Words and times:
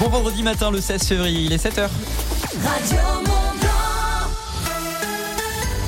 Bon 0.00 0.08
vendredi 0.08 0.42
matin 0.42 0.70
le 0.70 0.80
16 0.80 1.02
février, 1.04 1.40
il 1.42 1.52
est 1.52 1.64
7h. 1.64 1.88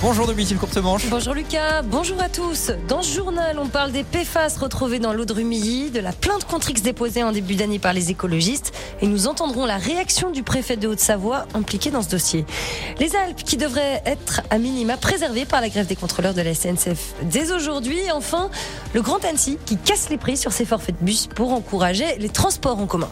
Bonjour 0.04 0.26
Dominique 0.26 0.58
Courtemanche. 0.58 1.08
Bonjour 1.08 1.32
Lucas, 1.32 1.80
bonjour 1.80 2.20
à 2.20 2.28
tous. 2.28 2.70
Dans 2.88 3.00
ce 3.00 3.14
journal, 3.16 3.58
on 3.58 3.68
parle 3.68 3.90
des 3.90 4.04
PFAS 4.04 4.58
retrouvés 4.60 4.98
dans 4.98 5.14
l'eau 5.14 5.24
de 5.24 5.32
Rumilly, 5.32 5.90
de 5.90 5.98
la 5.98 6.12
plainte 6.12 6.44
contre 6.44 6.68
X 6.68 6.82
déposée 6.82 7.22
en 7.22 7.32
début 7.32 7.54
d'année 7.54 7.78
par 7.78 7.94
les 7.94 8.10
écologistes 8.10 8.74
et 9.00 9.06
nous 9.06 9.28
entendrons 9.28 9.64
la 9.64 9.78
réaction 9.78 10.30
du 10.30 10.42
préfet 10.42 10.76
de 10.76 10.88
Haute-Savoie 10.88 11.46
impliqué 11.54 11.90
dans 11.90 12.02
ce 12.02 12.10
dossier. 12.10 12.44
Les 13.00 13.16
Alpes 13.16 13.42
qui 13.44 13.56
devraient 13.56 14.02
être 14.04 14.42
à 14.50 14.58
minima 14.58 14.98
préservées 14.98 15.46
par 15.46 15.62
la 15.62 15.70
grève 15.70 15.86
des 15.86 15.96
contrôleurs 15.96 16.34
de 16.34 16.42
la 16.42 16.52
SNCF 16.52 17.14
dès 17.22 17.50
aujourd'hui. 17.50 17.98
Et 18.00 18.12
enfin, 18.12 18.50
le 18.92 19.00
Grand 19.00 19.24
Annecy 19.24 19.56
qui 19.64 19.78
casse 19.78 20.10
les 20.10 20.18
prix 20.18 20.36
sur 20.36 20.52
ses 20.52 20.66
forfaits 20.66 21.00
de 21.00 21.04
bus 21.06 21.28
pour 21.34 21.50
encourager 21.54 22.18
les 22.18 22.28
transports 22.28 22.78
en 22.78 22.84
commun. 22.84 23.08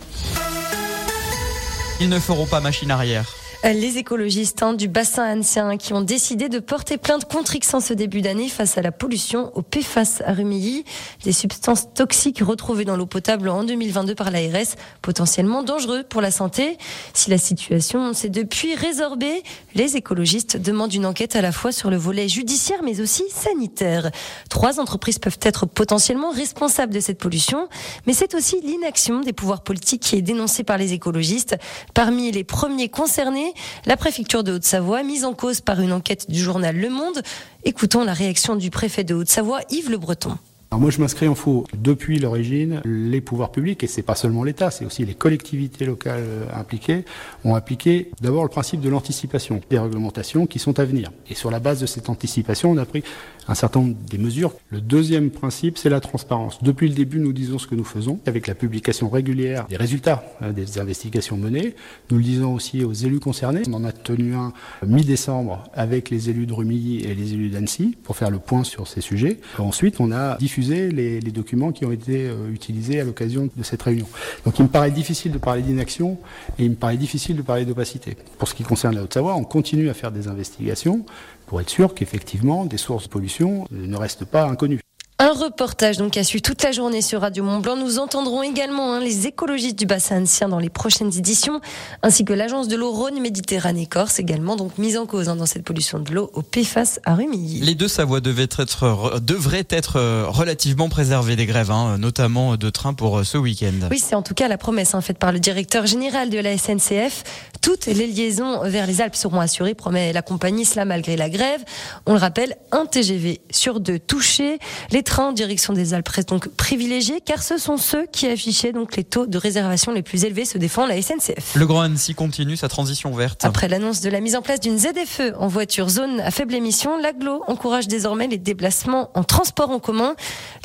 Ils 2.00 2.10
ne 2.10 2.18
feront 2.18 2.44
pas 2.44 2.60
machine 2.60 2.90
arrière. 2.90 3.41
Les 3.64 3.96
écologistes 3.96 4.60
hein, 4.64 4.74
du 4.74 4.88
bassin 4.88 5.38
ancien 5.38 5.76
qui 5.76 5.92
ont 5.92 6.00
décidé 6.00 6.48
de 6.48 6.58
porter 6.58 6.98
plainte 6.98 7.26
contre 7.26 7.54
X 7.54 7.74
en 7.74 7.80
ce 7.80 7.94
début 7.94 8.20
d'année 8.20 8.48
face 8.48 8.76
à 8.76 8.82
la 8.82 8.90
pollution 8.90 9.52
au 9.56 9.62
PFAS 9.62 10.20
à 10.26 10.32
Rumilly, 10.32 10.84
des 11.22 11.32
substances 11.32 11.94
toxiques 11.94 12.40
retrouvées 12.40 12.84
dans 12.84 12.96
l'eau 12.96 13.06
potable 13.06 13.48
en 13.48 13.62
2022 13.62 14.16
par 14.16 14.32
l'ARS, 14.32 14.74
potentiellement 15.00 15.62
dangereux 15.62 16.02
pour 16.02 16.20
la 16.20 16.32
santé. 16.32 16.76
Si 17.14 17.30
la 17.30 17.38
situation 17.38 18.12
s'est 18.14 18.30
depuis 18.30 18.74
résorbée, 18.74 19.44
les 19.76 19.96
écologistes 19.96 20.56
demandent 20.56 20.92
une 20.92 21.06
enquête 21.06 21.36
à 21.36 21.40
la 21.40 21.52
fois 21.52 21.70
sur 21.70 21.88
le 21.88 21.96
volet 21.96 22.26
judiciaire 22.26 22.82
mais 22.82 23.00
aussi 23.00 23.22
sanitaire. 23.30 24.10
Trois 24.48 24.80
entreprises 24.80 25.20
peuvent 25.20 25.38
être 25.40 25.66
potentiellement 25.66 26.32
responsables 26.32 26.92
de 26.92 27.00
cette 27.00 27.18
pollution, 27.18 27.68
mais 28.08 28.12
c'est 28.12 28.34
aussi 28.34 28.60
l'inaction 28.60 29.20
des 29.20 29.32
pouvoirs 29.32 29.62
politiques 29.62 30.02
qui 30.02 30.16
est 30.16 30.22
dénoncée 30.22 30.64
par 30.64 30.78
les 30.78 30.94
écologistes. 30.94 31.56
Parmi 31.94 32.32
les 32.32 32.42
premiers 32.42 32.88
concernés, 32.88 33.51
la 33.86 33.96
préfecture 33.96 34.44
de 34.44 34.52
Haute-Savoie, 34.52 35.02
mise 35.02 35.24
en 35.24 35.34
cause 35.34 35.60
par 35.60 35.80
une 35.80 35.92
enquête 35.92 36.30
du 36.30 36.38
journal 36.38 36.76
Le 36.76 36.90
Monde. 36.90 37.22
Écoutons 37.64 38.04
la 38.04 38.12
réaction 38.12 38.56
du 38.56 38.70
préfet 38.70 39.04
de 39.04 39.14
Haute-Savoie, 39.14 39.60
Yves 39.70 39.90
Le 39.90 39.98
Breton. 39.98 40.36
Moi, 40.78 40.90
je 40.90 41.00
m'inscris 41.00 41.28
en 41.28 41.34
faux. 41.34 41.66
Depuis 41.76 42.18
l'origine, 42.18 42.80
les 42.84 43.20
pouvoirs 43.20 43.52
publics, 43.52 43.84
et 43.84 43.86
c'est 43.86 44.02
pas 44.02 44.14
seulement 44.14 44.42
l'État, 44.42 44.70
c'est 44.70 44.86
aussi 44.86 45.04
les 45.04 45.14
collectivités 45.14 45.84
locales 45.84 46.22
euh, 46.22 46.44
impliquées, 46.54 47.04
ont 47.44 47.54
appliqué 47.54 48.10
d'abord 48.22 48.42
le 48.42 48.48
principe 48.48 48.80
de 48.80 48.88
l'anticipation, 48.88 49.60
des 49.68 49.78
réglementations 49.78 50.46
qui 50.46 50.58
sont 50.58 50.78
à 50.80 50.84
venir. 50.84 51.12
Et 51.28 51.34
sur 51.34 51.50
la 51.50 51.60
base 51.60 51.80
de 51.80 51.86
cette 51.86 52.08
anticipation, 52.08 52.70
on 52.70 52.78
a 52.78 52.86
pris 52.86 53.04
un 53.48 53.54
certain 53.54 53.80
nombre 53.80 53.96
des 54.08 54.18
mesures. 54.18 54.52
Le 54.70 54.80
deuxième 54.80 55.30
principe, 55.30 55.78
c'est 55.78 55.88
la 55.88 56.00
transparence. 56.00 56.62
Depuis 56.62 56.88
le 56.88 56.94
début, 56.94 57.18
nous 57.18 57.32
disons 57.32 57.58
ce 57.58 57.66
que 57.66 57.74
nous 57.74 57.84
faisons, 57.84 58.18
avec 58.26 58.46
la 58.46 58.54
publication 58.54 59.08
régulière 59.08 59.66
des 59.68 59.76
résultats 59.76 60.24
hein, 60.40 60.50
des 60.52 60.78
investigations 60.78 61.36
menées. 61.36 61.74
Nous 62.10 62.18
le 62.18 62.22
disons 62.22 62.54
aussi 62.54 62.84
aux 62.84 62.92
élus 62.92 63.20
concernés. 63.20 63.62
On 63.68 63.74
en 63.74 63.84
a 63.84 63.92
tenu 63.92 64.34
un 64.34 64.52
mi-décembre 64.86 65.64
avec 65.74 66.10
les 66.10 66.30
élus 66.30 66.46
de 66.46 66.52
Rumilly 66.52 67.04
et 67.04 67.14
les 67.14 67.34
élus 67.34 67.50
d'Annecy 67.50 67.96
pour 68.02 68.16
faire 68.16 68.30
le 68.30 68.38
point 68.38 68.64
sur 68.64 68.86
ces 68.88 69.00
sujets. 69.00 69.38
Ensuite, 69.58 70.00
on 70.00 70.12
a 70.12 70.36
diffusé 70.36 70.90
les, 70.90 71.20
les 71.20 71.30
documents 71.30 71.72
qui 71.72 71.84
ont 71.84 71.92
été 71.92 72.28
euh, 72.28 72.50
utilisés 72.52 73.00
à 73.00 73.04
l'occasion 73.04 73.48
de 73.54 73.62
cette 73.62 73.82
réunion. 73.82 74.06
Donc 74.44 74.58
il 74.58 74.64
me 74.64 74.68
paraît 74.68 74.90
difficile 74.90 75.32
de 75.32 75.38
parler 75.38 75.62
d'inaction 75.62 76.18
et 76.58 76.64
il 76.64 76.70
me 76.70 76.76
paraît 76.76 76.96
difficile 76.96 77.36
de 77.36 77.42
parler 77.42 77.64
d'opacité. 77.64 78.16
Pour 78.38 78.48
ce 78.48 78.54
qui 78.54 78.62
concerne 78.62 78.94
la 78.94 79.02
Haute-Savoie, 79.02 79.34
on 79.34 79.44
continue 79.44 79.88
à 79.88 79.94
faire 79.94 80.12
des 80.12 80.28
investigations 80.28 81.04
pour 81.46 81.60
être 81.60 81.70
sûr 81.70 81.94
qu'effectivement 81.94 82.64
des 82.64 82.78
sources 82.78 83.04
de 83.04 83.08
pollution 83.10 83.31
ne 83.40 83.96
restent 83.96 84.24
pas 84.24 84.44
inconnues. 84.44 84.81
Un 85.22 85.34
reportage 85.34 85.98
donc 85.98 86.16
a 86.16 86.24
suivi 86.24 86.42
toute 86.42 86.64
la 86.64 86.72
journée 86.72 87.00
sur 87.00 87.20
Radio 87.20 87.44
Mont 87.44 87.60
Blanc. 87.60 87.76
Nous 87.76 88.00
entendrons 88.00 88.42
également 88.42 88.94
hein, 88.94 88.98
les 88.98 89.28
écologistes 89.28 89.78
du 89.78 89.86
bassin 89.86 90.20
ancien 90.20 90.48
dans 90.48 90.58
les 90.58 90.68
prochaines 90.68 91.16
éditions, 91.16 91.60
ainsi 92.02 92.24
que 92.24 92.32
l'agence 92.32 92.66
de 92.66 92.74
l'eau 92.74 92.90
Rhône 92.90 93.20
Méditerranée 93.20 93.86
Corse, 93.86 94.18
également 94.18 94.56
donc 94.56 94.78
mise 94.78 94.98
en 94.98 95.06
cause 95.06 95.28
hein, 95.28 95.36
dans 95.36 95.46
cette 95.46 95.62
pollution 95.62 96.00
de 96.00 96.12
l'eau 96.12 96.28
au 96.34 96.42
PFAS 96.42 96.98
à 97.04 97.14
Rumilly. 97.14 97.60
Les 97.60 97.76
deux 97.76 97.86
devaient 97.86 98.48
être, 98.58 99.20
devraient 99.20 99.68
être 99.70 99.94
euh, 99.94 100.24
relativement 100.26 100.88
préservées 100.88 101.36
des 101.36 101.46
grèves, 101.46 101.70
hein, 101.70 101.98
notamment 101.98 102.56
de 102.56 102.70
train 102.70 102.92
pour 102.92 103.20
euh, 103.20 103.22
ce 103.22 103.38
week-end. 103.38 103.86
Oui, 103.92 104.00
c'est 104.00 104.16
en 104.16 104.22
tout 104.22 104.34
cas 104.34 104.48
la 104.48 104.58
promesse 104.58 104.96
faite 105.02 105.18
par 105.18 105.30
le 105.30 105.38
directeur 105.38 105.86
général 105.86 106.30
de 106.30 106.38
la 106.40 106.58
SNCF. 106.58 107.22
Toutes 107.60 107.86
les 107.86 108.08
liaisons 108.08 108.62
vers 108.64 108.88
les 108.88 109.00
Alpes 109.00 109.14
seront 109.14 109.38
assurées, 109.38 109.74
promet 109.74 110.12
la 110.12 110.22
compagnie, 110.22 110.64
cela 110.64 110.84
malgré 110.84 111.16
la 111.16 111.30
grève. 111.30 111.62
On 112.06 112.12
le 112.12 112.18
rappelle, 112.18 112.56
un 112.72 112.86
TGV 112.86 113.40
sur 113.52 113.78
deux 113.78 114.00
touchés. 114.00 114.58
Les 114.90 115.04
trains 115.12 115.28
en 115.28 115.32
direction 115.32 115.74
des 115.74 115.92
Alpes 115.92 116.08
restent 116.08 116.30
donc 116.30 116.48
privilégiés 116.48 117.20
car 117.20 117.42
ce 117.42 117.58
sont 117.58 117.76
ceux 117.76 118.06
qui 118.06 118.26
affichaient 118.28 118.72
donc 118.72 118.96
les 118.96 119.04
taux 119.04 119.26
de 119.26 119.36
réservation 119.36 119.92
les 119.92 120.00
plus 120.00 120.24
élevés, 120.24 120.46
se 120.46 120.56
défend 120.56 120.86
la 120.86 121.02
SNCF. 121.02 121.54
Le 121.54 121.66
Grand 121.66 121.82
Annecy 121.82 122.14
continue 122.14 122.56
sa 122.56 122.68
transition 122.68 123.10
verte. 123.10 123.44
Après 123.44 123.68
l'annonce 123.68 124.00
de 124.00 124.08
la 124.08 124.20
mise 124.20 124.36
en 124.36 124.40
place 124.40 124.58
d'une 124.58 124.78
ZFE 124.78 125.34
en 125.38 125.48
voiture 125.48 125.90
zone 125.90 126.18
à 126.20 126.30
faible 126.30 126.54
émission, 126.54 126.96
l'aglo 126.96 127.42
encourage 127.46 127.88
désormais 127.88 128.26
les 128.26 128.38
déplacements 128.38 129.10
en 129.12 129.22
transport 129.22 129.68
en 129.68 129.80
commun. 129.80 130.14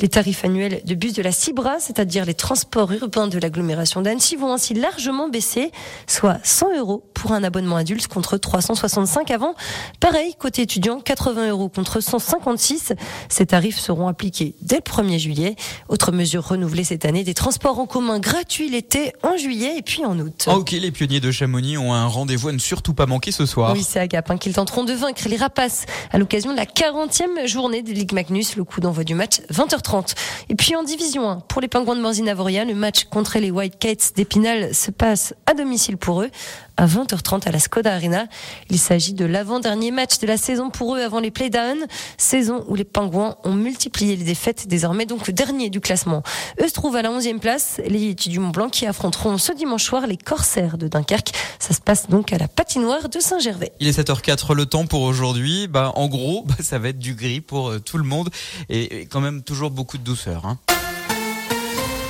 Les 0.00 0.08
tarifs 0.08 0.42
annuels 0.46 0.80
de 0.82 0.94
bus 0.94 1.12
de 1.12 1.20
la 1.20 1.32
Cibra, 1.32 1.78
c'est-à-dire 1.78 2.24
les 2.24 2.32
transports 2.32 2.90
urbains 2.90 3.28
de 3.28 3.38
l'agglomération 3.38 4.00
d'Annecy, 4.00 4.36
vont 4.36 4.54
ainsi 4.54 4.72
largement 4.72 5.28
baisser, 5.28 5.72
soit 6.06 6.38
100 6.42 6.78
euros 6.78 7.04
pour 7.12 7.32
un 7.32 7.44
abonnement 7.44 7.76
adulte 7.76 8.06
contre 8.06 8.38
365 8.38 9.30
avant. 9.30 9.54
Pareil, 10.00 10.34
côté 10.38 10.62
étudiant, 10.62 11.00
80 11.00 11.50
euros 11.50 11.68
contre 11.68 12.00
156. 12.00 12.94
Ces 13.28 13.44
tarifs 13.44 13.78
seront 13.78 14.08
appliqués 14.08 14.37
dès 14.60 14.76
le 14.76 14.82
1er 14.82 15.18
juillet. 15.18 15.56
Autre 15.88 16.12
mesure 16.12 16.46
renouvelée 16.46 16.84
cette 16.84 17.04
année, 17.04 17.24
des 17.24 17.34
transports 17.34 17.78
en 17.78 17.86
commun 17.86 18.18
gratuits 18.18 18.68
l'été, 18.68 19.12
en 19.22 19.36
juillet 19.36 19.78
et 19.78 19.82
puis 19.82 20.04
en 20.04 20.18
août. 20.18 20.48
ok, 20.48 20.70
les 20.72 20.90
pionniers 20.90 21.20
de 21.20 21.30
Chamonix 21.30 21.78
ont 21.78 21.92
un 21.92 22.06
rendez-vous 22.06 22.48
à 22.48 22.52
ne 22.52 22.58
surtout 22.58 22.94
pas 22.94 23.06
manquer 23.06 23.32
ce 23.32 23.46
soir. 23.46 23.72
Oui, 23.72 23.82
c'est 23.82 24.00
à 24.00 24.06
Gap 24.06 24.30
hein, 24.30 24.38
qu'ils 24.38 24.54
tenteront 24.54 24.84
de 24.84 24.92
vaincre 24.92 25.28
les 25.28 25.36
rapaces 25.36 25.86
à 26.12 26.18
l'occasion 26.18 26.52
de 26.52 26.56
la 26.56 26.64
40e 26.64 27.46
journée 27.46 27.82
des 27.82 27.92
Ligue 27.92 28.12
Magnus, 28.12 28.56
le 28.56 28.64
coup 28.64 28.80
d'envoi 28.80 29.04
du 29.04 29.14
match 29.14 29.40
20h30. 29.52 30.14
Et 30.48 30.54
puis 30.54 30.76
en 30.76 30.82
division 30.82 31.28
1, 31.28 31.40
pour 31.40 31.60
les 31.60 31.68
pingouins 31.68 31.96
de 31.96 32.00
Morzine-Avoria, 32.00 32.64
le 32.64 32.74
match 32.74 33.04
contre 33.04 33.38
les 33.38 33.50
White 33.50 33.78
Kites 33.78 34.12
d'Épinal 34.16 34.74
se 34.74 34.90
passe 34.90 35.34
à 35.46 35.54
domicile 35.54 35.96
pour 35.96 36.22
eux 36.22 36.30
à 36.78 36.86
20h30 36.86 37.46
à 37.46 37.50
la 37.50 37.58
Skoda 37.58 37.92
Arena. 37.92 38.26
Il 38.70 38.78
s'agit 38.78 39.12
de 39.12 39.26
l'avant-dernier 39.26 39.90
match 39.90 40.18
de 40.20 40.26
la 40.26 40.38
saison 40.38 40.70
pour 40.70 40.94
eux 40.96 41.00
avant 41.00 41.20
les 41.20 41.30
playdowns, 41.30 41.84
saison 42.16 42.64
où 42.68 42.74
les 42.74 42.84
Pingouins 42.84 43.36
ont 43.44 43.52
multiplié 43.52 44.16
les 44.16 44.24
défaites, 44.24 44.66
désormais 44.68 45.04
donc 45.04 45.30
dernier 45.30 45.68
du 45.68 45.80
classement. 45.80 46.22
Eux 46.62 46.68
se 46.68 46.72
trouvent 46.72 46.96
à 46.96 47.02
la 47.02 47.10
11e 47.10 47.40
place, 47.40 47.80
les 47.86 47.98
Yétis 47.98 48.30
du 48.30 48.38
Mont 48.38 48.50
Blanc 48.50 48.68
qui 48.68 48.86
affronteront 48.86 49.36
ce 49.36 49.52
dimanche 49.52 49.84
soir 49.84 50.06
les 50.06 50.16
Corsaires 50.16 50.78
de 50.78 50.88
Dunkerque. 50.88 51.32
Ça 51.58 51.74
se 51.74 51.80
passe 51.80 52.08
donc 52.08 52.32
à 52.32 52.38
la 52.38 52.48
patinoire 52.48 53.08
de 53.08 53.18
Saint-Gervais. 53.18 53.72
Il 53.80 53.88
est 53.88 53.98
7h04, 53.98 54.54
le 54.54 54.66
temps 54.66 54.86
pour 54.86 55.02
aujourd'hui, 55.02 55.66
bah, 55.66 55.92
en 55.96 56.06
gros, 56.06 56.44
bah, 56.46 56.54
ça 56.60 56.78
va 56.78 56.90
être 56.90 56.98
du 56.98 57.14
gris 57.14 57.40
pour 57.40 57.70
euh, 57.70 57.80
tout 57.80 57.98
le 57.98 58.04
monde 58.04 58.30
et, 58.68 59.00
et, 59.00 59.06
quand 59.06 59.20
même 59.20 59.42
toujours 59.42 59.72
beaucoup 59.72 59.98
de 59.98 60.04
douceur. 60.04 60.46
Hein. 60.46 60.58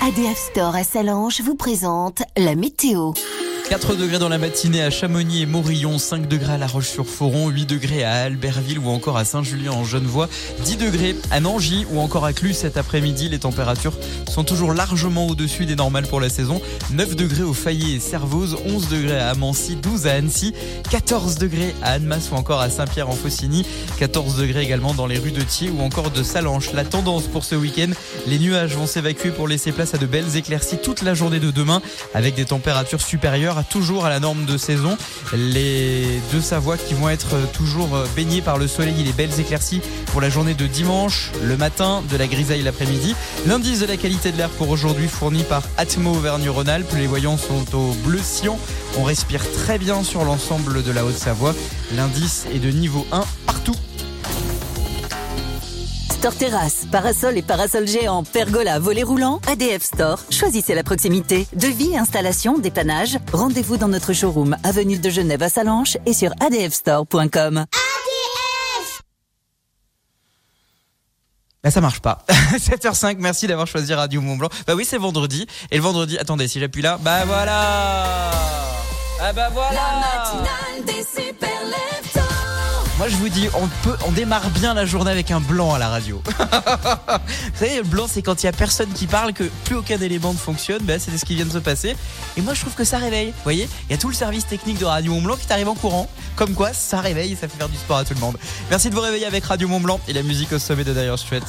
ADF 0.06 0.38
Store 0.52 0.76
à 0.76 0.84
Salange 0.84 1.40
vous 1.40 1.54
présente 1.54 2.22
la 2.36 2.54
météo. 2.54 3.12
4 3.68 3.96
degrés 3.96 4.18
dans 4.18 4.30
la 4.30 4.38
matinée 4.38 4.82
à 4.82 4.88
Chamonix 4.88 5.42
et 5.42 5.46
Morillon, 5.46 5.98
5 5.98 6.26
degrés 6.26 6.54
à 6.54 6.58
La 6.58 6.66
Roche-sur-Foron, 6.66 7.48
8 7.50 7.66
degrés 7.66 8.02
à 8.02 8.22
Albertville 8.22 8.78
ou 8.78 8.88
encore 8.88 9.18
à 9.18 9.26
Saint-Julien 9.26 9.72
en 9.72 9.84
Genevois, 9.84 10.26
10 10.64 10.78
degrés 10.78 11.14
à 11.30 11.40
Nangy 11.40 11.84
ou 11.90 12.00
encore 12.00 12.24
à 12.24 12.32
Clus 12.32 12.54
cet 12.54 12.78
après-midi. 12.78 13.28
Les 13.28 13.40
températures 13.40 13.92
sont 14.26 14.42
toujours 14.42 14.72
largement 14.72 15.26
au-dessus 15.26 15.66
des 15.66 15.76
normales 15.76 16.06
pour 16.06 16.18
la 16.18 16.30
saison. 16.30 16.62
9 16.92 17.14
degrés 17.14 17.42
au 17.42 17.52
Fayet 17.52 17.96
et 17.96 18.00
Servoz, 18.00 18.56
11 18.64 18.88
degrés 18.88 19.18
à 19.18 19.28
Amancy, 19.28 19.76
12 19.76 20.06
à 20.06 20.14
Annecy, 20.14 20.54
14 20.90 21.36
degrés 21.36 21.74
à 21.82 21.92
Annemasse 21.92 22.30
ou 22.32 22.36
encore 22.36 22.60
à 22.60 22.70
Saint-Pierre-en-Faucigny, 22.70 23.66
14 23.98 24.36
degrés 24.36 24.62
également 24.62 24.94
dans 24.94 25.06
les 25.06 25.18
rues 25.18 25.32
de 25.32 25.42
Thiers 25.42 25.70
ou 25.70 25.82
encore 25.82 26.10
de 26.10 26.22
Salanches. 26.22 26.72
La 26.72 26.84
tendance 26.84 27.24
pour 27.24 27.44
ce 27.44 27.54
week-end, 27.54 27.90
les 28.26 28.38
nuages 28.38 28.74
vont 28.74 28.86
s'évacuer 28.86 29.30
pour 29.30 29.46
laisser 29.46 29.72
place 29.72 29.92
à 29.92 29.98
de 29.98 30.06
belles 30.06 30.36
éclaircies 30.36 30.78
toute 30.78 31.02
la 31.02 31.12
journée 31.12 31.40
de 31.40 31.50
demain 31.50 31.82
avec 32.14 32.34
des 32.34 32.47
températures 32.47 33.03
supérieures 33.03 33.58
toujours 33.63 34.07
à 34.07 34.10
la 34.10 34.21
norme 34.21 34.45
de 34.45 34.57
saison. 34.57 34.97
Les 35.33 36.21
deux 36.33 36.41
Savoies 36.41 36.77
qui 36.77 36.95
vont 36.95 37.09
être 37.09 37.37
toujours 37.53 37.89
baignés 38.16 38.43
par 38.43 38.59
le 38.59 38.66
soleil 38.66 39.01
et 39.01 39.05
les 39.05 39.13
belles 39.13 39.39
éclaircies 39.39 39.81
pour 40.07 40.21
la 40.21 40.31
journée 40.31 40.55
de 40.55 40.66
dimanche, 40.66 41.31
le 41.43 41.57
matin, 41.57 42.03
de 42.10 42.16
la 42.16 42.27
grisaille 42.27 42.63
l'après-midi. 42.63 43.15
L'indice 43.47 43.81
de 43.81 43.87
la 43.87 43.97
qualité 43.97 44.33
de 44.33 44.37
l'air 44.37 44.51
pour 44.51 44.71
aujourd'hui 44.71 45.09
fourni 45.09 45.43
par 45.43 45.63
Atmo 45.77 46.13
Auvergne-Rhône-Alpes. 46.13 46.93
Les 46.97 47.07
voyants 47.07 47.39
sont 47.39 47.77
au 47.77 47.93
bleu 48.05 48.21
cyan. 48.22 48.59
On 48.99 49.05
respire 49.05 49.43
très 49.53 49.78
bien 49.78 50.03
sur 50.03 50.25
l'ensemble 50.25 50.83
de 50.83 50.91
la 50.91 51.05
Haute-Savoie. 51.05 51.55
L'indice 51.97 52.47
est 52.55 52.59
de 52.59 52.71
niveau 52.71 53.07
1 53.13 53.25
partout 53.47 53.75
Store 56.18 56.34
Terrasse, 56.34 56.84
parasol 56.91 57.38
et 57.38 57.42
parasol 57.42 57.86
géant, 57.86 58.24
pergola, 58.24 58.80
volet 58.80 59.04
roulant, 59.04 59.41
ADF 59.47 59.84
Store. 59.84 60.18
Choisissez 60.30 60.74
la 60.74 60.82
proximité. 60.82 61.47
Devis, 61.53 61.97
installation, 61.97 62.59
dépannage. 62.59 63.18
Rendez-vous 63.32 63.76
dans 63.76 63.86
notre 63.86 64.12
showroom, 64.12 64.56
avenue 64.65 64.98
de 64.98 65.10
Genève 65.10 65.44
à 65.44 65.48
Salanches 65.48 65.97
et 66.06 66.12
sur 66.12 66.32
adfstore.com. 66.41 67.66
Bah 71.62 71.70
ça 71.70 71.80
marche 71.80 72.00
pas. 72.00 72.24
7h05, 72.56 73.18
merci 73.21 73.47
d'avoir 73.47 73.68
choisi 73.68 73.94
Radio 73.94 74.21
Mont 74.21 74.36
Blanc. 74.36 74.48
Bah 74.66 74.74
oui, 74.74 74.84
c'est 74.84 74.98
vendredi. 74.98 75.47
Et 75.71 75.76
le 75.76 75.82
vendredi, 75.82 76.18
attendez, 76.18 76.48
si 76.48 76.59
j'appuie 76.59 76.82
là, 76.82 76.98
bah 77.00 77.24
voilà 77.26 78.30
Ah 79.22 79.32
bah 79.32 79.50
voilà 79.53 80.03
Moi 82.98 83.09
je 83.09 83.15
vous 83.15 83.28
dis, 83.28 83.48
on 83.54 83.68
peut, 83.84 83.97
on 84.09 84.10
démarre 84.10 84.50
bien 84.50 84.74
la 84.74 84.84
journée 84.84 85.12
avec 85.12 85.30
un 85.30 85.39
blanc 85.39 85.72
à 85.72 85.78
la 85.78 85.89
radio. 85.89 86.21
vous 86.27 87.54
savez, 87.54 87.77
le 87.77 87.84
blanc 87.84 88.06
c'est 88.09 88.22
quand 88.22 88.42
il 88.42 88.47
y 88.47 88.48
a 88.48 88.53
personne 88.53 88.92
qui 88.92 89.06
parle, 89.06 89.33
que 89.33 89.45
plus 89.65 89.77
aucun 89.77 90.00
élément 90.00 90.33
ne 90.33 90.39
fonctionne, 90.39 90.83
bah 90.83 90.98
c'est 90.98 91.16
ce 91.16 91.24
qui 91.24 91.36
vient 91.36 91.47
de 91.47 91.53
se 91.53 91.59
passer. 91.59 91.95
Et 92.36 92.41
moi 92.41 92.54
je 92.54 92.60
trouve 92.60 92.74
que 92.74 92.83
ça 92.83 92.98
réveille. 92.98 93.28
Vous 93.28 93.45
voyez, 93.45 93.68
il 93.89 93.92
y 93.92 93.95
a 93.95 93.98
tout 93.98 94.09
le 94.09 94.15
service 94.15 94.48
technique 94.48 94.78
de 94.78 94.84
Radio 94.84 95.12
Mont 95.12 95.22
Blanc 95.22 95.36
qui 95.36 95.47
t'arrive 95.47 95.68
en 95.68 95.77
courant. 95.77 96.10
Comme 96.34 96.54
quoi, 96.54 96.72
ça 96.72 97.00
réveille 97.00 97.34
et 97.34 97.36
ça 97.36 97.47
fait 97.47 97.56
faire 97.56 97.68
du 97.68 97.77
sport 97.77 97.98
à 97.98 98.04
tout 98.04 98.15
le 98.15 98.21
monde. 98.21 98.36
Merci 98.68 98.91
de 98.91 98.97
vous 98.97 99.00
réveiller 99.00 99.27
avec 99.27 99.45
Radio 99.45 99.68
Mont 99.68 99.80
Blanc 99.80 100.00
et 100.09 100.12
la 100.12 100.24
musique 100.24 100.53
au 100.53 100.59
sommet 100.59 100.83
de 100.83 100.92
Dire 100.92 101.16
Straits. 101.16 101.45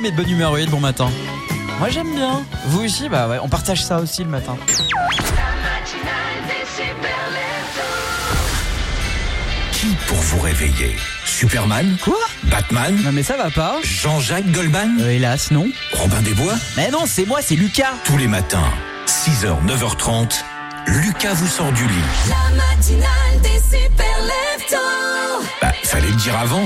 Ça 0.00 0.02
met 0.02 0.10
de 0.10 0.16
bonne 0.16 0.30
humeur, 0.30 0.52
oui, 0.52 0.64
le 0.64 0.70
bon 0.70 0.80
matin. 0.80 1.10
Moi 1.78 1.90
j'aime 1.90 2.14
bien. 2.14 2.42
Vous 2.66 2.84
aussi, 2.84 3.08
bah 3.08 3.28
ouais, 3.28 3.38
on 3.42 3.48
partage 3.48 3.84
ça 3.84 3.98
aussi 3.98 4.24
le 4.24 4.30
matin. 4.30 4.56
Qui 9.72 9.86
pour 10.06 10.18
vous 10.18 10.40
réveiller? 10.40 10.96
Superman? 11.24 11.96
Quoi? 12.02 12.18
Batman? 12.44 12.98
Non 13.02 13.12
mais 13.12 13.22
ça 13.22 13.36
va 13.36 13.50
pas. 13.50 13.76
Jean-Jacques 13.82 14.50
Goldman? 14.50 15.00
Euh, 15.00 15.10
hélas, 15.10 15.50
non. 15.50 15.68
Robin 15.92 16.22
des 16.22 16.34
Bois 16.34 16.54
Mais 16.76 16.90
non, 16.90 17.04
c'est 17.06 17.26
moi, 17.26 17.40
c'est 17.42 17.56
Lucas. 17.56 17.94
Tous 18.04 18.16
les 18.16 18.28
matins, 18.28 18.70
6h, 19.06 19.64
9h30, 19.66 20.42
Lucas 20.86 21.34
vous 21.34 21.48
sort 21.48 21.72
du 21.72 21.86
lit. 21.86 21.94
La 22.28 22.56
matinale 22.56 23.40
des 23.42 23.58
super. 23.58 24.06
Bah, 25.60 25.72
fallait 25.84 26.08
le 26.08 26.14
dire 26.14 26.38
avant. 26.38 26.64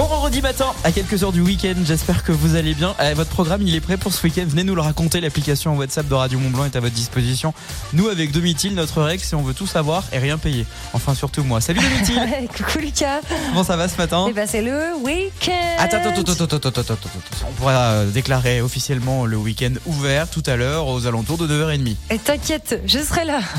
Bon 0.00 0.06
vendredi 0.06 0.40
matin, 0.40 0.72
à 0.82 0.92
quelques 0.92 1.24
heures 1.24 1.30
du 1.30 1.42
week-end, 1.42 1.74
j'espère 1.84 2.24
que 2.24 2.32
vous 2.32 2.54
allez 2.56 2.72
bien. 2.72 2.94
Eh, 3.04 3.12
votre 3.12 3.28
programme, 3.28 3.60
il 3.60 3.74
est 3.74 3.82
prêt 3.82 3.98
pour 3.98 4.14
ce 4.14 4.22
week-end. 4.22 4.46
Venez 4.48 4.64
nous 4.64 4.74
le 4.74 4.80
raconter. 4.80 5.20
L'application 5.20 5.76
WhatsApp 5.76 6.08
de 6.08 6.14
Radio 6.14 6.38
Montblanc 6.38 6.64
est 6.64 6.74
à 6.74 6.80
votre 6.80 6.94
disposition. 6.94 7.52
Nous, 7.92 8.08
avec 8.08 8.32
Domitil, 8.32 8.74
notre 8.74 9.02
règle, 9.02 9.22
c'est 9.22 9.36
on 9.36 9.42
veut 9.42 9.52
tout 9.52 9.66
savoir 9.66 10.04
et 10.14 10.18
rien 10.18 10.38
payer. 10.38 10.64
Enfin, 10.94 11.14
surtout 11.14 11.44
moi. 11.44 11.60
Salut 11.60 11.80
Domitil 11.80 12.48
Coucou 12.56 12.78
Lucas. 12.78 13.20
Comment 13.50 13.62
ça 13.62 13.76
va 13.76 13.88
ce 13.88 13.98
matin 13.98 14.24
Eh 14.30 14.32
ben 14.32 14.48
c'est 14.48 14.62
le 14.62 14.96
week-end. 15.04 15.52
Attends, 15.76 15.98
attends, 15.98 16.08
attends, 16.08 16.32
attends, 16.32 16.44
attends, 16.44 16.56
attends, 16.56 16.80
attends, 16.80 16.92
attends. 16.94 17.46
On 17.50 17.52
pourra 17.52 17.72
euh, 17.72 18.10
déclarer 18.10 18.62
officiellement 18.62 19.26
le 19.26 19.36
week-end 19.36 19.74
ouvert 19.84 20.30
tout 20.30 20.42
à 20.46 20.56
l'heure 20.56 20.86
aux 20.86 21.06
alentours 21.06 21.36
de 21.36 21.46
9h30. 21.46 21.96
Et 22.08 22.18
t'inquiète, 22.18 22.80
je 22.86 23.00
serai 23.00 23.26
là. 23.26 23.40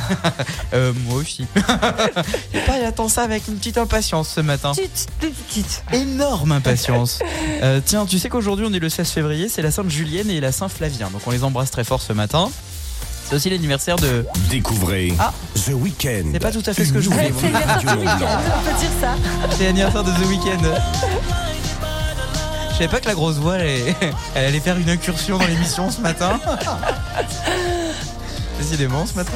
Euh, 0.73 0.93
moi 1.05 1.17
aussi. 1.17 1.45
Pas, 1.53 2.79
j'attends 2.81 3.09
ça 3.09 3.23
avec 3.23 3.47
une 3.49 3.55
petite 3.55 3.77
impatience 3.77 4.29
ce 4.29 4.39
matin. 4.39 4.71
Tut, 4.71 4.83
tut, 5.19 5.33
tut. 5.49 5.65
énorme 5.91 6.30
impatience. 6.51 7.19
Euh, 7.61 7.79
tiens, 7.85 8.05
tu 8.05 8.19
sais 8.19 8.29
qu'aujourd'hui 8.29 8.65
on 8.69 8.73
est 8.73 8.79
le 8.79 8.89
16 8.89 9.09
février, 9.09 9.49
c'est 9.49 9.61
la 9.61 9.71
Sainte 9.71 9.89
Julienne 9.89 10.29
et 10.29 10.39
la 10.39 10.51
Saint 10.51 10.69
Flavien, 10.69 11.09
donc 11.11 11.21
on 11.25 11.31
les 11.31 11.43
embrasse 11.43 11.71
très 11.71 11.83
fort 11.83 12.01
ce 12.01 12.13
matin. 12.13 12.49
C'est 13.29 13.35
aussi 13.35 13.49
l'anniversaire 13.49 13.95
de. 13.97 14.25
Découvrez 14.49 15.13
Ah. 15.19 15.31
The 15.55 15.69
Weekend. 15.73 16.31
C'est 16.33 16.39
pas 16.39 16.51
tout 16.51 16.63
à 16.65 16.73
fait 16.73 16.83
ce 16.85 16.91
que 16.91 16.99
je 16.99 17.09
voulais. 17.09 17.31
C'est 17.39 17.49
l'anniversaire 17.51 17.99
week-end, 17.99 18.39
on 18.59 18.71
peut 18.71 18.79
dire 18.79 18.89
ça. 18.99 19.13
C'est 19.57 19.63
l'anniversaire 19.65 20.03
de 20.03 20.11
The 20.11 20.25
Weeknd. 20.27 20.63
Je 22.71 22.75
savais 22.75 22.87
pas 22.89 22.99
que 22.99 23.07
la 23.07 23.13
grosse 23.13 23.35
voix, 23.35 23.57
elle, 23.57 23.95
elle 24.35 24.45
allait 24.45 24.59
faire 24.59 24.77
une 24.77 24.89
incursion 24.89 25.37
dans 25.37 25.45
l'émission 25.45 25.89
ce 25.91 26.01
matin. 26.01 26.39
Décidément, 28.59 29.05
ce 29.05 29.13
matin. 29.15 29.31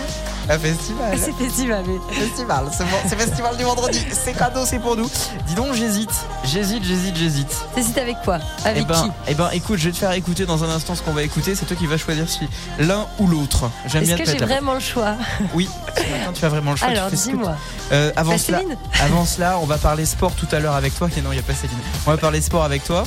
Un 0.47 0.59
festival. 0.59 1.17
C'est 1.17 1.33
festival, 1.33 1.83
Festival, 2.11 2.65
c'est 2.71 2.83
bon, 2.83 3.17
festival 3.17 3.57
du 3.57 3.63
vendredi. 3.63 4.05
C'est 4.11 4.33
cadeau, 4.33 4.63
c'est 4.65 4.77
pour 4.79 4.95
nous. 4.95 5.09
Dis 5.47 5.55
donc, 5.55 5.73
j'hésite. 5.73 6.11
J'hésite, 6.43 6.83
j'hésite, 6.83 7.15
j'hésite. 7.15 7.57
t'hésites 7.73 7.97
avec 7.97 8.17
quoi? 8.23 8.37
Eh 8.63 8.67
Avec 8.69 8.85
ben, 8.87 8.93
qui? 8.93 9.11
eh 9.27 9.33
ben, 9.33 9.49
écoute, 9.53 9.77
je 9.79 9.85
vais 9.87 9.91
te 9.91 9.97
faire 9.97 10.11
écouter 10.11 10.45
dans 10.45 10.63
un 10.63 10.69
instant 10.69 10.93
ce 10.93 11.01
qu'on 11.01 11.13
va 11.13 11.23
écouter. 11.23 11.55
C'est 11.55 11.65
toi 11.65 11.75
qui 11.75 11.87
vas 11.87 11.97
choisir 11.97 12.29
si 12.29 12.47
l'un 12.77 13.07
ou 13.17 13.27
l'autre. 13.27 13.71
J'aime 13.87 14.03
Est-ce 14.03 14.13
bien 14.15 14.23
que 14.23 14.31
te 14.31 14.37
j'ai 14.37 14.45
vraiment 14.45 14.75
le 14.75 14.79
choix? 14.79 15.15
Oui, 15.55 15.67
ce 15.95 16.01
matin, 16.01 16.31
tu 16.33 16.45
as 16.45 16.49
vraiment 16.49 16.71
le 16.71 16.77
choix. 16.77 16.87
Alors 16.89 17.09
que 17.09 17.15
dis-moi. 17.15 17.55
Euh, 17.91 18.11
avant, 18.15 18.31
Bah, 18.33 18.37
cela, 18.37 18.59
avant 19.01 19.25
cela, 19.25 19.57
on 19.59 19.65
va 19.65 19.77
parler 19.77 20.05
sport 20.05 20.33
tout 20.33 20.47
à 20.51 20.59
l'heure 20.59 20.75
avec 20.75 20.95
toi. 20.95 21.07
Non, 21.23 21.31
il 21.31 21.35
n'y 21.35 21.39
a 21.39 21.43
pas 21.43 21.53
Céline. 21.55 21.75
On 22.05 22.11
va 22.11 22.17
parler 22.17 22.39
sport 22.41 22.63
avec 22.63 22.83
toi. 22.83 23.03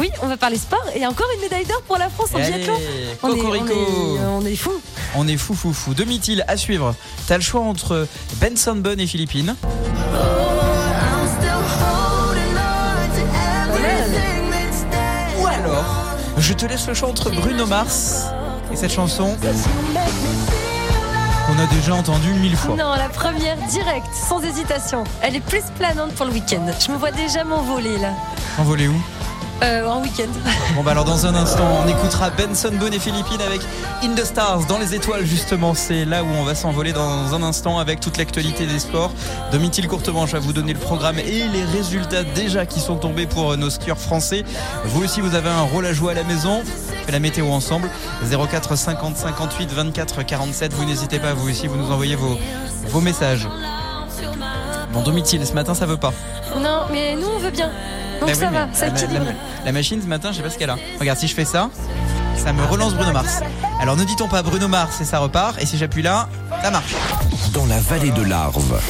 Oui, 0.00 0.10
on 0.22 0.26
va 0.26 0.36
parler 0.36 0.58
sport 0.58 0.84
et 0.94 1.06
encore 1.06 1.26
une 1.36 1.40
médaille 1.40 1.64
d'or 1.66 1.82
pour 1.82 1.98
la 1.98 2.08
France 2.08 2.30
en 2.34 2.38
Allez, 2.38 2.50
biathlon. 2.50 2.74
On 3.22 3.34
est, 3.34 3.42
on, 3.42 4.38
on 4.38 4.46
est 4.46 4.56
fou. 4.56 4.72
On 5.16 5.28
est 5.28 5.36
fou, 5.36 5.54
fou, 5.54 5.72
fou. 5.72 5.94
Demi-til 5.94 6.44
à 6.48 6.56
suivre. 6.56 6.94
T'as 7.26 7.36
le 7.36 7.42
choix 7.42 7.60
entre 7.60 8.06
Benson 8.40 8.76
Bunn 8.76 8.98
et 8.98 9.06
Philippines. 9.06 9.54
Ou 15.40 15.46
alors, 15.46 15.84
je 16.38 16.52
te 16.52 16.66
laisse 16.66 16.86
le 16.86 16.94
choix 16.94 17.08
entre 17.08 17.30
Bruno 17.30 17.66
Mars 17.66 18.24
et 18.72 18.76
cette 18.76 18.92
chanson 18.92 19.36
qu'on 21.46 21.58
a 21.58 21.66
déjà 21.66 21.94
entendue 21.94 22.32
mille 22.34 22.56
fois. 22.56 22.74
Non, 22.76 22.94
la 22.94 23.08
première 23.08 23.56
directe, 23.68 24.08
sans 24.28 24.42
hésitation. 24.42 25.04
Elle 25.22 25.36
est 25.36 25.40
plus 25.40 25.62
planante 25.78 26.12
pour 26.12 26.26
le 26.26 26.32
week-end. 26.32 26.66
Je 26.84 26.90
me 26.90 26.96
vois 26.96 27.10
déjà 27.12 27.44
m'envoler 27.44 27.98
là. 27.98 28.12
Envolé 28.58 28.88
où? 28.88 28.94
Euh, 29.62 29.86
en 29.86 30.02
week-end. 30.02 30.28
Bon 30.74 30.82
bah 30.82 30.90
alors 30.90 31.04
dans 31.04 31.26
un 31.26 31.34
instant 31.34 31.64
on 31.84 31.88
écoutera 31.88 32.30
Benson 32.30 32.72
Boone 32.72 32.92
et 32.92 32.98
Philippines 32.98 33.40
avec 33.40 33.60
In 34.02 34.14
the 34.14 34.24
Stars 34.24 34.66
dans 34.66 34.78
les 34.78 34.94
étoiles 34.94 35.24
justement 35.24 35.74
c'est 35.74 36.04
là 36.04 36.24
où 36.24 36.26
on 36.38 36.42
va 36.42 36.54
s'envoler 36.54 36.92
dans 36.92 37.34
un 37.34 37.42
instant 37.42 37.78
avec 37.78 38.00
toute 38.00 38.18
l'actualité 38.18 38.66
des 38.66 38.78
sports. 38.80 39.12
Domitil 39.52 39.86
Courtemanche 39.86 40.32
va 40.32 40.40
vous 40.40 40.52
donner 40.52 40.72
le 40.72 40.78
programme 40.78 41.18
et 41.18 41.44
les 41.48 41.64
résultats 41.64 42.24
déjà 42.24 42.66
qui 42.66 42.80
sont 42.80 42.96
tombés 42.96 43.26
pour 43.26 43.56
nos 43.56 43.70
skieurs 43.70 43.98
français. 43.98 44.44
Vous 44.86 45.04
aussi 45.04 45.20
vous 45.20 45.34
avez 45.36 45.50
un 45.50 45.62
rôle 45.62 45.86
à 45.86 45.92
jouer 45.92 46.12
à 46.12 46.14
la 46.14 46.24
maison. 46.24 46.62
On 46.62 47.06
fait 47.06 47.12
la 47.12 47.20
météo 47.20 47.48
ensemble 47.50 47.88
04 48.28 48.76
50 48.76 49.16
58 49.16 49.72
24 49.72 50.22
47 50.24 50.72
vous 50.72 50.84
n'hésitez 50.84 51.20
pas 51.20 51.32
vous 51.32 51.48
aussi 51.48 51.68
vous 51.68 51.76
nous 51.76 51.92
envoyez 51.92 52.16
vos, 52.16 52.36
vos 52.88 53.00
messages. 53.00 53.46
Bon 54.92 55.02
Domitil 55.02 55.46
ce 55.46 55.52
matin 55.52 55.74
ça 55.74 55.86
veut 55.86 55.96
pas. 55.96 56.12
Non, 56.60 56.82
mais 56.92 57.14
nous 57.14 57.28
on 57.28 57.38
veut 57.38 57.50
bien. 57.50 57.70
Donc 58.26 58.34
Bah 58.34 58.40
ça 58.40 58.46
oui, 58.48 58.54
va, 58.54 58.66
mais 58.66 58.74
ça 58.74 58.86
la, 58.86 58.92
la- 58.92 59.00
équilibre. 59.02 59.26
la 59.64 59.72
machine 59.72 60.00
ce 60.02 60.06
matin, 60.06 60.30
je 60.32 60.36
sais 60.38 60.42
pas 60.42 60.50
ce 60.50 60.58
qu'elle 60.58 60.70
a. 60.70 60.76
Regarde, 60.98 61.18
si 61.18 61.28
je 61.28 61.34
fais 61.34 61.44
ça, 61.44 61.68
ça 62.36 62.52
me 62.52 62.64
relance 62.64 62.94
Bruno 62.94 63.12
Mars. 63.12 63.40
Alors 63.80 63.96
ne 63.96 64.04
dit-on 64.04 64.28
pas 64.28 64.42
Bruno 64.42 64.68
Mars 64.68 65.00
et 65.00 65.04
ça 65.04 65.18
repart, 65.18 65.60
et 65.60 65.66
si 65.66 65.76
j'appuie 65.78 66.02
là, 66.02 66.28
ça 66.62 66.70
marche. 66.70 66.94
Dans 67.52 67.66
la 67.66 67.78
vallée 67.78 68.10
de 68.10 68.22
l'Arve, 68.22 68.80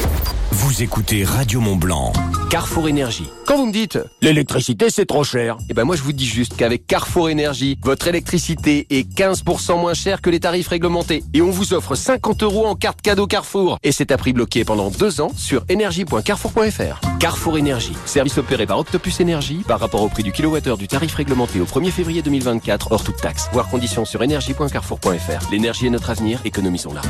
vous 0.55 0.81
écoutez 0.81 1.25
Radio 1.25 1.59
Mont 1.59 1.75
Blanc. 1.75 2.13
Carrefour 2.49 2.87
Énergie. 2.87 3.29
Quand 3.45 3.57
vous 3.57 3.65
me 3.65 3.73
dites 3.73 3.99
l'électricité 4.21 4.89
c'est 4.89 5.05
trop 5.05 5.25
cher, 5.25 5.57
eh 5.69 5.73
ben 5.73 5.83
moi 5.83 5.97
je 5.97 6.01
vous 6.01 6.13
dis 6.13 6.25
juste 6.25 6.55
qu'avec 6.55 6.87
Carrefour 6.87 7.27
Énergie, 7.27 7.77
votre 7.83 8.07
électricité 8.07 8.87
est 8.89 9.05
15% 9.05 9.77
moins 9.77 9.93
chère 9.93 10.21
que 10.21 10.29
les 10.29 10.39
tarifs 10.39 10.69
réglementés 10.69 11.25
et 11.33 11.41
on 11.41 11.51
vous 11.51 11.73
offre 11.73 11.95
50 11.95 12.43
euros 12.43 12.67
en 12.67 12.75
carte 12.75 13.01
cadeau 13.01 13.27
Carrefour 13.27 13.79
et 13.83 13.91
c'est 13.91 14.11
à 14.11 14.17
prix 14.17 14.31
bloqué 14.31 14.63
pendant 14.63 14.89
deux 14.91 15.19
ans 15.19 15.31
sur 15.35 15.65
énergie.carrefour.fr. 15.67 17.01
Carrefour 17.19 17.57
Énergie, 17.57 17.97
service 18.05 18.37
opéré 18.37 18.65
par 18.65 18.79
Octopus 18.79 19.19
Énergie 19.19 19.61
par 19.67 19.81
rapport 19.81 20.03
au 20.03 20.07
prix 20.07 20.23
du 20.23 20.31
kilowattheure 20.31 20.77
du 20.77 20.87
tarif 20.87 21.15
réglementé 21.15 21.59
au 21.59 21.65
1er 21.65 21.91
février 21.91 22.21
2024 22.21 22.93
hors 22.93 23.03
toute 23.03 23.17
taxe. 23.17 23.49
Voir 23.51 23.67
conditions 23.67 24.05
sur 24.05 24.23
énergie.carrefour.fr. 24.23 25.51
L'énergie 25.51 25.87
est 25.87 25.89
notre 25.89 26.11
avenir, 26.11 26.39
économisons-la. 26.45 27.01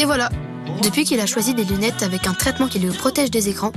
Et 0.00 0.06
voilà. 0.06 0.30
Depuis 0.82 1.04
qu'il 1.04 1.20
a 1.20 1.26
choisi 1.26 1.54
des 1.54 1.64
lunettes 1.64 2.02
avec 2.02 2.26
un 2.26 2.32
traitement 2.32 2.66
qui 2.66 2.78
le 2.78 2.90
protège 2.90 3.30
des 3.30 3.50
écrans, 3.50 3.72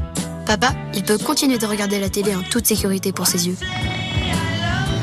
papa, 0.46 0.72
il 0.94 1.04
peut 1.04 1.18
continuer 1.18 1.58
de 1.58 1.66
regarder 1.66 2.00
la 2.00 2.10
télé 2.10 2.34
en 2.34 2.42
toute 2.44 2.66
sécurité 2.66 3.12
pour 3.12 3.28
ses 3.28 3.48
yeux. 3.48 3.58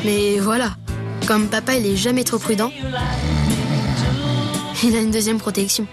Mais 0.04 0.38
voilà, 0.38 0.71
comme 1.26 1.49
papa 1.49 1.75
il 1.75 1.87
est 1.87 1.97
jamais 1.97 2.25
trop 2.25 2.38
prudent, 2.38 2.71
il 4.83 4.97
a 4.97 5.00
une 5.00 5.11
deuxième 5.11 5.38
protection. 5.38 5.87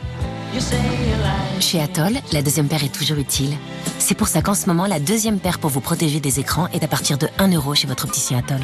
Chez 1.60 1.82
Atoll, 1.82 2.14
la 2.32 2.42
deuxième 2.42 2.70
paire 2.70 2.84
est 2.86 2.94
toujours 2.94 3.18
utile. 3.18 3.58
C'est 4.00 4.16
pour 4.16 4.30
ça 4.30 4.42
qu'en 4.42 4.54
ce 4.54 4.68
moment, 4.68 4.86
la 4.86 5.02
deuxième 5.02 5.40
paire 5.40 5.60
pour 5.60 5.70
vous 5.70 5.82
protéger 5.82 6.22
des 6.22 6.40
écrans 6.40 6.68
est 6.70 6.84
à 6.84 6.88
partir 6.88 7.18
de 7.18 7.28
1 7.38 7.52
euro 7.52 7.76
chez 7.76 7.88
votre 7.88 8.06
opticien 8.06 8.38
Atoll. 8.40 8.62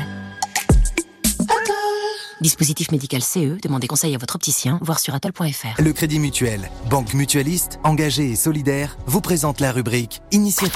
Dispositif 2.43 2.91
médical 2.91 3.23
CE, 3.23 3.57
demandez 3.61 3.87
conseil 3.87 4.13
à 4.15 4.17
votre 4.17 4.35
opticien, 4.35 4.77
voir 4.81 4.99
sur 4.99 5.15
atoll.fr. 5.15 5.81
Le 5.81 5.93
Crédit 5.93 6.19
Mutuel, 6.19 6.69
banque 6.89 7.13
mutualiste, 7.13 7.79
engagée 7.85 8.31
et 8.31 8.35
solidaire, 8.35 8.97
vous 9.05 9.21
présente 9.21 9.61
la 9.61 9.71
rubrique 9.71 10.21
Initiative. 10.33 10.73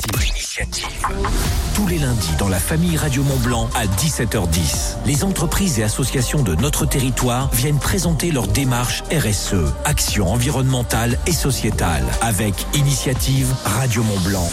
Tous 1.76 1.88
les 1.88 2.00
lundis 2.00 2.36
dans 2.40 2.48
la 2.48 2.58
famille 2.58 2.96
Radio 2.96 3.22
Mont 3.22 3.40
Blanc 3.40 3.70
à 3.76 3.86
17h10, 3.86 4.96
les 5.06 5.26
entreprises 5.26 5.78
et 5.80 5.84
associations 5.84 6.42
de 6.42 6.56
notre 6.56 6.86
territoire 6.86 7.54
viennent 7.54 7.80
présenter 7.80 8.32
leur 8.32 8.48
démarche 8.48 9.04
RSE, 9.12 9.74
action 9.84 10.32
environnementale 10.32 11.20
et 11.28 11.34
sociétale, 11.34 12.06
avec 12.22 12.66
Initiative 12.76 13.54
Radio 13.66 14.04
Mont 14.04 14.22
Blanc. 14.22 14.50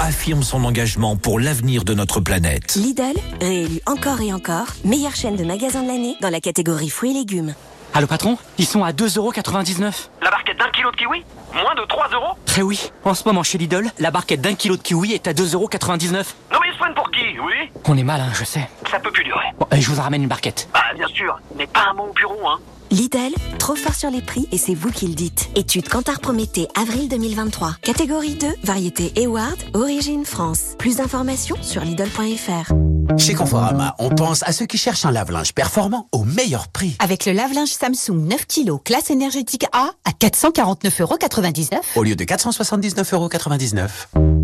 Affirme 0.00 0.42
son 0.42 0.64
engagement 0.64 1.16
pour 1.16 1.40
l'avenir 1.40 1.84
de 1.84 1.94
notre 1.94 2.20
planète. 2.20 2.76
Lidl, 2.76 3.18
réélu 3.40 3.80
encore 3.86 4.20
et 4.20 4.32
encore, 4.32 4.66
meilleure 4.84 5.16
chaîne 5.16 5.34
de 5.34 5.44
magasins 5.44 5.82
de 5.82 5.88
l'année 5.88 6.14
dans 6.20 6.30
la 6.30 6.40
catégorie 6.40 6.57
fruits 6.90 7.10
et 7.10 7.14
légumes. 7.14 7.54
Allô 7.94 8.06
patron, 8.06 8.36
ils 8.58 8.66
sont 8.66 8.84
à 8.84 8.92
2,99€. 8.92 10.08
La 10.22 10.30
barquette 10.30 10.58
d'un 10.58 10.70
kilo 10.70 10.90
de 10.90 10.96
kiwi? 10.96 11.24
Moins 11.54 11.74
de 11.74 11.86
3 11.86 12.08
euros? 12.10 12.36
Très 12.44 12.62
oui, 12.62 12.90
en 13.04 13.14
ce 13.14 13.24
moment 13.26 13.42
chez 13.42 13.58
Lidl, 13.58 13.90
la 13.98 14.10
barquette 14.10 14.40
d'un 14.40 14.54
kilo 14.54 14.76
de 14.76 14.82
kiwi 14.82 15.14
est 15.14 15.26
à 15.26 15.32
2,99€. 15.32 16.12
Non 16.12 16.58
mais 16.60 16.68
ils 16.68 16.72
se 16.72 16.78
prennent 16.78 16.94
pour 16.94 17.10
qui, 17.10 17.20
oui? 17.40 17.70
On 17.86 17.96
est 17.96 18.02
mal, 18.02 18.20
hein, 18.20 18.30
je 18.34 18.44
sais. 18.44 18.68
Ça 18.90 19.00
peut 19.00 19.10
plus 19.10 19.24
durer. 19.24 19.46
Bon, 19.58 19.66
je 19.72 19.88
vous 19.88 19.98
en 19.98 20.02
ramène 20.02 20.22
une 20.22 20.28
barquette. 20.28 20.68
Bah 20.74 20.80
bien 20.94 21.08
sûr, 21.08 21.38
mais 21.56 21.66
pas 21.66 21.86
un 21.90 21.94
mot 21.94 22.04
au 22.10 22.12
bureau, 22.12 22.46
hein. 22.46 22.58
Lidl, 22.90 23.34
trop 23.58 23.74
fort 23.74 23.94
sur 23.94 24.10
les 24.10 24.22
prix 24.22 24.48
et 24.50 24.56
c'est 24.58 24.74
vous 24.74 24.90
qui 24.90 25.06
le 25.06 25.14
dites. 25.14 25.50
Étude 25.54 25.88
Cantar 25.88 26.20
Prométhée, 26.20 26.68
avril 26.74 27.08
2023. 27.08 27.74
Catégorie 27.82 28.34
2, 28.34 28.46
variété 28.64 29.12
Eward, 29.20 29.56
origine 29.74 30.24
France. 30.24 30.74
Plus 30.78 30.96
d'informations 30.96 31.56
sur 31.60 31.82
Lidl.fr. 31.82 32.72
Chez 33.18 33.34
Conforama, 33.34 33.94
on 33.98 34.10
pense 34.10 34.42
à 34.42 34.52
ceux 34.52 34.66
qui 34.66 34.78
cherchent 34.78 35.04
un 35.04 35.10
lave-linge 35.10 35.52
performant 35.52 36.08
au 36.12 36.24
meilleur 36.24 36.68
prix. 36.68 36.96
Avec 36.98 37.26
le 37.26 37.32
lave-linge 37.32 37.68
Samsung 37.68 38.26
9 38.26 38.46
kg 38.46 38.82
classe 38.82 39.10
énergétique 39.10 39.66
A 39.72 39.90
à 40.04 40.10
449,99€. 40.12 41.78
Au 41.96 42.02
lieu 42.04 42.16
de 42.16 42.24
479,99€. 42.24 43.88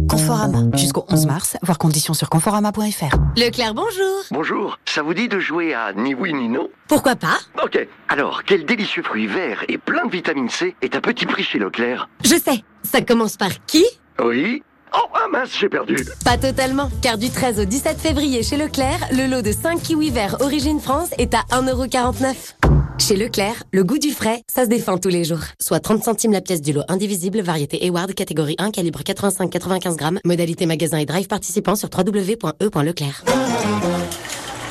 Conforama. 0.08 0.64
Jusqu'au 0.76 1.04
11 1.08 1.26
mars, 1.26 1.56
voir 1.62 1.78
conditions 1.78 2.14
sur 2.14 2.28
conforama.fr. 2.28 3.16
Leclerc, 3.36 3.74
bonjour. 3.74 4.22
Bonjour, 4.30 4.78
ça 4.84 5.02
vous 5.02 5.14
dit 5.14 5.28
de 5.28 5.38
jouer 5.38 5.74
à 5.74 5.92
ni 5.92 6.14
oui 6.14 6.32
ni 6.32 6.48
non? 6.48 6.68
Pourquoi 6.88 7.16
pas 7.16 7.38
Ok, 7.62 7.78
alors 8.08 8.42
quel 8.44 8.66
délicieux 8.66 9.02
fruit 9.02 9.26
vert 9.26 9.64
et 9.68 9.78
plein 9.78 10.06
de 10.06 10.10
vitamine 10.10 10.50
C 10.50 10.76
est 10.82 10.94
à 10.94 11.00
petit 11.00 11.24
prix 11.26 11.42
chez 11.42 11.58
Leclerc 11.58 12.08
Je 12.24 12.34
sais, 12.34 12.62
ça 12.82 13.00
commence 13.00 13.36
par 13.36 13.50
qui 13.66 13.84
Oui 14.22 14.62
Oh, 14.96 15.08
ah 15.14 15.26
mince, 15.32 15.50
j'ai 15.58 15.68
perdu 15.68 15.96
Pas 16.24 16.38
totalement, 16.38 16.88
car 17.02 17.18
du 17.18 17.28
13 17.28 17.58
au 17.60 17.64
17 17.64 17.98
février 17.98 18.42
chez 18.44 18.56
Leclerc, 18.56 19.08
le 19.12 19.26
lot 19.26 19.42
de 19.42 19.50
5 19.50 19.82
kiwis 19.82 20.10
verts 20.10 20.36
Origine 20.40 20.78
France 20.78 21.10
est 21.18 21.34
à 21.34 21.40
1,49€. 21.50 22.54
Chez 23.00 23.16
Leclerc, 23.16 23.64
le 23.72 23.82
goût 23.82 23.98
du 23.98 24.12
frais, 24.12 24.42
ça 24.46 24.64
se 24.64 24.68
défend 24.68 24.98
tous 24.98 25.08
les 25.08 25.24
jours. 25.24 25.40
Soit 25.60 25.80
30 25.80 26.04
centimes 26.04 26.32
la 26.32 26.40
pièce 26.40 26.62
du 26.62 26.72
lot 26.72 26.84
indivisible, 26.88 27.40
variété 27.40 27.84
Eward, 27.84 28.14
catégorie 28.14 28.54
1, 28.58 28.70
calibre 28.70 29.00
85-95 29.00 29.96
grammes, 29.96 30.20
modalité 30.24 30.64
magasin 30.66 30.98
et 30.98 31.06
drive 31.06 31.26
participant 31.26 31.74
sur 31.74 31.88
www.e.leclerc. 31.92 33.24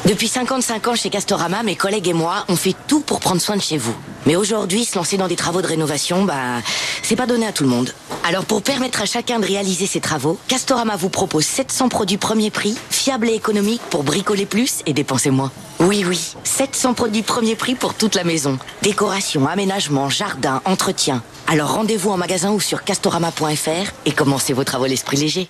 Depuis 0.06 0.28
55 0.28 0.88
ans 0.90 0.96
chez 0.96 1.10
Castorama, 1.10 1.64
mes 1.64 1.78
collègues 1.78 2.10
et 2.10 2.14
moi, 2.14 2.44
on 2.50 2.58
fait 2.58 2.76
tout 2.88 3.00
pour 3.00 3.22
prendre 3.22 3.40
soin 3.40 3.56
de 3.56 3.62
chez 3.62 3.78
vous. 3.78 3.96
Mais 4.26 4.36
aujourd'hui, 4.36 4.84
se 4.84 4.98
lancer 4.98 5.16
dans 5.16 5.30
des 5.30 5.38
travaux 5.38 5.62
de 5.62 5.68
rénovation, 5.68 6.26
bah, 6.26 6.62
c'est 7.04 7.16
pas 7.16 7.26
donné 7.26 7.46
à 7.46 7.54
tout 7.54 7.64
le 7.64 7.70
monde. 7.70 7.94
Alors 8.26 8.44
pour 8.44 8.62
permettre 8.62 9.02
à 9.02 9.06
chacun 9.06 9.40
de 9.40 9.46
réaliser 9.46 9.86
ses 9.86 10.02
travaux, 10.02 10.38
Castorama 10.50 10.98
vous 10.98 11.08
propose 11.08 11.46
700 11.46 11.88
produits 11.88 12.18
premier 12.18 12.52
prix, 12.52 12.78
fiables 12.90 13.30
et 13.30 13.34
économiques 13.34 13.82
pour 13.90 14.04
bricoler 14.04 14.46
plus 14.46 14.82
et 14.86 14.92
dépenser 14.92 15.30
moins. 15.30 15.54
Oui, 15.80 16.04
oui, 16.06 16.36
700 16.44 16.96
produits 16.96 17.22
premier 17.22 17.56
prix 17.56 17.76
pour 17.76 17.94
toute 17.94 18.16
la 18.16 18.26
maison. 18.26 18.60
Décoration, 18.82 19.48
aménagement, 19.48 20.10
jardin, 20.10 20.62
entretien. 20.66 21.24
Alors 21.48 21.76
rendez-vous 21.76 22.12
en 22.12 22.18
magasin 22.18 22.52
ou 22.52 22.60
sur 22.60 22.84
castorama.fr 22.84 23.92
et 24.06 24.12
commencez 24.12 24.52
vos 24.52 24.66
travaux 24.66 24.86
l'esprit 24.86 25.16
léger. 25.18 25.50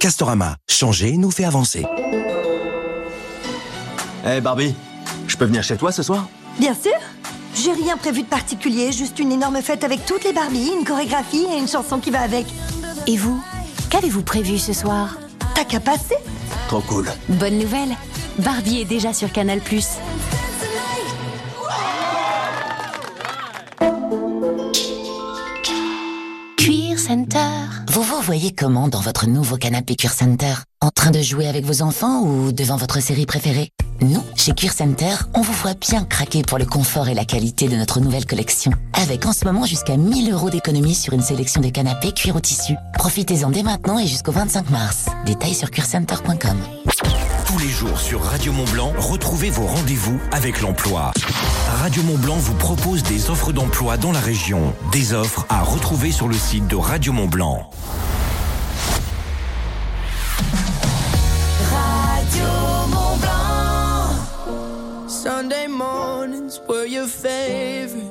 Castorama, 0.00 0.56
changer 0.68 1.16
nous 1.16 1.30
fait 1.30 1.44
avancer. 1.44 1.86
Eh 4.26 4.40
Barbie, 4.40 4.74
je 5.26 5.36
peux 5.36 5.44
venir 5.44 5.62
chez 5.62 5.76
toi 5.76 5.92
ce 5.92 6.02
soir? 6.02 6.28
Bien 6.58 6.74
sûr 6.74 6.92
J'ai 7.54 7.72
rien 7.72 7.96
prévu 7.96 8.22
de 8.22 8.26
particulier, 8.28 8.92
juste 8.92 9.18
une 9.18 9.32
énorme 9.32 9.60
fête 9.62 9.84
avec 9.84 10.04
toutes 10.06 10.24
les 10.24 10.32
Barbies, 10.32 10.72
une 10.78 10.84
chorégraphie 10.84 11.46
et 11.52 11.58
une 11.58 11.68
chanson 11.68 11.98
qui 11.98 12.10
va 12.10 12.20
avec. 12.20 12.46
Et 13.06 13.16
vous 13.16 13.42
Qu'avez-vous 13.90 14.22
prévu 14.22 14.58
ce 14.58 14.72
soir? 14.72 15.16
T'as 15.54 15.64
qu'à 15.64 15.80
passer 15.80 16.16
Trop 16.68 16.80
cool. 16.82 17.08
Bonne 17.28 17.58
nouvelle 17.58 17.90
Barbie 18.38 18.80
est 18.80 18.84
déjà 18.84 19.12
sur 19.12 19.32
Canal+. 19.32 19.60
Cuir 26.56 26.98
Center. 26.98 27.38
Vous 27.90 28.02
vous 28.02 28.20
voyez 28.22 28.52
comment 28.54 28.88
dans 28.88 29.00
votre 29.00 29.26
nouveau 29.26 29.56
canapé 29.56 29.96
Cuir 29.96 30.12
Center? 30.12 30.54
En 30.80 30.90
train 30.90 31.10
de 31.10 31.20
jouer 31.20 31.46
avec 31.48 31.64
vos 31.64 31.82
enfants 31.82 32.22
ou 32.22 32.52
devant 32.52 32.76
votre 32.76 33.00
série 33.00 33.26
préférée? 33.26 33.70
Nous, 34.00 34.22
chez 34.36 34.52
Cuir 34.52 34.72
Center, 34.72 35.14
on 35.34 35.40
vous 35.40 35.52
voit 35.52 35.74
bien 35.74 36.04
craquer 36.04 36.42
pour 36.42 36.58
le 36.58 36.64
confort 36.64 37.08
et 37.08 37.14
la 37.14 37.24
qualité 37.24 37.68
de 37.68 37.74
notre 37.74 37.98
nouvelle 37.98 38.26
collection. 38.26 38.70
Avec 38.92 39.26
en 39.26 39.32
ce 39.32 39.44
moment 39.44 39.66
jusqu'à 39.66 39.96
1000 39.96 40.32
euros 40.32 40.50
d'économie 40.50 40.94
sur 40.94 41.14
une 41.14 41.20
sélection 41.20 41.60
de 41.60 41.68
canapés 41.68 42.12
cuir 42.12 42.36
au 42.36 42.40
tissu. 42.40 42.74
Profitez-en 42.94 43.50
dès 43.50 43.64
maintenant 43.64 43.98
et 43.98 44.06
jusqu'au 44.06 44.30
25 44.30 44.70
mars. 44.70 45.06
Détails 45.26 45.54
sur 45.54 45.70
cuircenter.com. 45.70 46.58
Tous 47.46 47.58
les 47.58 47.70
jours 47.70 47.98
sur 47.98 48.22
Radio 48.22 48.52
Mont 48.52 48.70
Blanc, 48.72 48.92
retrouvez 48.98 49.50
vos 49.50 49.66
rendez-vous 49.66 50.20
avec 50.30 50.60
l'emploi. 50.60 51.12
Radio 51.80 52.02
Mont 52.04 52.18
Blanc 52.18 52.36
vous 52.36 52.54
propose 52.54 53.02
des 53.02 53.30
offres 53.30 53.52
d'emploi 53.52 53.96
dans 53.96 54.12
la 54.12 54.20
région. 54.20 54.74
Des 54.92 55.12
offres 55.12 55.44
à 55.48 55.62
retrouver 55.62 56.12
sur 56.12 56.28
le 56.28 56.36
site 56.36 56.68
de 56.68 56.76
Radio 56.76 57.12
Mont 57.12 57.26
Blanc. 57.26 57.68
Sunday 65.28 65.66
mornings 65.66 66.58
were 66.66 66.86
your 66.86 67.06
favorite. 67.06 68.10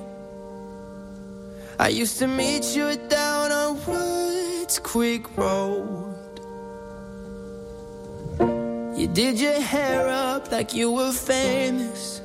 I 1.80 1.88
used 1.88 2.20
to 2.20 2.28
meet 2.28 2.76
you 2.76 2.96
down 3.10 3.52
on 3.52 3.84
Woods 3.88 4.78
Quick 4.78 5.26
Road. 5.36 6.14
You 8.96 9.08
did 9.08 9.40
your 9.40 9.60
hair 9.60 10.08
up 10.08 10.52
like 10.52 10.76
you 10.76 10.92
were 10.92 11.12
famous. 11.12 12.22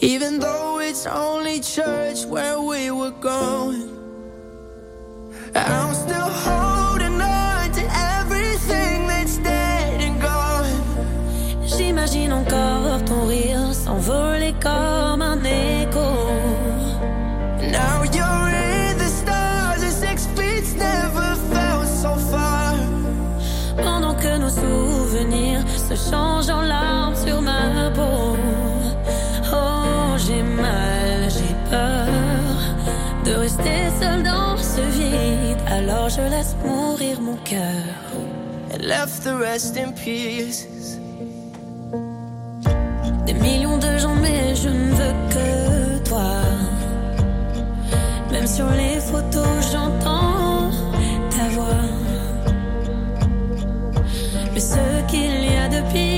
Even 0.00 0.38
though 0.38 0.80
it's 0.80 1.04
only 1.04 1.60
church 1.60 2.24
where 2.24 2.62
we 2.62 2.90
were 2.90 3.16
going. 3.20 3.90
I'm 5.54 5.94
still 5.94 6.30
holding 6.46 7.20
on 7.20 7.72
to 7.72 7.84
everything 8.16 9.06
that's 9.06 9.36
dead 9.36 10.00
and 10.00 10.18
gone. 10.18 10.80
J'imagine 11.66 12.32
encore 12.32 12.81
je 36.16 36.22
laisse 36.28 36.54
mourir 36.64 37.20
mon 37.20 37.36
cœur. 37.36 37.84
And 38.72 38.82
left 38.82 39.24
the 39.24 39.36
rest 39.36 39.76
in 39.76 39.92
pieces. 39.92 41.01
Des 43.26 43.34
millions 43.34 43.78
de 43.78 43.98
gens, 43.98 44.16
mais 44.16 44.54
je 44.54 44.68
ne 44.68 44.90
veux 44.98 45.14
que 45.34 46.08
toi. 46.08 46.32
Même 48.32 48.46
sur 48.46 48.68
les 48.70 48.98
photos, 49.00 49.46
j'entends 49.72 50.70
ta 51.30 51.48
voix. 51.54 51.84
Mais 54.52 54.60
ce 54.60 54.84
qu'il 55.10 55.44
y 55.52 55.56
a 55.56 55.68
de 55.68 55.80
pire, 55.92 56.11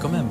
quand 0.00 0.08
même. 0.08 0.28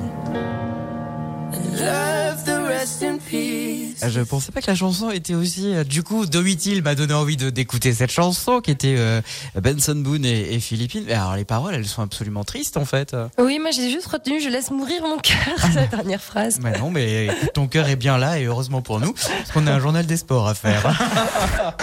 Left 1.76 2.46
the 2.46 2.66
rest 2.68 3.02
in 3.02 3.18
peace. 3.18 3.98
Ah, 4.02 4.08
Je 4.10 4.20
pensais 4.20 4.52
pas 4.52 4.60
que 4.60 4.66
la 4.70 4.74
chanson 4.74 5.10
était 5.10 5.34
aussi. 5.34 5.74
euh, 5.74 5.84
Du 5.84 6.02
coup, 6.02 6.26
Domitil 6.26 6.82
m'a 6.82 6.94
donné 6.94 7.14
envie 7.14 7.36
de 7.36 7.50
d'écouter 7.50 7.92
cette 7.92 8.10
chanson 8.10 8.60
qui 8.60 8.70
était 8.70 8.94
euh, 8.98 9.20
Benson 9.60 9.94
Boone 9.96 10.24
et, 10.24 10.54
et 10.54 10.60
Philippines. 10.60 11.04
Mais 11.06 11.14
alors 11.14 11.36
les 11.36 11.44
paroles, 11.44 11.74
elles 11.74 11.86
sont 11.86 12.02
absolument 12.02 12.44
tristes 12.44 12.76
en 12.76 12.84
fait. 12.84 13.16
Oui, 13.38 13.58
moi 13.60 13.70
j'ai 13.70 13.90
juste 13.90 14.06
retenu, 14.06 14.40
je 14.40 14.48
laisse 14.48 14.70
mourir 14.70 15.02
mon 15.02 15.18
cœur, 15.18 15.36
la 15.74 15.86
dernière 15.86 16.20
phrase. 16.20 16.58
Mais 16.62 16.78
non, 16.78 16.90
mais 16.90 17.26
écoute, 17.26 17.50
ton 17.54 17.66
cœur 17.68 17.88
est 17.88 17.96
bien 17.96 18.18
là 18.18 18.38
et 18.38 18.44
heureusement 18.44 18.82
pour 18.82 19.00
nous, 19.00 19.12
parce 19.12 19.50
qu'on 19.52 19.66
a 19.66 19.72
un 19.72 19.80
journal 19.80 20.06
des 20.06 20.16
sports 20.16 20.48
à 20.48 20.54
faire. 20.54 20.82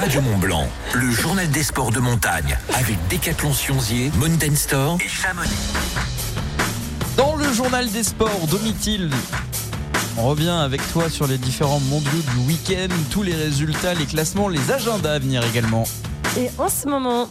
Radio 0.00 0.20
Mont 0.20 0.38
Blanc, 0.38 0.66
le 0.94 1.10
journal 1.10 1.48
des 1.50 1.62
sports 1.62 1.90
de 1.92 2.00
montagne 2.00 2.56
avec 2.74 2.96
Décathlon 3.08 3.52
Sionzier, 3.52 4.10
Mountain 4.16 4.54
Store 4.56 4.98
et 5.04 5.08
Chamonix. 5.08 5.50
Le 7.52 7.56
journal 7.58 7.90
des 7.90 8.02
sports, 8.02 8.46
Domitil. 8.50 9.10
On 10.16 10.26
revient 10.28 10.48
avec 10.48 10.80
toi 10.90 11.10
sur 11.10 11.26
les 11.26 11.36
différents 11.36 11.80
mondiaux 11.80 12.22
du 12.34 12.46
week-end, 12.46 12.88
tous 13.10 13.22
les 13.22 13.34
résultats, 13.34 13.92
les 13.92 14.06
classements, 14.06 14.48
les 14.48 14.70
agendas 14.70 15.12
à 15.12 15.18
venir 15.18 15.44
également. 15.44 15.84
Et 16.38 16.48
en 16.58 16.70
ce 16.70 16.88
moment, 16.88 17.28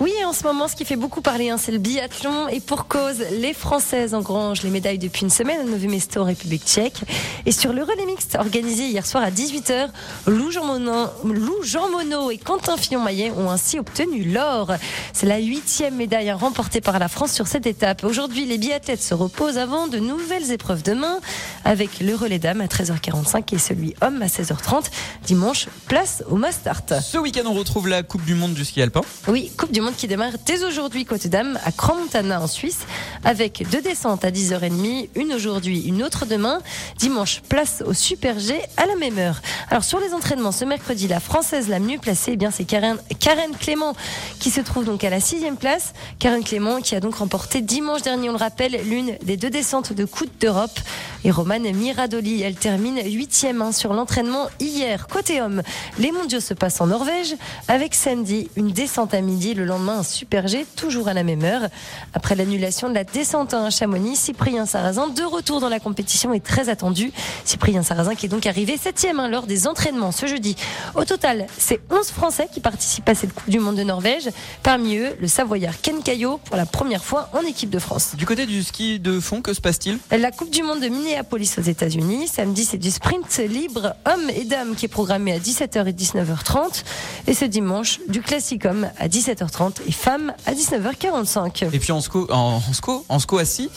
oui, 0.00 0.12
en 0.24 0.32
ce 0.32 0.44
moment, 0.44 0.68
ce 0.68 0.76
qui 0.76 0.84
fait 0.84 0.94
beaucoup 0.94 1.22
parler, 1.22 1.50
hein, 1.50 1.56
c'est 1.58 1.72
le 1.72 1.78
biathlon. 1.78 2.46
Et 2.46 2.60
pour 2.60 2.86
cause, 2.86 3.16
les 3.32 3.52
Françaises 3.52 4.14
engrangent 4.14 4.62
les 4.62 4.70
médailles 4.70 4.98
depuis 4.98 5.22
une 5.22 5.30
semaine 5.30 5.60
à 5.60 5.64
Novi 5.64 5.88
Mesto 5.88 6.20
en 6.20 6.24
République 6.24 6.64
tchèque. 6.64 7.00
Et 7.46 7.50
sur 7.50 7.72
le 7.72 7.82
relais 7.82 8.06
mixte 8.06 8.36
organisé 8.38 8.84
hier 8.84 9.04
soir 9.04 9.24
à 9.24 9.32
18h, 9.32 9.88
Lou 10.28 10.52
Jean 10.52 10.66
Monod, 10.66 11.10
Lou 11.24 11.64
Jean 11.64 11.88
Monod 11.90 12.30
et 12.30 12.38
Quentin 12.38 12.76
Fillon-Maillet 12.76 13.32
ont 13.36 13.50
ainsi 13.50 13.80
obtenu 13.80 14.22
l'or. 14.22 14.72
C'est 15.12 15.26
la 15.26 15.38
huitième 15.38 15.96
médaille 15.96 16.30
remportée 16.30 16.80
par 16.80 17.00
la 17.00 17.08
France 17.08 17.32
sur 17.32 17.48
cette 17.48 17.66
étape. 17.66 18.04
Aujourd'hui, 18.04 18.44
les 18.44 18.58
biathlètes 18.58 19.02
se 19.02 19.14
reposent 19.14 19.58
avant 19.58 19.88
de 19.88 19.98
nouvelles 19.98 20.52
épreuves 20.52 20.84
demain 20.84 21.18
avec 21.64 21.98
le 21.98 22.14
relais 22.14 22.38
dames 22.38 22.60
à 22.60 22.66
13h45 22.66 23.52
et 23.52 23.58
celui 23.58 23.94
homme 24.00 24.22
à 24.22 24.26
16h30. 24.26 24.84
Dimanche, 25.24 25.66
place 25.88 26.22
au 26.30 26.36
Mastart. 26.36 26.84
Ce 27.02 27.18
week-end, 27.18 27.46
on 27.46 27.54
retrouve 27.54 27.88
la 27.88 28.04
Coupe 28.04 28.27
du 28.28 28.34
Monde 28.34 28.52
du 28.52 28.62
ski 28.62 28.82
alpin. 28.82 29.00
Oui, 29.26 29.50
Coupe 29.56 29.72
du 29.72 29.80
Monde 29.80 29.96
qui 29.96 30.06
démarre 30.06 30.32
dès 30.44 30.62
aujourd'hui 30.62 31.06
côté 31.06 31.30
dames 31.30 31.58
à 31.64 31.72
Crans-Montana 31.72 32.42
en 32.42 32.46
Suisse 32.46 32.80
avec 33.24 33.66
deux 33.70 33.80
descentes 33.80 34.22
à 34.22 34.30
10h30, 34.30 35.08
une 35.14 35.32
aujourd'hui, 35.32 35.80
une 35.86 36.02
autre 36.02 36.26
demain. 36.26 36.60
Dimanche, 36.98 37.40
place 37.48 37.82
au 37.86 37.94
Super 37.94 38.38
G 38.38 38.60
à 38.76 38.84
la 38.84 38.96
même 38.96 39.18
heure. 39.18 39.40
Alors 39.70 39.82
sur 39.82 39.98
les 39.98 40.12
entraînements 40.12 40.52
ce 40.52 40.66
mercredi, 40.66 41.08
la 41.08 41.20
française 41.20 41.70
la 41.70 41.78
mieux 41.78 41.96
placée, 41.96 42.32
eh 42.34 42.36
bien 42.36 42.50
c'est 42.50 42.64
Karen, 42.64 42.98
Karen 43.18 43.56
Clément 43.58 43.96
qui 44.40 44.50
se 44.50 44.60
trouve 44.60 44.84
donc 44.84 45.04
à 45.04 45.10
la 45.10 45.20
sixième 45.20 45.56
place. 45.56 45.94
Karen 46.18 46.44
Clément 46.44 46.82
qui 46.82 46.94
a 46.94 47.00
donc 47.00 47.14
remporté 47.14 47.62
dimanche 47.62 48.02
dernier, 48.02 48.28
on 48.28 48.32
le 48.32 48.38
rappelle, 48.38 48.78
l'une 48.84 49.16
des 49.24 49.38
deux 49.38 49.48
descentes 49.48 49.94
de 49.94 50.04
coupe 50.04 50.38
d'Europe. 50.38 50.78
Et 51.24 51.30
Romane 51.30 51.72
Miradoli, 51.72 52.42
elle 52.42 52.54
termine 52.56 53.00
huitième 53.04 53.62
hein, 53.62 53.72
sur 53.72 53.94
l'entraînement 53.94 54.48
hier. 54.60 55.08
Côté 55.08 55.40
homme, 55.40 55.62
les 55.98 56.12
mondiaux 56.12 56.40
se 56.40 56.52
passent 56.54 56.82
en 56.82 56.88
Norvège 56.88 57.34
avec 57.66 57.94
samedi 58.18 58.48
une 58.56 58.72
descente 58.72 59.14
à 59.14 59.20
midi, 59.20 59.54
le 59.54 59.64
lendemain 59.64 59.98
un 59.98 60.02
super 60.02 60.48
G, 60.48 60.66
toujours 60.74 61.06
à 61.06 61.14
la 61.14 61.22
même 61.22 61.44
heure. 61.44 61.68
Après 62.14 62.34
l'annulation 62.34 62.88
de 62.88 62.94
la 62.94 63.04
descente 63.04 63.54
à 63.54 63.70
Chamonix, 63.70 64.16
Cyprien 64.16 64.66
Sarrazin, 64.66 65.06
de 65.06 65.22
retour 65.22 65.60
dans 65.60 65.68
la 65.68 65.78
compétition, 65.78 66.32
est 66.32 66.44
très 66.44 66.68
attendu. 66.68 67.12
Cyprien 67.44 67.84
Sarrazin 67.84 68.16
qui 68.16 68.26
est 68.26 68.28
donc 68.28 68.46
arrivé 68.46 68.76
septième 68.76 69.20
hein, 69.20 69.28
lors 69.28 69.46
des 69.46 69.68
entraînements 69.68 70.10
ce 70.10 70.26
jeudi. 70.26 70.56
Au 70.96 71.04
total, 71.04 71.46
c'est 71.58 71.78
11 71.90 72.08
Français 72.08 72.48
qui 72.52 72.58
participent 72.58 73.08
à 73.08 73.14
cette 73.14 73.32
Coupe 73.32 73.50
du 73.50 73.60
Monde 73.60 73.76
de 73.76 73.84
Norvège. 73.84 74.30
Parmi 74.64 74.96
eux, 74.96 75.14
le 75.20 75.28
Savoyard 75.28 75.80
Ken 75.80 76.02
Caillot 76.02 76.40
pour 76.44 76.56
la 76.56 76.66
première 76.66 77.04
fois 77.04 77.30
en 77.34 77.42
équipe 77.42 77.70
de 77.70 77.78
France. 77.78 78.16
Du 78.16 78.26
côté 78.26 78.46
du 78.46 78.64
ski 78.64 78.98
de 78.98 79.20
fond, 79.20 79.42
que 79.42 79.54
se 79.54 79.60
passe-t-il? 79.60 79.98
La 80.10 80.32
Coupe 80.32 80.50
du 80.50 80.64
Monde 80.64 80.80
de 80.80 80.88
Minneapolis 80.88 81.56
aux 81.56 81.62
États-Unis. 81.62 82.26
Samedi, 82.26 82.64
c'est 82.64 82.78
du 82.78 82.90
sprint 82.90 83.38
libre 83.38 83.94
hommes 84.06 84.30
et 84.34 84.44
dames 84.44 84.74
qui 84.74 84.86
est 84.86 84.88
programmé 84.88 85.32
à 85.32 85.38
17h 85.38 85.86
et 85.86 85.92
19h30. 85.92 86.82
Et 87.28 87.34
ce 87.34 87.44
dimanche, 87.44 88.00
du 88.08 88.20
classique 88.22 88.64
homme 88.64 88.88
à 88.98 89.08
17h30 89.08 89.76
et 89.86 89.92
femmes 89.92 90.32
à 90.46 90.52
19h45. 90.52 91.66
Et 91.72 91.78
puis 91.78 91.92
en 91.92 92.00
SCO, 92.00 92.26
en, 92.30 92.60
en 92.66 92.72
SCO, 92.72 93.04
en 93.08 93.18
SCO 93.18 93.38
à 93.38 93.44
ski, 93.44 93.70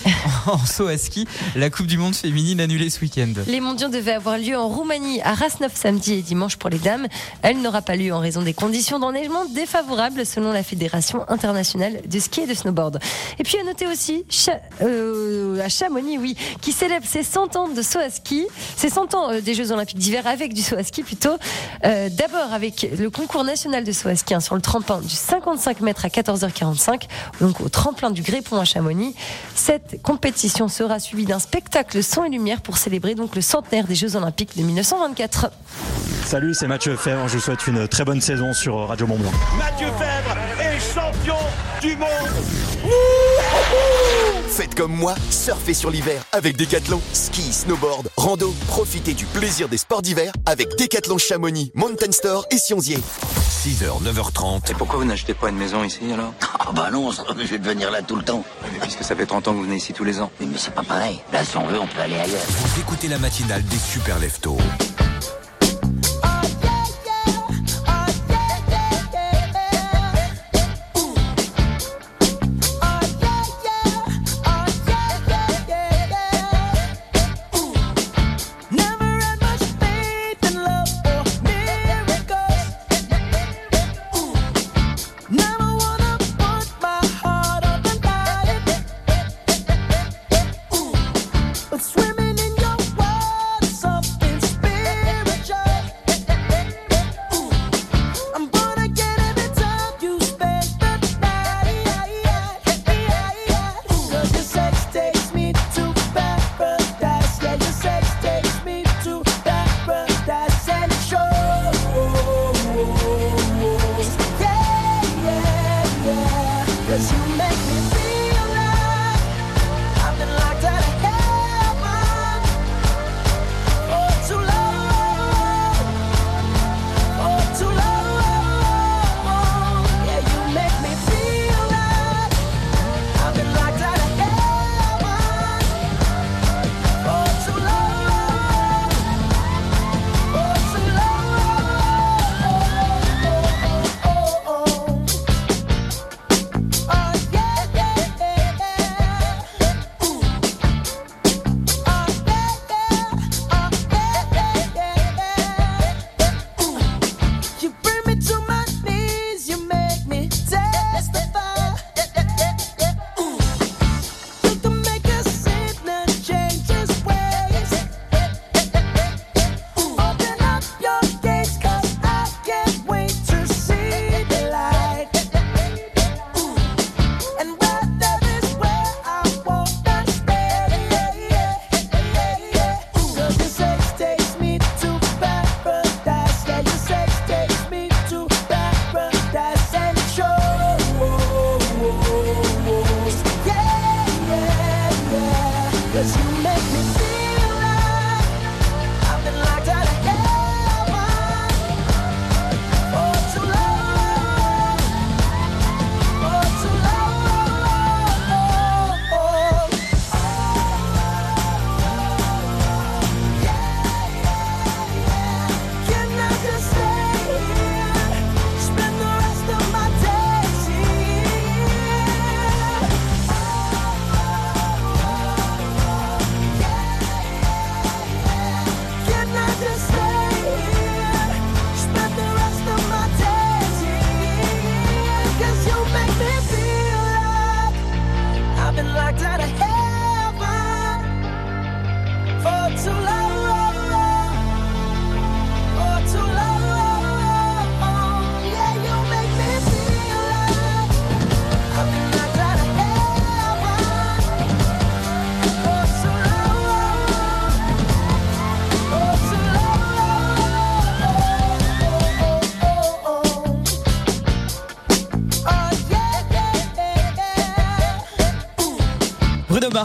en 0.48 0.88
à 0.88 0.98
ski, 0.98 1.28
la 1.56 1.70
Coupe 1.70 1.88
du 1.88 1.98
Monde 1.98 2.16
féminine 2.16 2.60
annulée 2.62 2.90
ce 2.90 3.02
week-end. 3.02 3.34
Les 3.48 3.60
mondiaux 3.60 3.90
devaient 3.90 4.14
avoir 4.14 4.38
lieu 4.38 4.58
en 4.58 4.68
Roumanie 4.68 5.22
à 5.22 5.34
Rasnov 5.34 5.72
samedi 5.76 6.14
et 6.14 6.22
dimanche 6.22 6.56
pour 6.56 6.70
les 6.70 6.80
dames. 6.80 7.08
Elle 7.42 7.62
n'aura 7.62 7.82
pas 7.82 7.96
lieu 7.96 8.14
en 8.14 8.20
raison 8.20 8.42
des 8.42 8.54
conditions 8.54 9.00
d'enneigement 9.00 9.46
défavorables 9.46 10.26
selon 10.26 10.52
la 10.52 10.64
Fédération 10.64 11.26
internationale 11.30 12.02
de 12.08 12.20
ski 12.20 12.42
et 12.42 12.48
de 12.48 12.54
snowboard. 12.54 13.00
Et 13.40 13.44
puis 13.44 13.58
à 13.58 13.64
noter 13.64 13.88
aussi 13.88 14.24
Cha- 14.30 14.62
euh, 14.82 15.60
à 15.64 15.70
Chamonix, 15.70 16.18
oui, 16.18 16.36
qui 16.62 16.72
célèbre 16.72 17.06
ses 17.06 17.24
100 17.24 17.56
ans 17.56 17.68
de 17.68 17.82
saut 17.82 18.00
à 18.00 18.10
ski, 18.10 18.48
ses 18.78 18.90
100 18.90 19.14
ans 19.16 19.32
euh, 19.32 19.42
des 19.42 19.54
Jeux 19.54 19.72
Olympiques 19.72 19.98
d'hiver 20.00 20.26
avec 20.28 20.54
du 20.54 20.62
saut 20.62 20.78
à 20.78 20.84
ski 20.84 21.04
plutôt. 21.04 21.38
Euh, 21.86 22.10
D'abord 22.10 22.54
avec 22.54 22.88
le 22.98 23.10
concours 23.10 23.44
national 23.44 23.84
de 23.84 23.92
saut 23.92 24.08
à 24.10 24.16
ski 24.16 24.21
hein, 24.32 24.40
sur 24.40 24.56
le 24.56 24.62
tremplin 24.62 25.00
du 25.00 25.10
55 25.10 25.82
mètres 25.82 26.06
à 26.06 26.10
14h45, 26.10 27.04
donc 27.40 27.62
au 27.62 27.70
tremplin 27.70 28.12
du 28.12 28.22
Grépon 28.22 28.60
à 28.60 28.66
Chamonix. 28.66 29.16
Cette 29.56 30.02
compétition 30.02 30.68
sera 30.68 31.00
suivie 31.00 31.26
d'un 31.26 31.40
spectacle 31.40 32.04
son 32.04 32.24
et 32.24 32.30
lumière 32.30 32.62
pour 32.62 32.78
célébrer 32.78 33.16
donc 33.16 33.36
le 33.36 33.42
centenaire 33.42 33.86
des 33.86 33.96
Jeux 33.96 34.16
Olympiques 34.16 34.58
de 34.58 34.64
1924. 34.64 35.52
Salut, 36.26 36.54
c'est 36.54 36.68
Mathieu 36.68 36.96
Fèvre. 36.96 37.28
Je 37.28 37.36
vous 37.36 37.42
souhaite 37.42 37.66
une 37.68 37.88
très 37.88 38.06
bonne 38.06 38.22
saison 38.22 38.54
sur 38.54 38.88
Radio 38.88 39.08
Mont 39.08 39.18
Blanc. 39.18 39.32
Mathieu 39.58 39.88
Fèvre 39.98 40.38
est 40.60 40.80
champion 40.80 41.36
du 41.82 41.98
monde 41.98 42.71
Faites 44.48 44.76
comme 44.76 44.94
moi, 44.94 45.16
surfez 45.30 45.74
sur 45.74 45.90
l'hiver 45.90 46.24
avec 46.34 46.58
Decathlon. 46.58 47.02
Ski, 47.14 47.54
snowboard, 47.54 48.10
rando, 48.18 48.54
profitez 48.68 49.14
du 49.14 49.26
plaisir 49.26 49.70
des 49.70 49.78
sports 49.78 50.02
d'hiver 50.02 50.34
avec 50.46 50.76
Decathlon 50.78 51.18
Chamonix, 51.18 51.72
Mountain 51.74 52.12
Store 52.12 52.46
et 52.52 52.58
Sionzier. 52.58 52.98
6h, 52.98 54.04
9h30. 54.04 54.72
Et 54.72 54.74
pourquoi 54.74 55.00
vous 55.00 55.06
n'achetez 55.06 55.34
pas 55.34 55.50
une 55.50 55.58
maison 55.58 55.84
ici 55.84 56.00
alors? 56.14 56.34
Ah 56.60 56.72
bah 56.74 56.90
non, 56.92 57.08
on 57.08 57.12
sera 57.12 57.32
obligé 57.32 57.60
de 57.60 57.66
venir 57.66 57.92
là 57.92 58.02
tout 58.02 58.16
le 58.16 58.24
temps. 58.24 58.44
Mais 58.64 58.80
puisque 58.80 59.04
ça 59.04 59.16
fait 59.16 59.26
30 59.26 59.48
ans 59.48 59.52
que 59.52 59.58
vous 59.58 59.64
venez 59.64 59.78
ici 59.78 59.94
tous 59.94 60.04
les 60.04 60.20
ans. 60.20 60.32
Mais, 60.40 60.48
mais 60.48 60.58
c'est 60.58 60.74
pas 60.74 60.84
pareil. 60.84 61.22
Là, 61.32 61.46
si 61.46 61.58
on 61.58 61.66
veut, 61.68 61.80
on 61.80 61.88
peut 61.88 62.02
aller 62.02 62.16
ailleurs. 62.16 62.42
Vous 62.48 62.82
écoutez 62.82 63.08
la 63.08 63.20
matinale 63.20 63.64
des 63.64 63.78
super 63.78 64.20
leftos. 64.20 64.58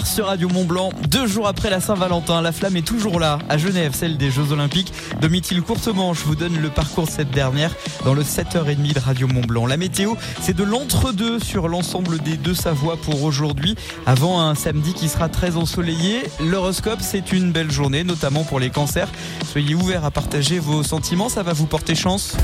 Sur 0.07 0.27
Radio 0.27 0.49
Mont 0.49 0.65
Blanc. 0.65 0.91
Deux 1.09 1.27
jours 1.27 1.49
après 1.49 1.69
la 1.69 1.81
Saint-Valentin, 1.81 2.41
la 2.41 2.53
flamme 2.53 2.77
est 2.77 2.87
toujours 2.87 3.19
là 3.19 3.39
à 3.49 3.59
Genève, 3.59 3.93
celle 3.95 4.17
des 4.17 4.31
Jeux 4.31 4.53
Olympiques. 4.53 4.93
Domitil 5.21 5.61
Courtemanche 5.63 6.23
vous 6.25 6.37
donne 6.37 6.57
le 6.57 6.69
parcours 6.69 7.07
de 7.07 7.11
cette 7.11 7.31
dernière 7.31 7.75
dans 8.05 8.15
le 8.15 8.23
7h30 8.23 8.95
de 8.95 9.01
Radio 9.01 9.27
Mont 9.27 9.43
Blanc. 9.43 9.67
La 9.67 9.77
météo, 9.77 10.15
c'est 10.41 10.55
de 10.55 10.63
l'entre-deux 10.63 11.41
sur 11.41 11.69
l'ensemble 11.69 12.19
des 12.21 12.37
deux 12.37 12.55
Savoies 12.55 12.97
pour 12.97 13.23
aujourd'hui, 13.25 13.75
avant 14.07 14.41
un 14.41 14.55
samedi 14.55 14.95
qui 14.95 15.09
sera 15.09 15.29
très 15.29 15.57
ensoleillé. 15.57 16.23
L'horoscope, 16.41 17.01
c'est 17.01 17.33
une 17.33 17.51
belle 17.51 17.71
journée, 17.71 18.05
notamment 18.05 18.45
pour 18.45 18.61
les 18.61 18.71
cancers. 18.71 19.09
Soyez 19.51 19.75
ouverts 19.75 20.05
à 20.05 20.11
partager 20.11 20.59
vos 20.59 20.83
sentiments, 20.83 21.29
ça 21.29 21.43
va 21.43 21.53
vous 21.53 21.67
porter 21.67 21.95
chance. 21.95 22.37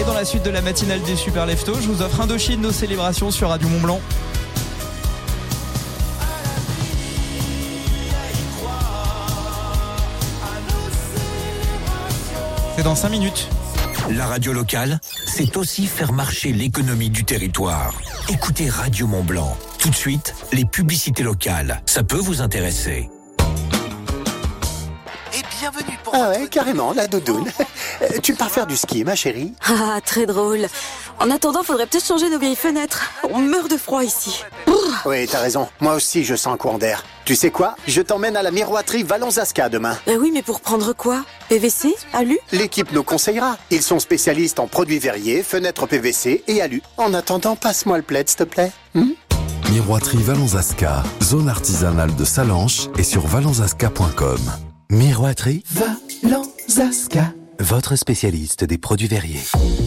Et 0.00 0.04
dans 0.04 0.14
la 0.14 0.24
suite 0.24 0.44
de 0.44 0.50
la 0.50 0.62
matinale 0.62 1.02
des 1.02 1.16
Super 1.16 1.46
Leftos, 1.46 1.80
je 1.82 1.88
vous 1.88 2.00
offre 2.00 2.22
Indochine, 2.22 2.60
nos 2.60 2.72
célébrations 2.72 3.30
sur 3.30 3.50
Radio 3.50 3.68
Mont 3.68 3.80
Blanc. 3.80 4.00
C'est 12.80 12.84
dans 12.84 12.94
5 12.94 13.10
minutes. 13.10 13.46
La 14.08 14.24
radio 14.24 14.54
locale, 14.54 15.00
c'est 15.26 15.58
aussi 15.58 15.86
faire 15.86 16.14
marcher 16.14 16.50
l'économie 16.50 17.10
du 17.10 17.24
territoire. 17.24 17.92
Écoutez 18.30 18.70
Radio 18.70 19.06
Mont 19.06 19.22
Blanc. 19.22 19.54
Tout 19.78 19.90
de 19.90 19.94
suite, 19.94 20.34
les 20.50 20.64
publicités 20.64 21.22
locales. 21.22 21.82
Ça 21.84 22.04
peut 22.04 22.16
vous 22.16 22.40
intéresser. 22.40 23.10
Ah 26.14 26.30
ouais, 26.30 26.48
carrément, 26.48 26.94
la 26.94 27.06
doudoune. 27.06 27.50
Euh, 28.00 28.08
tu 28.22 28.34
pars 28.34 28.50
faire 28.50 28.66
du 28.66 28.76
ski, 28.78 29.04
ma 29.04 29.14
chérie? 29.14 29.52
Ah, 29.68 29.98
très 30.02 30.24
drôle. 30.24 30.66
En 31.18 31.30
attendant, 31.30 31.62
faudrait 31.62 31.86
peut-être 31.86 32.06
changer 32.06 32.30
nos 32.30 32.38
vieilles 32.38 32.56
fenêtres. 32.56 33.10
On 33.30 33.40
meurt 33.40 33.70
de 33.70 33.76
froid 33.76 34.02
ici. 34.02 34.42
Oui, 35.06 35.26
t'as 35.26 35.40
raison. 35.40 35.68
Moi 35.80 35.94
aussi, 35.94 36.24
je 36.24 36.34
sens 36.34 36.54
un 36.54 36.56
courant 36.56 36.78
d'air. 36.78 37.04
Tu 37.24 37.36
sais 37.36 37.50
quoi? 37.50 37.76
Je 37.86 38.00
t'emmène 38.02 38.36
à 38.36 38.42
la 38.42 38.50
miroiterie 38.50 39.02
Valonzasca 39.02 39.68
demain. 39.68 39.96
Bah 40.06 40.12
oui, 40.18 40.30
mais 40.32 40.42
pour 40.42 40.60
prendre 40.60 40.92
quoi? 40.92 41.24
PVC 41.48 41.94
Alu? 42.12 42.38
L'équipe 42.52 42.90
nous 42.92 43.02
conseillera. 43.02 43.56
Ils 43.70 43.82
sont 43.82 43.98
spécialistes 44.00 44.58
en 44.58 44.66
produits 44.66 44.98
verriers, 44.98 45.42
fenêtres 45.42 45.86
PVC 45.86 46.42
et 46.46 46.60
alu. 46.60 46.82
En 46.96 47.14
attendant, 47.14 47.56
passe-moi 47.56 47.96
le 47.98 48.02
plaid, 48.02 48.28
s'il 48.28 48.38
te 48.38 48.44
plaît. 48.44 48.72
Hmm? 48.94 49.12
Miroiterie 49.70 50.22
Valonzasca, 50.22 51.02
zone 51.22 51.48
artisanale 51.48 52.14
de 52.16 52.24
Salanches 52.24 52.88
et 52.98 53.04
sur 53.04 53.26
valonzasca.com. 53.26 54.40
Miroiterie 54.90 55.62
Valonzasca. 56.22 57.32
Votre 57.60 57.96
spécialiste 57.96 58.64
des 58.64 58.78
produits 58.78 59.08
verriers. 59.08 59.44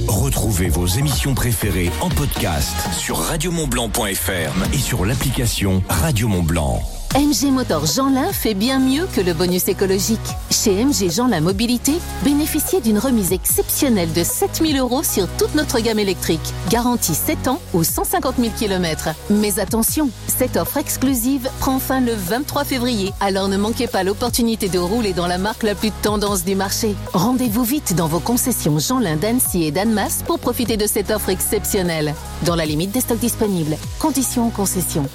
Retrouvez 0.07 0.69
vos 0.69 0.85
émissions 0.85 1.33
préférées 1.33 1.91
en 2.01 2.09
podcast 2.09 2.75
sur 2.93 3.17
radiomontblanc.fr 3.17 4.73
et 4.73 4.77
sur 4.77 5.05
l'application 5.05 5.83
Radio 5.89 6.27
Mont 6.27 6.43
Blanc. 6.43 7.02
MG 7.15 7.51
Motor 7.51 7.85
Jeanlin 7.85 8.33
fait 8.33 8.55
bien 8.55 8.79
mieux 8.79 9.05
que 9.05 9.21
le 9.21 9.35
bonus 9.35 9.67
écologique. 9.67 10.19
Chez 10.49 10.83
MG 10.83 11.11
Jeanlin 11.11 11.41
Mobilité, 11.41 11.93
bénéficiez 12.23 12.81
d'une 12.81 12.97
remise 12.97 13.31
exceptionnelle 13.31 14.11
de 14.13 14.23
7000 14.23 14.79
euros 14.79 15.03
sur 15.03 15.27
toute 15.37 15.53
notre 15.53 15.79
gamme 15.79 15.99
électrique. 15.99 16.41
Garantie 16.71 17.13
7 17.13 17.49
ans 17.49 17.61
ou 17.75 17.83
150 17.83 18.37
000 18.39 18.49
km. 18.57 19.09
Mais 19.29 19.59
attention, 19.59 20.09
cette 20.25 20.57
offre 20.57 20.77
exclusive 20.77 21.47
prend 21.59 21.77
fin 21.77 22.01
le 22.01 22.13
23 22.15 22.63
février. 22.63 23.13
Alors 23.19 23.47
ne 23.47 23.57
manquez 23.57 23.85
pas 23.85 24.03
l'opportunité 24.03 24.67
de 24.67 24.79
rouler 24.79 25.13
dans 25.13 25.27
la 25.27 25.37
marque 25.37 25.61
la 25.61 25.75
plus 25.75 25.91
tendance 25.91 26.43
du 26.43 26.55
marché. 26.55 26.95
Rendez-vous 27.13 27.63
vite 27.63 27.93
dans 27.95 28.07
vos 28.07 28.21
concessions 28.21 28.79
Jeanlin 28.79 29.17
d'Annecy 29.17 29.65
et 29.65 29.71
d'Annemasse 29.71 30.23
pour 30.25 30.39
profiter 30.39 30.77
de 30.77 30.87
cette 30.87 31.11
offre 31.11 31.29
exceptionnelle. 31.29 32.15
Dans 32.47 32.55
la 32.55 32.65
limite 32.65 32.91
des 32.91 33.01
stocks 33.01 33.19
disponibles. 33.19 33.77
Conditions 33.99 34.47
en 34.47 34.49
concession. 34.49 35.07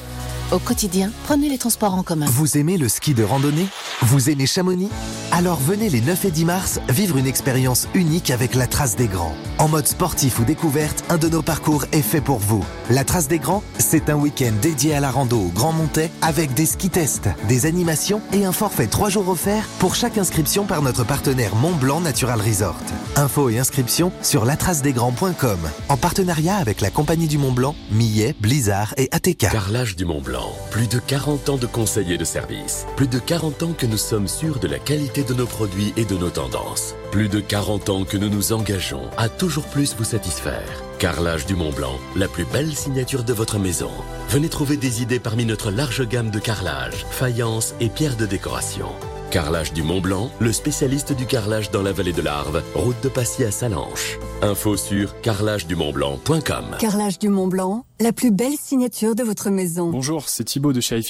Au 0.51 0.59
quotidien, 0.59 1.11
prenez 1.25 1.51
les 1.51 1.59
transports 1.59 1.93
en 1.93 2.03
commun. 2.03 2.25
Vous 2.27 2.57
aimez 2.57 2.79
le 2.79 2.89
ski 2.89 3.13
de 3.13 3.23
randonnée 3.23 3.67
Vous 4.01 4.31
aimez 4.31 4.47
Chamonix 4.47 4.89
Alors 5.31 5.59
venez 5.59 5.91
les 5.91 6.01
9 6.01 6.25
et 6.25 6.31
10 6.31 6.45
mars 6.47 6.81
vivre 6.89 7.19
une 7.19 7.27
expérience 7.27 7.87
unique 7.93 8.31
avec 8.31 8.55
la 8.55 8.67
Trace 8.67 8.97
des 8.97 9.09
Grands. 9.09 9.35
En 9.59 9.69
mode 9.69 9.87
sportif 9.87 10.39
ou 10.39 10.45
découverte, 10.45 11.05
un 11.11 11.19
de 11.19 11.29
nos 11.29 11.43
parcours 11.43 11.85
est 11.93 12.01
fait 12.01 12.23
pour 12.23 12.39
vous. 12.39 12.65
La 12.89 13.05
Trace 13.05 13.29
des 13.29 13.39
Grands, 13.39 13.63
c'est 13.79 14.09
un 14.09 14.15
week-end 14.15 14.53
dédié 14.63 14.95
à 14.95 15.01
la 15.01 15.11
rando 15.11 15.39
au 15.39 15.49
Grand 15.49 15.73
Montais 15.73 16.11
avec 16.23 16.55
des 16.55 16.65
ski 16.65 16.89
tests, 16.89 17.29
des 17.47 17.67
animations 17.67 18.23
et 18.33 18.47
un 18.47 18.53
forfait 18.53 18.87
3 18.87 19.11
jours 19.11 19.29
offert 19.29 19.69
pour 19.79 19.97
chaque 19.97 20.17
inscription 20.17 20.65
par 20.65 20.81
notre 20.81 21.05
partenaire 21.05 21.57
Mont 21.57 21.75
Blanc 21.75 22.01
Natural 22.01 22.41
Resort. 22.41 22.81
Infos 23.17 23.51
et 23.51 23.59
inscriptions 23.59 24.13
sur 24.23 24.47
latracedesgrands.com 24.47 25.59
en 25.91 25.97
partenariat 25.99 26.57
avec 26.57 26.81
la 26.81 26.91
Compagnie 26.91 27.29
du 27.29 27.37
Mont 27.37 27.53
Blanc, 27.53 27.75
Millet, 27.91 28.35
Blizzard 28.41 28.95
et 28.97 29.09
ATK. 29.13 29.51
Carrelage 29.51 29.95
du 29.95 30.07
Mont 30.07 30.23
Blanc. 30.23 30.38
Plus 30.71 30.89
de 30.89 30.99
40 30.99 31.49
ans 31.49 31.57
de 31.57 31.67
conseils 31.67 32.13
et 32.13 32.19
de 32.19 32.25
services. 32.25 32.87
Plus 32.97 33.09
de 33.09 33.19
40 33.19 33.63
ans 33.63 33.73
que 33.73 33.87
nous 33.87 33.97
sommes 33.97 34.29
sûrs 34.29 34.59
de 34.59 34.69
la 34.69 34.79
qualité 34.79 35.23
de 35.23 35.35
nos 35.35 35.47
produits 35.47 35.93
et 35.97 36.05
de 36.05 36.17
nos 36.17 36.31
tendances. 36.31 36.95
Plus 37.11 37.29
de 37.29 37.41
40 37.41 37.89
ans 37.89 38.05
que 38.05 38.17
nous 38.17 38.29
nous 38.29 38.53
engageons 38.53 39.09
à 39.17 39.29
toujours 39.29 39.67
plus 39.67 39.95
vous 39.97 40.05
satisfaire. 40.05 40.83
Carrelage 40.99 41.47
du 41.47 41.55
Mont 41.55 41.73
Blanc, 41.73 41.99
la 42.17 42.29
plus 42.29 42.45
belle 42.45 42.75
signature 42.75 43.25
de 43.25 43.33
votre 43.33 43.59
maison. 43.59 43.91
Venez 44.29 44.49
trouver 44.49 44.77
des 44.77 45.03
idées 45.03 45.21
parmi 45.21 45.45
notre 45.45 45.71
large 45.71 46.07
gamme 46.07 46.31
de 46.31 46.39
carrelage, 46.39 47.07
faïence 47.11 47.75
et 47.81 47.89
pierres 47.89 48.17
de 48.17 48.27
décoration. 48.27 48.89
Carrelage 49.31 49.75
du 49.75 49.83
Mont 49.83 50.01
Blanc, 50.01 50.31
le 50.41 50.53
spécialiste 50.53 51.13
du 51.13 51.27
carrelage 51.27 51.71
dans 51.71 51.83
la 51.83 51.93
vallée 51.93 52.15
de 52.15 52.23
l'Arve, 52.23 52.63
route 52.75 52.97
de 53.03 53.11
Passy 53.11 53.45
à 53.45 53.51
Salanches. 53.51 54.19
Info 54.41 54.79
sur 54.79 55.21
carrelagedumontblanc.com. 55.21 56.77
Carrelage 56.79 57.19
du 57.19 57.29
Mont 57.29 57.47
Blanc, 57.47 57.85
la 58.01 58.13
plus 58.13 58.31
belle 58.31 58.57
signature 58.59 59.15
de 59.15 59.23
votre 59.23 59.51
maison. 59.51 59.91
Bonjour, 59.91 60.31
c'est 60.31 60.45
Thibaut 60.45 60.73
de 60.73 60.81
chez. 60.81 61.03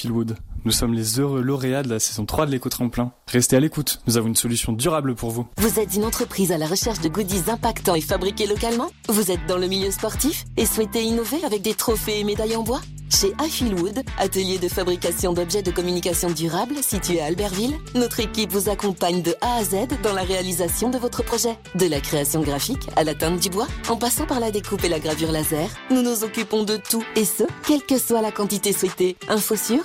Nous 0.65 0.71
sommes 0.71 0.93
les 0.93 1.19
heureux 1.19 1.41
lauréats 1.41 1.83
de 1.83 1.89
la 1.89 1.99
saison 1.99 2.25
3 2.25 2.45
de 2.45 2.51
l'éco-tremplin. 2.51 3.11
Restez 3.27 3.55
à 3.55 3.59
l'écoute, 3.59 4.01
nous 4.07 4.17
avons 4.17 4.27
une 4.27 4.35
solution 4.35 4.73
durable 4.73 5.15
pour 5.15 5.31
vous. 5.31 5.47
Vous 5.57 5.79
êtes 5.79 5.93
une 5.95 6.03
entreprise 6.05 6.51
à 6.51 6.57
la 6.57 6.67
recherche 6.67 6.99
de 6.99 7.09
goodies 7.09 7.49
impactants 7.49 7.95
et 7.95 8.01
fabriqués 8.01 8.47
localement 8.47 8.89
Vous 9.07 9.31
êtes 9.31 9.45
dans 9.47 9.57
le 9.57 9.67
milieu 9.67 9.91
sportif 9.91 10.45
et 10.57 10.65
souhaitez 10.65 11.03
innover 11.03 11.43
avec 11.45 11.61
des 11.61 11.73
trophées 11.73 12.19
et 12.19 12.23
médailles 12.23 12.55
en 12.55 12.63
bois 12.63 12.81
Chez 13.09 13.33
Highfieldwood, 13.39 14.03
atelier 14.19 14.59
de 14.59 14.67
fabrication 14.67 15.33
d'objets 15.33 15.63
de 15.63 15.71
communication 15.71 16.29
durable 16.29 16.75
situé 16.81 17.21
à 17.21 17.25
Albertville, 17.25 17.75
notre 17.95 18.19
équipe 18.19 18.51
vous 18.51 18.69
accompagne 18.69 19.21
de 19.21 19.35
A 19.41 19.57
à 19.57 19.63
Z 19.63 19.87
dans 20.03 20.13
la 20.13 20.21
réalisation 20.23 20.89
de 20.89 20.97
votre 20.97 21.23
projet. 21.23 21.57
De 21.75 21.87
la 21.87 22.01
création 22.01 22.41
graphique 22.41 22.87
à 22.95 23.03
la 23.03 23.15
teinte 23.15 23.39
du 23.39 23.49
bois, 23.49 23.67
en 23.89 23.95
passant 23.95 24.25
par 24.27 24.39
la 24.39 24.51
découpe 24.51 24.83
et 24.83 24.89
la 24.89 24.99
gravure 24.99 25.31
laser, 25.31 25.69
nous 25.89 26.01
nous 26.03 26.23
occupons 26.23 26.63
de 26.63 26.77
tout 26.77 27.03
et 27.15 27.25
ce, 27.25 27.43
quelle 27.65 27.83
que 27.83 27.97
soit 27.97 28.21
la 28.21 28.31
quantité 28.31 28.73
souhaitée. 28.73 29.15
Info 29.27 29.55
sur 29.55 29.83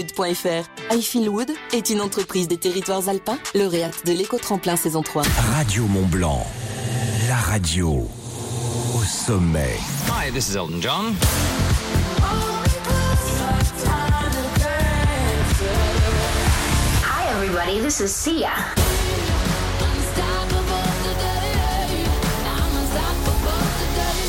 iFeelWood.fr. 0.00 0.94
iFeelWood 0.94 1.50
est 1.72 1.90
une 1.90 2.00
entreprise 2.00 2.48
des 2.48 2.56
territoires 2.56 3.08
alpins, 3.08 3.38
lauréate 3.54 4.06
de 4.06 4.12
l'éco-tremplin 4.12 4.76
saison 4.76 5.02
3. 5.02 5.22
Radio 5.56 5.86
Mont 5.86 6.06
Blanc, 6.06 6.46
la 7.28 7.36
radio 7.36 8.08
au 8.94 9.04
sommet. 9.04 9.78
Hi, 10.08 10.30
this 10.32 10.48
is 10.48 10.56
Elton 10.56 10.80
John. 10.80 11.14
Hi 17.04 17.30
everybody, 17.34 17.80
this 17.80 18.00
is 18.00 18.08
Sia. 18.14 18.48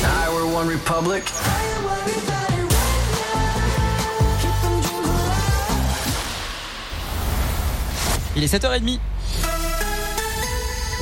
Hi, 0.04 0.28
we're 0.34 0.52
One 0.52 0.68
Republic. 0.68 1.24
Il 8.36 8.42
est 8.42 8.54
7h30. 8.54 8.98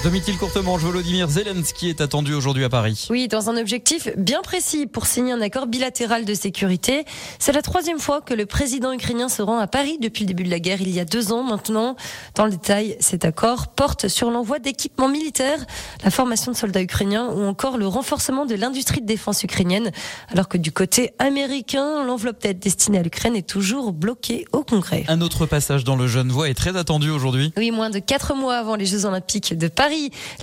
Domitil 0.03 0.39
Courtemanche, 0.39 0.81
Volodymyr 0.81 1.29
Zelensky 1.29 1.91
est 1.91 2.01
attendu 2.01 2.33
aujourd'hui 2.33 2.65
à 2.65 2.71
Paris. 2.71 3.07
Oui, 3.11 3.29
dans 3.29 3.51
un 3.51 3.59
objectif 3.59 4.09
bien 4.17 4.41
précis 4.41 4.87
pour 4.87 5.05
signer 5.05 5.33
un 5.33 5.43
accord 5.43 5.67
bilatéral 5.67 6.25
de 6.25 6.33
sécurité. 6.33 7.05
C'est 7.39 7.53
la 7.53 7.61
troisième 7.61 7.99
fois 7.99 8.23
que 8.23 8.33
le 8.33 8.47
président 8.47 8.95
ukrainien 8.95 9.29
se 9.29 9.43
rend 9.43 9.59
à 9.59 9.67
Paris 9.67 9.99
depuis 10.01 10.25
le 10.25 10.29
début 10.29 10.45
de 10.45 10.49
la 10.49 10.59
guerre, 10.59 10.81
il 10.81 10.89
y 10.89 11.01
a 11.01 11.05
deux 11.05 11.33
ans 11.33 11.43
maintenant. 11.43 11.97
Dans 12.35 12.47
le 12.47 12.53
détail, 12.53 12.97
cet 12.99 13.27
accord 13.27 13.69
porte 13.69 14.09
sur 14.09 14.31
l'envoi 14.31 14.59
d'équipements 14.59 15.09
militaires, 15.11 15.67
la 16.03 16.11
formation 16.11 16.51
de 16.51 16.57
soldats 16.57 16.81
ukrainiens 16.81 17.29
ou 17.29 17.43
encore 17.43 17.77
le 17.77 17.87
renforcement 17.87 18.47
de 18.47 18.55
l'industrie 18.55 19.03
de 19.03 19.07
défense 19.07 19.43
ukrainienne. 19.43 19.91
Alors 20.31 20.49
que 20.49 20.57
du 20.57 20.73
côté 20.73 21.11
américain, 21.19 22.07
l'enveloppe 22.07 22.41
d'aide 22.41 22.59
destinée 22.59 22.99
à 22.99 23.03
l'Ukraine 23.03 23.37
est 23.37 23.47
toujours 23.47 23.93
bloquée 23.93 24.47
au 24.53 24.65
Congrès. 24.65 25.05
Un 25.09 25.21
autre 25.21 25.45
passage 25.45 25.85
dans 25.85 25.97
le 25.97 26.07
Genevois 26.07 26.49
est 26.49 26.55
très 26.55 26.79
attendu 26.79 27.11
aujourd'hui. 27.11 27.53
Oui, 27.59 27.71
moins 27.71 27.91
de 27.91 27.99
quatre 27.99 28.35
mois 28.35 28.57
avant 28.57 28.77
les 28.77 28.87
Jeux 28.87 29.05
Olympiques 29.05 29.59
de 29.59 29.69
Paris, 29.69 29.90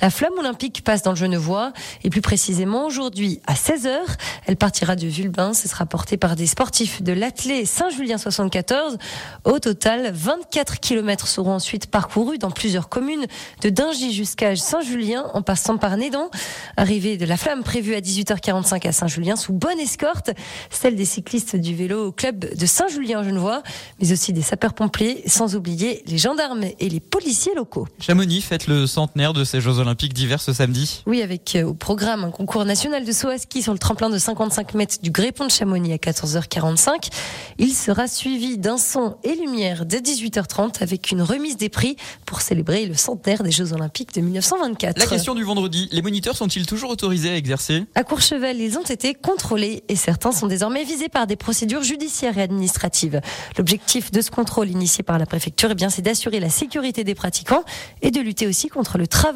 la 0.01 0.09
flamme 0.09 0.37
olympique 0.37 0.83
passe 0.83 1.03
dans 1.03 1.11
le 1.11 1.17
Genevois. 1.17 1.73
Et 2.03 2.09
plus 2.09 2.21
précisément, 2.21 2.85
aujourd'hui, 2.85 3.41
à 3.47 3.53
16h, 3.53 3.97
elle 4.45 4.55
partira 4.55 4.95
de 4.95 5.07
Vulbin. 5.07 5.53
Ce 5.53 5.67
sera 5.67 5.85
porté 5.85 6.17
par 6.17 6.35
des 6.35 6.47
sportifs 6.47 7.01
de 7.01 7.13
l'athlé 7.13 7.65
Saint-Julien 7.65 8.17
74. 8.17 8.97
Au 9.43 9.59
total, 9.59 10.11
24 10.13 10.79
km 10.79 11.27
seront 11.27 11.53
ensuite 11.53 11.87
parcourus 11.87 12.37
dans 12.37 12.51
plusieurs 12.51 12.89
communes, 12.89 13.25
de 13.61 13.69
Dingy 13.69 14.13
jusqu'à 14.13 14.55
Saint-Julien, 14.55 15.25
en 15.33 15.41
passant 15.41 15.77
par 15.77 15.97
Nédan. 15.97 16.29
Arrivée 16.77 17.17
de 17.17 17.25
la 17.25 17.37
flamme 17.37 17.63
prévue 17.63 17.95
à 17.95 17.99
18h45 17.99 18.87
à 18.87 18.91
Saint-Julien, 18.91 19.35
sous 19.35 19.53
bonne 19.53 19.79
escorte, 19.79 20.31
celle 20.69 20.95
des 20.95 21.05
cyclistes 21.05 21.55
du 21.55 21.75
vélo 21.75 22.07
au 22.07 22.11
club 22.11 22.39
de 22.39 22.65
Saint-Julien-Genevois, 22.65 23.63
mais 23.99 24.11
aussi 24.11 24.33
des 24.33 24.41
sapeurs-pompiers, 24.41 25.23
sans 25.27 25.55
oublier 25.55 26.03
les 26.07 26.17
gendarmes 26.17 26.63
et 26.79 26.89
les 26.89 26.99
policiers 26.99 27.55
locaux. 27.55 27.87
Chamonix 27.99 28.41
fête 28.41 28.67
le 28.67 28.87
centenaire 28.87 29.33
de 29.33 29.36
ces 29.43 29.61
Jeux 29.61 29.79
Olympiques 29.79 30.13
d'hiver 30.13 30.41
ce 30.41 30.53
samedi. 30.53 31.03
Oui, 31.05 31.21
avec 31.21 31.55
euh, 31.55 31.63
au 31.63 31.73
programme 31.73 32.23
un 32.23 32.31
concours 32.31 32.65
national 32.65 33.05
de 33.05 33.11
saut 33.11 33.29
à 33.29 33.37
ski 33.37 33.61
sur 33.61 33.73
le 33.73 33.79
tremplin 33.79 34.09
de 34.09 34.17
55 34.17 34.73
mètres 34.73 34.97
du 35.01 35.11
Grépont 35.11 35.45
de 35.45 35.51
Chamonix 35.51 35.93
à 35.93 35.97
14h45. 35.97 37.09
Il 37.57 37.73
sera 37.73 38.07
suivi 38.07 38.57
d'un 38.57 38.77
son 38.77 39.17
et 39.23 39.35
lumière 39.35 39.85
dès 39.85 39.99
18h30 39.99 40.81
avec 40.81 41.11
une 41.11 41.21
remise 41.21 41.57
des 41.57 41.69
prix 41.69 41.97
pour 42.25 42.41
célébrer 42.41 42.85
le 42.85 42.95
centenaire 42.95 43.43
des 43.43 43.51
Jeux 43.51 43.73
Olympiques 43.73 44.13
de 44.13 44.21
1924. 44.21 44.97
La 44.97 45.05
question 45.05 45.35
du 45.35 45.43
vendredi, 45.43 45.89
les 45.91 46.01
moniteurs 46.01 46.35
sont-ils 46.35 46.65
toujours 46.65 46.89
autorisés 46.89 47.31
à 47.31 47.35
exercer? 47.35 47.83
À 47.95 48.03
Courchevel, 48.03 48.59
ils 48.59 48.77
ont 48.77 48.83
été 48.83 49.13
contrôlés 49.13 49.83
et 49.87 49.95
certains 49.95 50.31
sont 50.31 50.47
désormais 50.47 50.83
visés 50.83 51.09
par 51.09 51.27
des 51.27 51.35
procédures 51.35 51.83
judiciaires 51.83 52.37
et 52.37 52.41
administratives. 52.41 53.21
L'objectif 53.57 54.11
de 54.11 54.21
ce 54.21 54.31
contrôle 54.31 54.69
initié 54.69 55.03
par 55.03 55.17
la 55.17 55.25
préfecture, 55.25 55.69
eh 55.71 55.75
bien, 55.75 55.89
c'est 55.89 56.01
d'assurer 56.01 56.39
la 56.39 56.49
sécurité 56.49 57.03
des 57.03 57.15
pratiquants 57.15 57.63
et 58.01 58.11
de 58.11 58.19
lutter 58.19 58.47
aussi 58.47 58.69
contre 58.69 58.97
le 58.97 59.07
travail, 59.07 59.26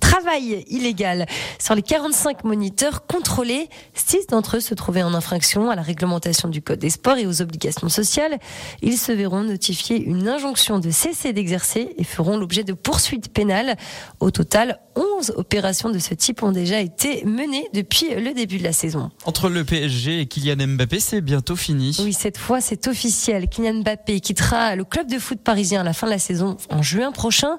travail 0.00 0.64
illégal. 0.68 1.26
Sur 1.58 1.74
les 1.74 1.82
45 1.82 2.44
moniteurs 2.44 3.06
contrôlés, 3.06 3.68
6 3.94 4.28
d'entre 4.28 4.56
eux 4.56 4.60
se 4.60 4.74
trouvaient 4.74 5.02
en 5.02 5.14
infraction 5.14 5.70
à 5.70 5.76
la 5.76 5.82
réglementation 5.82 6.48
du 6.48 6.62
Code 6.62 6.78
des 6.78 6.90
sports 6.90 7.16
et 7.16 7.26
aux 7.26 7.42
obligations 7.42 7.88
sociales. 7.88 8.38
Ils 8.82 8.98
se 8.98 9.12
verront 9.12 9.42
notifier 9.42 10.02
une 10.02 10.28
injonction 10.28 10.78
de 10.78 10.90
cesser 10.90 11.32
d'exercer 11.32 11.94
et 11.96 12.04
feront 12.04 12.36
l'objet 12.36 12.64
de 12.64 12.72
poursuites 12.72 13.32
pénales. 13.32 13.76
Au 14.20 14.30
total, 14.30 14.78
11 14.96 15.34
opérations 15.36 15.90
de 15.90 15.98
ce 15.98 16.14
type 16.14 16.42
ont 16.42 16.52
déjà 16.52 16.80
été 16.80 17.24
menées 17.24 17.68
depuis 17.72 18.14
le 18.14 18.32
début 18.32 18.58
de 18.58 18.64
la 18.64 18.72
saison. 18.72 19.10
Entre 19.24 19.48
le 19.48 19.64
PSG 19.64 20.20
et 20.20 20.26
Kylian 20.26 20.66
Mbappé, 20.68 21.00
c'est 21.00 21.20
bientôt 21.20 21.56
fini. 21.56 21.96
Oui, 22.00 22.12
cette 22.12 22.38
fois, 22.38 22.60
c'est 22.60 22.86
officiel. 22.86 23.48
Kylian 23.48 23.80
Mbappé 23.80 24.20
quittera 24.20 24.76
le 24.76 24.84
club 24.84 25.10
de 25.10 25.18
foot 25.18 25.40
parisien 25.40 25.80
à 25.80 25.84
la 25.84 25.92
fin 25.92 26.06
de 26.06 26.12
la 26.12 26.18
saison 26.18 26.56
en 26.70 26.82
juin 26.82 27.12
prochain. 27.12 27.56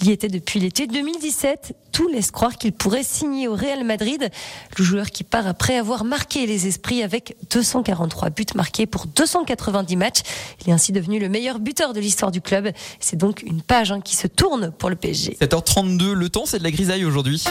Il 0.00 0.08
y 0.08 0.10
était 0.12 0.28
depuis 0.28 0.60
l'été 0.60 0.86
2017. 0.86 1.74
Tout 1.92 2.08
laisse 2.08 2.30
croire 2.30 2.58
qu'il 2.58 2.72
pourrait 2.72 3.02
signer 3.02 3.48
au 3.48 3.54
Real 3.54 3.82
Madrid. 3.84 4.30
Le 4.76 4.84
joueur 4.84 5.10
qui 5.10 5.24
part 5.24 5.46
après 5.46 5.78
avoir 5.78 6.04
marqué 6.04 6.46
les 6.46 6.66
esprits 6.66 7.02
avec 7.02 7.36
243 7.50 8.30
buts 8.30 8.44
marqués 8.54 8.86
pour 8.86 9.06
290 9.06 9.96
matchs. 9.96 10.20
Il 10.60 10.70
est 10.70 10.72
ainsi 10.72 10.92
devenu 10.92 11.18
le 11.18 11.28
meilleur 11.28 11.58
buteur 11.58 11.94
de 11.94 12.00
l'histoire 12.00 12.30
du 12.30 12.40
club. 12.40 12.70
C'est 13.00 13.16
donc 13.16 13.42
une 13.42 13.62
page 13.62 13.92
hein, 13.92 14.00
qui 14.00 14.14
se 14.14 14.26
tourne 14.26 14.72
pour 14.78 14.90
le 14.90 14.96
PSG. 14.96 15.38
7h32, 15.40 16.12
le 16.12 16.28
temps, 16.28 16.44
c'est 16.44 16.58
de 16.58 16.64
la 16.64 16.70
grisaille 16.76 17.06
aujourd'hui. 17.06 17.42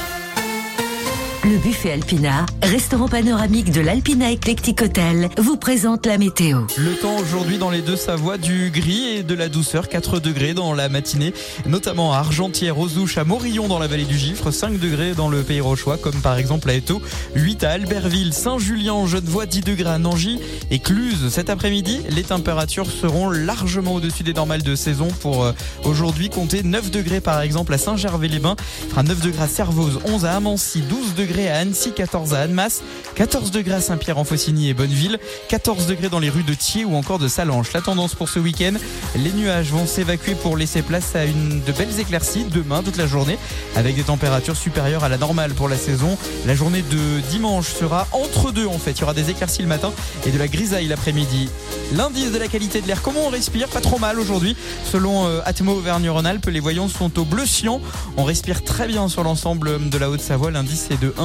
Le 1.45 1.59
buffet 1.59 1.91
Alpina, 1.91 2.47
restaurant 2.63 3.07
panoramique 3.07 3.71
de 3.71 3.79
l'Alpina 3.79 4.31
Eclectic 4.31 4.81
Hotel, 4.81 5.29
vous 5.37 5.57
présente 5.57 6.07
la 6.07 6.17
météo. 6.17 6.61
Le 6.75 6.95
temps 6.95 7.15
aujourd'hui 7.17 7.59
dans 7.59 7.69
les 7.69 7.83
deux 7.83 7.95
Savoies, 7.95 8.39
du 8.39 8.71
gris 8.71 9.17
et 9.17 9.21
de 9.21 9.35
la 9.35 9.47
douceur, 9.47 9.87
4 9.87 10.19
degrés 10.19 10.55
dans 10.55 10.73
la 10.73 10.89
matinée, 10.89 11.35
notamment 11.67 12.13
à 12.13 12.17
Argentière, 12.17 12.79
aux 12.79 12.97
Ouches, 12.97 13.19
à 13.19 13.25
Morillon 13.25 13.67
dans 13.67 13.77
la 13.77 13.85
vallée 13.85 14.05
du 14.05 14.17
Gifre, 14.17 14.49
5 14.49 14.79
degrés 14.79 15.13
dans 15.13 15.29
le 15.29 15.43
pays 15.43 15.61
rochois, 15.61 15.97
comme 15.97 16.19
par 16.19 16.39
exemple 16.39 16.67
à 16.67 16.73
Eto, 16.73 16.99
8 17.35 17.63
à 17.63 17.73
Albertville, 17.73 18.33
Saint-Julien, 18.33 19.05
Genevois, 19.05 19.45
10 19.45 19.61
degrés 19.61 19.91
à 19.91 19.99
Nangy 19.99 20.39
et 20.71 20.79
Cluse. 20.79 21.29
Cet 21.29 21.51
après-midi, 21.51 21.99
les 22.09 22.23
températures 22.23 22.89
seront 22.89 23.29
largement 23.29 23.93
au-dessus 23.93 24.23
des 24.23 24.33
normales 24.33 24.63
de 24.63 24.75
saison 24.75 25.09
pour 25.19 25.43
euh, 25.43 25.51
aujourd'hui 25.83 26.29
compter 26.31 26.63
9 26.63 26.89
degrés 26.89 27.21
par 27.21 27.39
exemple 27.41 27.71
à 27.71 27.77
Saint-Gervais-les-Bains, 27.77 28.55
fera 28.89 29.03
9 29.03 29.21
degrés 29.21 29.43
à 29.43 29.47
Servoz, 29.47 29.99
11 30.05 30.25
à 30.25 30.37
Amancy, 30.37 30.81
12 30.81 31.13
degrés 31.13 31.34
à 31.43 31.57
Annecy, 31.57 31.91
14 31.91 32.33
à 32.33 32.39
Annemasse, 32.39 32.81
14 33.15 33.51
degrés 33.51 33.75
à 33.75 33.81
Saint-Pierre-en-Faucigny 33.81 34.69
et 34.69 34.73
Bonneville, 34.73 35.19
14 35.49 35.85
degrés 35.85 36.07
dans 36.07 36.19
les 36.19 36.29
rues 36.29 36.43
de 36.43 36.53
Thiers 36.53 36.85
ou 36.85 36.95
encore 36.95 37.19
de 37.19 37.27
Salanches. 37.27 37.73
La 37.73 37.81
tendance 37.81 38.15
pour 38.15 38.29
ce 38.29 38.39
week-end, 38.39 38.73
les 39.17 39.33
nuages 39.33 39.71
vont 39.71 39.85
s'évacuer 39.85 40.33
pour 40.35 40.55
laisser 40.55 40.81
place 40.81 41.13
à 41.15 41.25
une 41.25 41.61
de 41.61 41.71
belles 41.73 41.99
éclaircies 41.99 42.45
demain 42.45 42.83
toute 42.83 42.95
la 42.95 43.05
journée 43.05 43.37
avec 43.75 43.95
des 43.95 44.03
températures 44.03 44.55
supérieures 44.55 45.03
à 45.03 45.09
la 45.09 45.17
normale 45.17 45.53
pour 45.53 45.67
la 45.67 45.77
saison. 45.77 46.17
La 46.45 46.55
journée 46.55 46.83
de 46.83 47.19
dimanche 47.29 47.67
sera 47.67 48.07
entre 48.13 48.53
deux 48.53 48.65
en 48.65 48.79
fait. 48.79 48.91
Il 48.91 49.01
y 49.01 49.03
aura 49.03 49.13
des 49.13 49.29
éclaircies 49.29 49.61
le 49.61 49.67
matin 49.67 49.91
et 50.25 50.31
de 50.31 50.37
la 50.37 50.47
grisaille 50.47 50.87
l'après-midi. 50.87 51.49
L'indice 51.93 52.31
de 52.31 52.39
la 52.39 52.47
qualité 52.47 52.81
de 52.81 52.87
l'air, 52.87 53.01
comment 53.01 53.27
on 53.27 53.29
respire? 53.29 53.67
Pas 53.67 53.81
trop 53.81 53.99
mal 53.99 54.19
aujourd'hui. 54.19 54.55
Selon 54.85 55.27
euh, 55.27 55.41
Atmo 55.45 55.73
Auvergne-Rhône-Alpes, 55.73 56.47
les 56.47 56.61
voyants 56.61 56.87
sont 56.87 57.19
au 57.19 57.25
bleu 57.25 57.45
cyan. 57.45 57.81
On 58.15 58.23
respire 58.23 58.63
très 58.63 58.87
bien 58.87 59.09
sur 59.09 59.23
l'ensemble 59.23 59.89
de 59.89 59.97
la 59.97 60.09
Haute-Savoie. 60.09 60.51
L'indice 60.51 60.87
est 60.91 61.01
de 61.01 61.13
1 61.17 61.24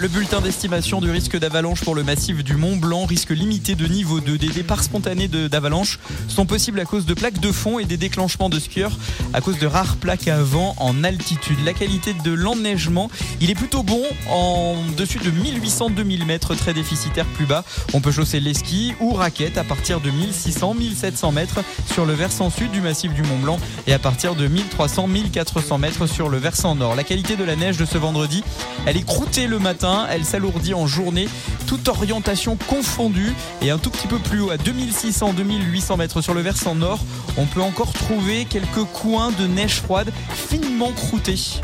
Le 0.00 0.06
bulletin 0.06 0.40
d'estimation 0.40 1.00
du 1.00 1.10
risque 1.10 1.36
d'avalanche 1.36 1.82
pour 1.82 1.96
le 1.96 2.04
massif 2.04 2.44
du 2.44 2.54
Mont 2.54 2.76
Blanc, 2.76 3.04
risque 3.04 3.30
limité 3.30 3.74
de 3.74 3.84
niveau 3.86 4.20
2. 4.20 4.38
Des 4.38 4.46
départs 4.46 4.84
spontanés 4.84 5.26
d'avalanche 5.26 5.98
sont 6.28 6.46
possibles 6.46 6.78
à 6.78 6.84
cause 6.84 7.04
de 7.04 7.14
plaques 7.14 7.40
de 7.40 7.50
fond 7.50 7.80
et 7.80 7.84
des 7.84 7.96
déclenchements 7.96 8.48
de 8.48 8.60
skieurs 8.60 8.96
à 9.32 9.40
cause 9.40 9.58
de 9.58 9.66
rares 9.66 9.96
plaques 9.96 10.28
à 10.28 10.40
vent 10.40 10.76
en 10.78 11.02
altitude. 11.02 11.58
La 11.64 11.72
qualité 11.72 12.14
de 12.14 12.30
l'enneigement, 12.30 13.10
il 13.40 13.50
est 13.50 13.56
plutôt 13.56 13.82
bon 13.82 14.00
en 14.30 14.76
dessus 14.96 15.18
de 15.18 15.32
1800-2000 15.32 16.24
mètres, 16.26 16.54
très 16.54 16.74
déficitaire 16.74 17.26
plus 17.26 17.46
bas. 17.46 17.64
On 17.92 18.00
peut 18.00 18.12
chausser 18.12 18.38
les 18.38 18.54
skis 18.54 18.94
ou 19.00 19.14
raquettes 19.14 19.58
à 19.58 19.64
partir 19.64 20.00
de 20.00 20.12
1600-1700 20.12 21.34
mètres 21.34 21.64
sur 21.92 22.06
le 22.06 22.12
versant 22.12 22.50
sud 22.50 22.70
du 22.70 22.80
massif 22.80 23.12
du 23.14 23.22
Mont 23.22 23.38
Blanc 23.38 23.58
et 23.88 23.92
à 23.94 23.98
partir 23.98 24.36
de 24.36 24.48
1300-1400 24.48 25.80
mètres 25.80 26.06
sur 26.06 26.28
le 26.28 26.38
versant 26.38 26.76
nord. 26.76 26.94
La 26.94 27.02
qualité 27.02 27.34
de 27.34 27.42
la 27.42 27.56
neige 27.56 27.78
de 27.78 27.84
ce 27.84 27.98
vendredi, 27.98 28.44
elle 28.86 28.96
est 28.96 29.04
croûtée 29.04 29.48
le 29.48 29.58
matin, 29.58 29.87
elle 30.10 30.24
s'alourdit 30.24 30.74
en 30.74 30.86
journée, 30.86 31.28
toute 31.66 31.88
orientation 31.88 32.56
confondue 32.68 33.32
et 33.62 33.70
un 33.70 33.78
tout 33.78 33.90
petit 33.90 34.06
peu 34.06 34.18
plus 34.18 34.40
haut 34.40 34.50
à 34.50 34.56
2600-2800 34.56 35.96
mètres 35.96 36.20
sur 36.20 36.34
le 36.34 36.40
versant 36.40 36.74
nord, 36.74 37.00
on 37.36 37.46
peut 37.46 37.62
encore 37.62 37.92
trouver 37.92 38.44
quelques 38.44 38.84
coins 38.92 39.30
de 39.32 39.46
neige 39.46 39.80
froide 39.80 40.12
finement 40.30 40.92
croûtés. 40.92 41.60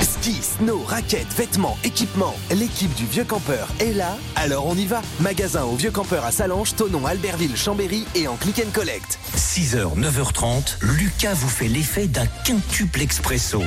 Ski, 0.00 0.40
snow, 0.42 0.82
raquettes, 0.86 1.32
vêtements, 1.36 1.76
équipements. 1.84 2.34
L'équipe 2.50 2.92
du 2.94 3.06
Vieux 3.06 3.24
Campeur 3.24 3.68
est 3.80 3.92
là, 3.92 4.16
alors 4.34 4.66
on 4.66 4.74
y 4.74 4.86
va. 4.86 5.02
Magasin 5.20 5.64
au 5.64 5.76
Vieux 5.76 5.90
Campeur 5.90 6.24
à 6.24 6.32
Salange, 6.32 6.74
Tonon, 6.74 7.06
Albertville, 7.06 7.56
Chambéry 7.56 8.04
et 8.14 8.28
en 8.28 8.36
click 8.36 8.62
and 8.64 8.70
collect. 8.72 9.18
6h, 9.36 9.98
9h30, 9.98 10.76
Lucas 10.80 11.34
vous 11.34 11.48
fait 11.48 11.68
l'effet 11.68 12.08
d'un 12.08 12.26
quintuple 12.44 13.02
expresso. 13.02 13.62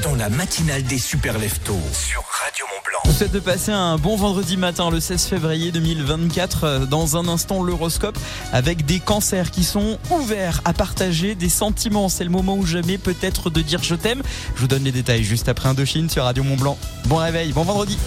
Dans 0.00 0.14
la 0.14 0.30
matinale 0.30 0.82
des 0.84 0.98
super 0.98 1.38
leftos 1.38 1.78
sur 1.92 2.22
Radio 2.22 2.64
Mont 2.66 2.80
Blanc. 2.86 2.98
Je 3.04 3.10
vous 3.10 3.16
souhaite 3.16 3.32
de 3.32 3.40
passer 3.40 3.72
un 3.72 3.98
bon 3.98 4.16
vendredi 4.16 4.56
matin 4.56 4.90
le 4.90 5.00
16 5.00 5.26
février 5.26 5.70
2024. 5.72 6.64
Euh, 6.64 6.86
Dans 6.86 7.16
un 7.16 7.28
instant, 7.28 7.62
l'horoscope 7.62 8.18
avec 8.52 8.86
des 8.86 9.00
cancers 9.00 9.50
qui 9.50 9.64
sont 9.64 9.98
ouverts 10.10 10.60
à 10.64 10.72
partager 10.72 11.34
des 11.34 11.48
sentiments. 11.48 12.08
C'est 12.08 12.24
le 12.24 12.30
moment 12.30 12.56
ou 12.56 12.64
jamais 12.64 12.96
peut-être 12.96 13.50
de 13.50 13.60
dire 13.60 13.82
je 13.82 13.94
t'aime. 13.94 14.22
Je 14.54 14.60
vous 14.60 14.68
donne 14.68 14.84
les 14.84 14.92
détails 14.92 15.24
juste 15.24 15.48
après 15.48 15.68
Indochine 15.68 16.08
sur 16.08 16.24
Radio 16.24 16.42
Mont 16.42 16.56
Blanc. 16.56 16.78
Bon 17.06 17.16
réveil, 17.16 17.52
bon 17.52 17.62
vendredi. 17.64 17.98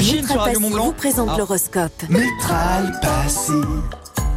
Indochine 0.00 0.26
sur 0.26 0.36
Radio 0.40 0.52
Passy 0.58 0.62
Mont 0.62 0.70
Blanc. 0.70 0.84
vous 0.86 0.92
présente 0.92 1.28
Ah. 1.30 1.36
l'horoscope. 1.36 1.92
Métral 2.08 2.98
Passy, 3.02 3.52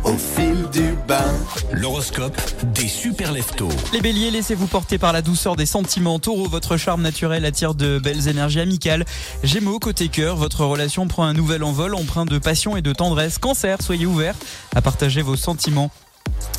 au 0.03 0.13
fil 0.17 0.67
du 0.73 0.93
bain. 1.07 1.23
L'horoscope 1.71 2.35
des 2.73 2.89
super 2.89 3.31
leftos. 3.31 3.69
Les 3.93 4.01
béliers, 4.01 4.29
laissez-vous 4.29 4.67
porter 4.67 4.97
par 4.97 5.13
la 5.13 5.21
douceur 5.21 5.55
des 5.55 5.65
sentiments. 5.65 6.19
Taureau, 6.19 6.49
votre 6.49 6.75
charme 6.75 7.01
naturel 7.01 7.45
attire 7.45 7.75
de 7.75 7.97
belles 7.97 8.27
énergies 8.27 8.59
amicales. 8.59 9.05
Gémeaux, 9.43 9.79
côté 9.79 10.09
cœur, 10.09 10.35
votre 10.35 10.65
relation 10.65 11.07
prend 11.07 11.23
un 11.23 11.33
nouvel 11.33 11.63
envol 11.63 11.95
empreint 11.95 12.25
de 12.25 12.39
passion 12.39 12.75
et 12.75 12.81
de 12.81 12.91
tendresse. 12.91 13.37
Cancer, 13.37 13.77
soyez 13.81 14.05
ouvert 14.05 14.35
à 14.75 14.81
partager 14.81 15.21
vos 15.21 15.37
sentiments. 15.37 15.91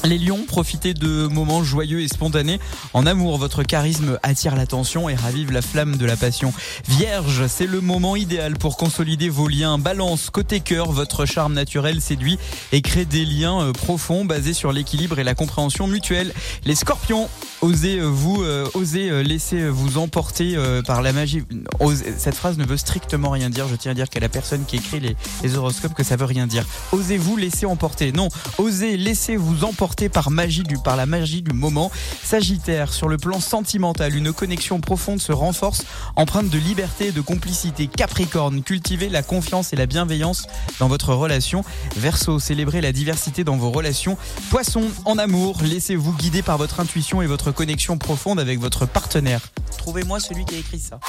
Les 0.05 0.19
lions, 0.19 0.45
profitez 0.47 0.93
de 0.93 1.27
moments 1.29 1.65
joyeux 1.65 2.03
et 2.03 2.09
spontanés. 2.09 2.61
En 2.93 3.07
amour, 3.07 3.39
votre 3.39 3.63
charisme 3.63 4.19
attire 4.23 4.55
l'attention 4.55 5.09
et 5.09 5.15
ravive 5.15 5.51
la 5.51 5.63
flamme 5.63 5.97
de 5.97 6.05
la 6.05 6.15
passion. 6.15 6.53
Vierge, 6.87 7.47
c'est 7.47 7.67
le 7.67 7.81
moment 7.81 8.15
idéal 8.15 8.59
pour 8.59 8.77
consolider 8.77 9.31
vos 9.31 9.49
liens. 9.49 9.79
Balance, 9.79 10.29
côté 10.29 10.61
cœur, 10.61 10.93
votre 10.93 11.25
charme 11.25 11.55
naturel 11.55 12.03
séduit 12.03 12.39
et 12.73 12.83
crée 12.83 13.07
des 13.07 13.25
liens 13.25 13.63
euh, 13.63 13.73
profonds 13.73 14.27
basés 14.27 14.53
sur 14.53 14.73
l'équilibre 14.73 15.19
et 15.19 15.25
la 15.25 15.35
compréhension 15.35 15.87
mutuelle. 15.87 16.35
Les 16.67 16.75
scorpions, 16.75 17.31
Osez 17.65 17.99
euh, 17.99 18.05
vous, 18.05 18.43
euh, 18.43 18.69
osez 18.75 19.11
euh, 19.11 19.23
laisser 19.23 19.69
vous 19.69 19.99
emporter 19.99 20.57
par 20.87 21.03
la 21.03 21.13
magie. 21.13 21.43
Osez- 21.81 22.15
cette 22.19 22.35
phrase 22.35 22.59
ne 22.59 22.65
veut 22.65 22.77
strictement 22.77 23.31
rien 23.31 23.51
dire. 23.51 23.67
Je 23.69 23.77
tiens 23.77 23.93
à 23.93 23.95
dire 23.95 24.11
qu'à 24.11 24.21
la 24.21 24.29
personne 24.29 24.65
qui 24.67 24.77
écrit 24.77 25.01
les, 25.01 25.17
les 25.43 25.57
horoscopes 25.57 25.95
que 25.95 26.05
ça 26.05 26.17
veut 26.17 26.25
rien 26.25 26.47
dire. 26.47 26.67
Osez-vous 26.93 27.37
laisser 27.37 27.67
emporter? 27.67 28.13
Non, 28.13 28.29
osez 28.59 28.97
laisser 28.97 29.37
vous 29.37 29.65
emporter 29.65 30.09
par 30.09 30.31
magie 30.31 30.63
par 30.85 30.97
la 30.97 31.07
magie 31.07 31.43
du 31.43 31.53
moment. 31.53 31.91
Sagittaire, 32.23 32.93
sur 32.93 33.09
le 33.09 33.17
plan 33.17 33.41
sentimental, 33.41 34.15
une 34.15 34.33
connexion 34.33 34.81
profonde 34.81 35.21
se 35.21 35.33
renforce, 35.33 35.85
empreinte 36.17 36.49
de 36.49 36.59
liberté 36.59 37.09
et 37.09 37.13
de 37.13 37.21
complicité. 37.21 37.87
Capricorne, 37.87 38.63
cultivez 38.63 39.09
la 39.09 39.23
confiance 39.23 39.73
et 39.73 39.77
la 39.77 39.87
bienveillance 39.87 40.47
dans 40.81 40.89
votre 40.89 41.15
relation. 41.15 41.65
Verseau, 41.97 42.39
célébrez 42.39 42.81
la 42.81 42.93
diversité 42.93 43.45
dans 43.45 43.57
vos 43.57 43.71
relations. 43.71 44.17
Poisson, 44.51 44.83
en 45.05 45.19
amour, 45.19 45.59
laissez-vous 45.63 46.13
guider 46.13 46.43
par 46.43 46.59
votre 46.59 46.81
intuition 46.81 47.23
et 47.23 47.27
votre 47.27 47.53
connexion 47.55 47.97
profonde 47.97 48.39
avec 48.39 48.59
votre 48.59 48.87
partenaire. 48.87 49.41
Trouvez-moi 49.79 50.21
celui 50.21 50.45
qui 50.45 50.57
a 50.57 50.59
écrit 50.59 50.79
ça. 50.79 51.01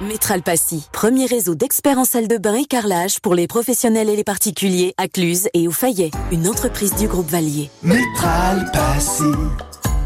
Métral 0.00 0.42
Passy, 0.42 0.84
premier 0.92 1.24
réseau 1.24 1.54
d'experts 1.54 1.98
en 1.98 2.04
salle 2.04 2.28
de 2.28 2.36
bain 2.36 2.54
et 2.54 2.66
carrelage 2.66 3.18
pour 3.20 3.34
les 3.34 3.46
professionnels 3.46 4.10
et 4.10 4.16
les 4.16 4.24
particuliers 4.24 4.94
à 4.98 5.08
Cluse 5.08 5.48
et 5.54 5.68
au 5.68 5.72
Fayet, 5.72 6.10
une 6.30 6.46
entreprise 6.48 6.94
du 6.96 7.08
groupe 7.08 7.30
Valier. 7.30 7.70
Métral 7.82 8.70
Passy, 8.74 9.22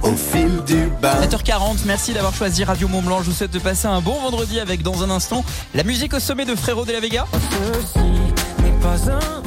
au 0.05 0.13
fil 0.13 0.63
du 0.65 0.87
bain. 1.03 1.21
7h40, 1.23 1.79
merci 1.87 2.13
d'avoir 2.13 2.33
choisi 2.33 2.63
Radio 2.63 2.87
Mont 2.87 3.03
Blanc. 3.03 3.19
Je 3.23 3.31
vous 3.31 3.37
souhaite 3.37 3.51
de 3.51 3.59
passer 3.59 3.89
un 3.89 4.01
bon 4.01 4.15
vendredi 4.21 4.61
avec 4.61 4.83
dans 4.83 5.03
un 5.03 5.11
instant 5.11 5.45
la 5.75 5.83
musique 5.83 6.15
au 6.15 6.21
sommet 6.21 6.45
de 6.45 6.55
Frérot 6.55 6.85
de 6.85 6.93
la 6.93 7.01
Vega. 7.01 7.27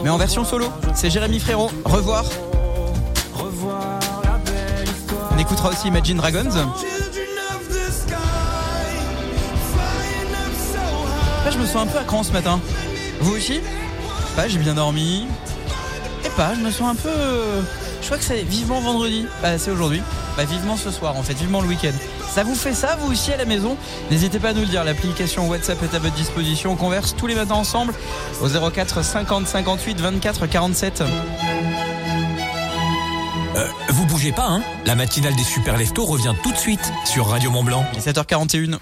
Mais 0.03 0.09
en 0.09 0.17
version 0.17 0.43
solo, 0.43 0.67
c'est 0.93 1.09
Jérémy 1.09 1.39
Frérot. 1.39 1.71
Revoir. 1.85 2.25
Écoutera 5.43 5.69
aussi 5.71 5.87
Imagine 5.89 6.15
Dragons. 6.17 6.49
Là, 11.43 11.51
je 11.51 11.57
me 11.57 11.65
sens 11.65 11.75
un 11.83 11.85
peu 11.87 11.97
à 11.99 12.03
cran 12.05 12.23
ce 12.23 12.31
matin. 12.31 12.61
Vous 13.19 13.35
aussi? 13.35 13.59
Pas, 14.37 14.47
j'ai 14.47 14.57
bien 14.59 14.73
dormi. 14.75 15.27
Et 16.25 16.29
pas, 16.29 16.53
je 16.55 16.61
me 16.61 16.71
sens 16.71 16.93
un 16.93 16.95
peu. 16.95 17.09
euh, 17.09 17.61
Je 18.01 18.05
crois 18.05 18.17
que 18.17 18.23
c'est 18.23 18.43
vivement 18.43 18.79
vendredi. 18.79 19.25
Bah, 19.41 19.57
c'est 19.57 19.71
aujourd'hui. 19.71 20.01
Bah, 20.37 20.45
vivement 20.45 20.77
ce 20.77 20.89
soir, 20.91 21.17
en 21.17 21.23
fait, 21.23 21.33
vivement 21.33 21.59
le 21.59 21.67
week-end. 21.67 21.91
Ça 22.33 22.45
vous 22.45 22.55
fait 22.55 22.73
ça, 22.73 22.95
vous 23.01 23.11
aussi, 23.11 23.33
à 23.33 23.37
la 23.37 23.43
maison? 23.45 23.75
N'hésitez 24.09 24.39
pas 24.39 24.49
à 24.49 24.53
nous 24.53 24.61
le 24.61 24.67
dire. 24.67 24.85
L'application 24.85 25.49
WhatsApp 25.49 25.83
est 25.83 25.93
à 25.93 25.99
votre 25.99 26.15
disposition. 26.15 26.71
On 26.71 26.75
converse 26.77 27.15
tous 27.17 27.27
les 27.27 27.35
matins 27.35 27.55
ensemble 27.55 27.93
au 28.41 28.47
04 28.47 29.03
50 29.03 29.45
58 29.45 29.99
24 29.99 30.47
47. 30.47 31.03
Euh, 33.55 33.67
vous 33.89 34.02
bougez 34.13 34.31
pas, 34.31 34.45
hein 34.45 34.61
La 34.85 34.93
matinale 34.93 35.35
des 35.35 35.43
super 35.43 35.75
leftos 35.75 36.05
revient 36.05 36.35
tout 36.43 36.51
de 36.51 36.57
suite 36.57 36.93
sur 37.03 37.29
Radio 37.29 37.49
Mont 37.49 37.63
Blanc. 37.63 37.83
7h41. 37.97 38.77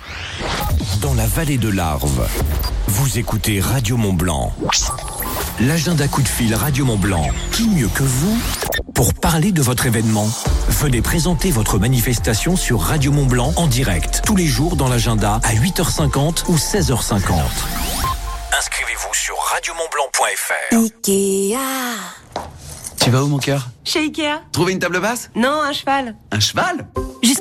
Dans 0.99 1.13
la 1.13 1.25
vallée 1.25 1.57
de 1.57 1.69
l'Arve, 1.69 2.27
vous 2.87 3.17
écoutez 3.17 3.61
Radio 3.61 3.95
Mont 3.95 4.11
Blanc. 4.11 4.53
L'agenda 5.61 6.09
coup 6.09 6.21
de 6.21 6.27
fil 6.27 6.53
Radio 6.53 6.83
Mont 6.83 6.97
Blanc. 6.97 7.29
Qui 7.53 7.69
mieux 7.69 7.87
que 7.87 8.03
vous 8.03 8.37
pour 8.93 9.13
parler 9.13 9.53
de 9.53 9.61
votre 9.61 9.85
événement? 9.85 10.27
Venez 10.67 11.01
présenter 11.01 11.49
votre 11.49 11.79
manifestation 11.79 12.57
sur 12.57 12.81
Radio 12.81 13.13
Mont 13.13 13.25
Blanc 13.25 13.53
en 13.55 13.67
direct 13.67 14.23
tous 14.25 14.35
les 14.35 14.47
jours 14.47 14.75
dans 14.75 14.89
l'agenda 14.89 15.39
à 15.43 15.53
8h50 15.53 16.49
ou 16.49 16.57
16h50. 16.57 17.39
Inscrivez-vous 18.59 19.13
sur 19.13 19.37
radiomontblanc.fr. 19.37 20.75
Tu 23.03 23.09
vas 23.09 23.23
où 23.23 23.27
mon 23.27 23.39
cœur? 23.39 23.67
Chez 23.83 24.01
Ikea. 24.01 24.43
Trouver 24.51 24.73
une 24.73 24.79
table 24.79 24.99
basse? 24.99 25.31
Non, 25.35 25.63
un 25.63 25.73
cheval. 25.73 26.15
Un 26.29 26.39
cheval? 26.39 26.85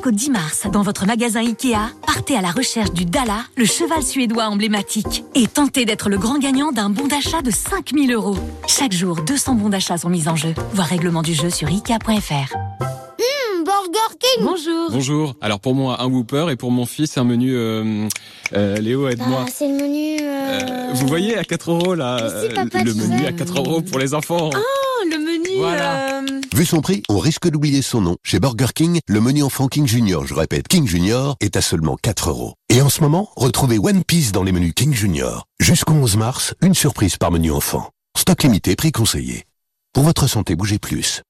Jusqu'au 0.02 0.12
10 0.16 0.30
mars, 0.30 0.62
dans 0.72 0.80
votre 0.80 1.04
magasin 1.04 1.40
Ikea, 1.40 1.76
partez 2.06 2.34
à 2.34 2.40
la 2.40 2.50
recherche 2.52 2.90
du 2.92 3.04
Dala, 3.04 3.44
le 3.58 3.66
cheval 3.66 4.02
suédois 4.02 4.44
emblématique, 4.44 5.24
et 5.34 5.46
tentez 5.46 5.84
d'être 5.84 6.08
le 6.08 6.16
grand 6.16 6.38
gagnant 6.38 6.72
d'un 6.72 6.88
bon 6.88 7.06
d'achat 7.06 7.42
de 7.42 7.50
5000 7.50 8.10
euros. 8.14 8.38
Chaque 8.66 8.92
jour, 8.92 9.16
200 9.20 9.56
bons 9.56 9.68
d'achat 9.68 9.98
sont 9.98 10.08
mis 10.08 10.26
en 10.26 10.36
jeu. 10.36 10.54
Voir 10.72 10.86
règlement 10.86 11.20
du 11.20 11.34
jeu 11.34 11.50
sur 11.50 11.68
Ikea.fr. 11.68 12.54
Hum, 12.80 13.64
Burger 13.66 14.16
King 14.18 14.46
Bonjour 14.46 14.90
Bonjour. 14.90 15.34
Alors 15.42 15.60
pour 15.60 15.74
moi 15.74 16.00
un 16.00 16.06
Whopper 16.06 16.46
et 16.50 16.56
pour 16.56 16.70
mon 16.70 16.86
fils 16.86 17.18
un 17.18 17.24
menu. 17.24 17.54
euh, 17.54 18.08
euh, 18.54 18.76
Léo 18.78 19.06
aide-moi. 19.06 19.44
Bah, 19.44 19.52
c'est 19.54 19.68
le 19.68 19.74
menu... 19.74 20.16
euh, 20.22 20.60
Euh, 20.62 20.92
vous 20.94 21.06
voyez 21.08 21.36
à 21.36 21.44
4 21.44 21.72
euros 21.72 21.94
là, 21.94 22.26
si, 22.48 22.54
papa, 22.54 22.82
le 22.84 22.94
menu 22.94 23.18
sais. 23.18 23.26
à 23.26 23.32
4 23.32 23.58
euros 23.58 23.82
pour 23.82 23.98
les 23.98 24.14
enfants. 24.14 24.48
Oh, 24.54 25.04
le 25.10 25.18
menu. 25.18 25.58
Voilà. 25.58 26.20
euh, 26.20 26.40
Vu 26.54 26.64
son 26.66 26.80
prix, 26.80 27.02
on 27.08 27.18
risque 27.18 27.48
d'oublier 27.48 27.80
son 27.80 28.00
nom. 28.00 28.16
Chez 28.24 28.40
Burger 28.40 28.66
King, 28.74 29.00
le 29.06 29.20
menu 29.20 29.42
enfant 29.44 29.68
King 29.68 29.86
Junior, 29.90 30.24
je 30.24 30.34
répète, 30.34 30.68
King 30.68 30.86
Junior, 30.86 31.36
est 31.40 31.56
à 31.56 31.60
seulement 31.60 31.96
4 32.00 32.30
euros. 32.30 32.54
Et 32.68 32.80
en 32.80 32.88
ce 32.88 33.00
moment, 33.00 33.28
retrouvez 33.34 33.76
One 33.76 34.04
Piece 34.04 34.30
dans 34.30 34.44
les 34.44 34.52
menus 34.52 34.72
King 34.72 34.94
Junior. 34.94 35.46
Jusqu'au 35.58 35.94
11 35.94 36.16
mars, 36.16 36.54
une 36.62 36.74
surprise 36.74 37.16
par 37.16 37.32
menu 37.32 37.50
enfant. 37.50 37.90
Stock 38.16 38.44
limité, 38.44 38.76
prix 38.76 38.92
conseillé. 38.92 39.46
Pour 39.92 40.04
votre 40.04 40.28
santé, 40.28 40.54
bougez 40.54 40.78
plus. 40.78 41.22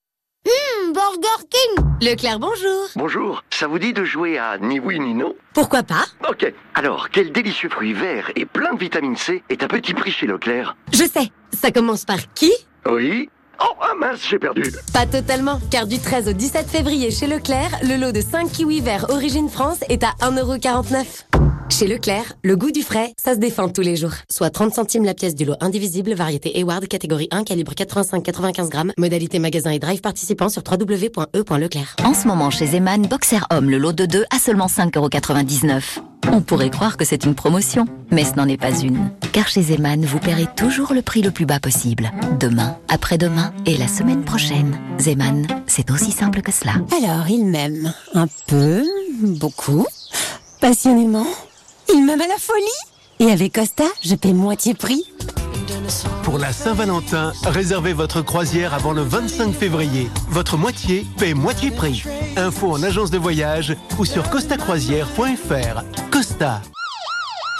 Hum, 0.47 0.93
Burger 0.93 1.47
King 1.49 1.87
Leclerc, 2.03 2.39
bonjour. 2.39 2.89
Bonjour, 2.97 3.43
ça 3.49 3.67
vous 3.67 3.79
dit 3.79 3.95
de 3.95 4.05
jouer 4.05 4.37
à 4.37 4.59
ni 4.59 4.79
oui 4.79 5.01
ni 5.01 5.15
non? 5.15 5.35
Pourquoi 5.55 5.83
pas? 5.83 6.05
Ok, 6.29 6.53
alors 6.75 7.09
quel 7.09 7.33
délicieux 7.33 7.71
fruit 7.71 7.95
vert 7.95 8.31
et 8.37 8.45
plein 8.45 8.75
de 8.75 8.79
vitamine 8.79 9.17
C 9.17 9.43
est 9.49 9.63
à 9.63 9.69
petit 9.69 9.95
prix 9.95 10.11
chez 10.13 10.27
Leclerc? 10.27 10.77
Je 10.93 11.05
sais, 11.05 11.33
ça 11.59 11.71
commence 11.71 12.05
par 12.05 12.31
qui? 12.35 12.53
Oui 12.85 13.31
Oh, 13.61 13.75
ah 13.81 13.95
mince, 13.99 14.27
j'ai 14.29 14.39
perdu 14.39 14.63
Pas 14.93 15.07
totalement, 15.07 15.61
car 15.71 15.87
du 15.87 15.99
13 15.99 16.29
au 16.29 16.33
17 16.33 16.69
février 16.69 17.11
chez 17.11 17.27
Leclerc, 17.27 17.71
le 17.83 17.97
lot 17.97 18.13
de 18.13 18.21
5 18.21 18.51
kiwis 18.51 18.81
verts 18.81 19.07
Origine 19.11 19.49
France 19.49 19.85
est 19.89 20.03
à 20.03 20.13
1,49€. 20.21 21.50
Chez 21.71 21.87
Leclerc, 21.87 22.35
le 22.43 22.57
goût 22.57 22.73
du 22.73 22.83
frais, 22.83 23.15
ça 23.17 23.35
se 23.35 23.39
défend 23.39 23.69
tous 23.69 23.81
les 23.81 23.97
jours. 23.97 24.13
Soit 24.29 24.51
30 24.51 24.75
centimes 24.75 25.05
la 25.05 25.15
pièce 25.15 25.35
du 25.35 25.45
lot 25.45 25.55
indivisible, 25.61 26.13
variété 26.15 26.59
Eward, 26.59 26.87
catégorie 26.89 27.29
1, 27.31 27.45
calibre 27.45 27.73
85-95 27.73 28.69
grammes, 28.69 28.93
modalité 28.99 29.39
magasin 29.39 29.71
et 29.71 29.79
drive 29.79 30.01
participant 30.01 30.49
sur 30.49 30.63
www.e.leclerc. 30.69 31.97
En 32.05 32.13
ce 32.13 32.27
moment, 32.27 32.51
chez 32.51 32.67
Zeman, 32.67 33.07
Boxer 33.07 33.41
Homme, 33.51 33.71
le 33.71 33.79
lot 33.79 33.93
de 33.93 34.05
2 34.05 34.25
à 34.35 34.39
seulement 34.39 34.67
5,99€. 34.67 36.01
On 36.33 36.41
pourrait 36.43 36.71
croire 36.71 36.97
que 36.97 37.05
c'est 37.05 37.25
une 37.25 37.35
promotion, 37.35 37.87
mais 38.11 38.25
ce 38.25 38.35
n'en 38.35 38.49
est 38.49 38.61
pas 38.61 38.79
une. 38.81 39.11
Car 39.33 39.49
chez 39.49 39.63
Zeman, 39.63 40.05
vous 40.05 40.19
paierez 40.19 40.49
toujours 40.57 40.93
le 40.93 41.03
prix 41.03 41.23
le 41.23 41.31
plus 41.31 41.47
bas 41.47 41.61
possible. 41.61 42.11
Demain, 42.41 42.77
après-demain 42.89 43.55
et 43.65 43.77
la 43.77 43.89
semaine 43.89 44.25
prochaine. 44.25 44.79
Zeman, 44.99 45.47
c'est 45.67 45.91
aussi 45.91 46.11
simple 46.11 46.43
que 46.43 46.53
cela. 46.53 46.73
Alors, 47.03 47.29
il 47.31 47.47
m'aime. 47.47 47.95
Un 48.13 48.27
peu, 48.49 48.83
beaucoup, 49.23 49.87
passionnément. 50.61 51.27
Il 51.93 52.05
m'aime 52.05 52.21
à 52.21 52.27
la 52.27 52.39
folie. 52.39 52.67
Et 53.19 53.31
avec 53.33 53.55
Costa, 53.55 53.85
je 54.03 54.15
paie 54.15 54.33
moitié 54.33 54.75
prix. 54.75 55.05
Pour 56.23 56.39
la 56.39 56.53
Saint-Valentin, 56.53 57.33
réservez 57.45 57.93
votre 57.93 58.23
croisière 58.23 58.75
avant 58.75 58.93
le 58.93 59.03
25 59.03 59.53
février. 59.53 60.09
Votre 60.29 60.57
moitié 60.57 61.05
paie 61.19 61.35
moitié 61.35 61.71
prix. 61.71 62.05
Info 62.37 62.71
en 62.71 62.83
agence 62.83 63.11
de 63.11 63.19
voyage 63.19 63.77
ou 63.99 64.05
sur 64.05 64.31
costacroisière.fr. 64.31 65.83
Costa. 66.11 66.63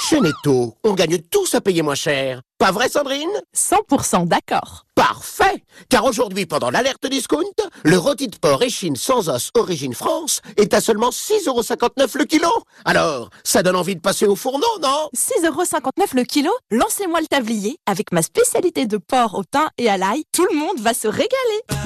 Chez 0.09 0.21
Netto, 0.21 0.75
on 0.85 0.95
gagne 0.95 1.19
tous 1.19 1.55
à 1.55 1.61
payer 1.61 1.83
moins 1.83 1.95
cher. 1.95 2.43
Pas 2.59 2.71
vrai, 2.71 2.89
Sandrine? 2.89 3.29
100% 3.57 4.27
d'accord. 4.27 4.87
Parfait 5.01 5.65
Car 5.89 6.05
aujourd'hui, 6.05 6.45
pendant 6.45 6.69
l'alerte 6.69 7.07
discount, 7.07 7.41
le 7.85 7.97
rôti 7.97 8.29
de 8.29 8.37
porc 8.37 8.63
échine 8.63 8.97
sans 8.97 9.31
os 9.31 9.49
origine 9.55 9.95
France 9.95 10.43
est 10.59 10.75
à 10.75 10.83
seulement 10.83 11.09
6,59€ 11.09 12.19
le 12.19 12.25
kilo. 12.27 12.51
Alors, 12.85 13.31
ça 13.43 13.63
donne 13.63 13.77
envie 13.77 13.97
de 13.97 14.03
passer 14.03 14.27
au 14.27 14.37
fourneau, 14.37 14.67
non? 14.83 15.09
6,59€ 15.17 16.15
le 16.15 16.25
kilo? 16.25 16.51
Lancez-moi 16.71 17.23
le 17.23 17.29
tablier. 17.29 17.79
Avec 17.87 18.13
ma 18.13 18.21
spécialité 18.21 18.85
de 18.85 18.99
porc 18.99 19.37
au 19.37 19.43
thym 19.43 19.71
et 19.79 19.89
à 19.89 19.97
l'ail, 19.97 20.25
tout 20.33 20.47
le 20.53 20.55
monde 20.55 20.79
va 20.81 20.93
se 20.93 21.09
régaler. 21.09 21.31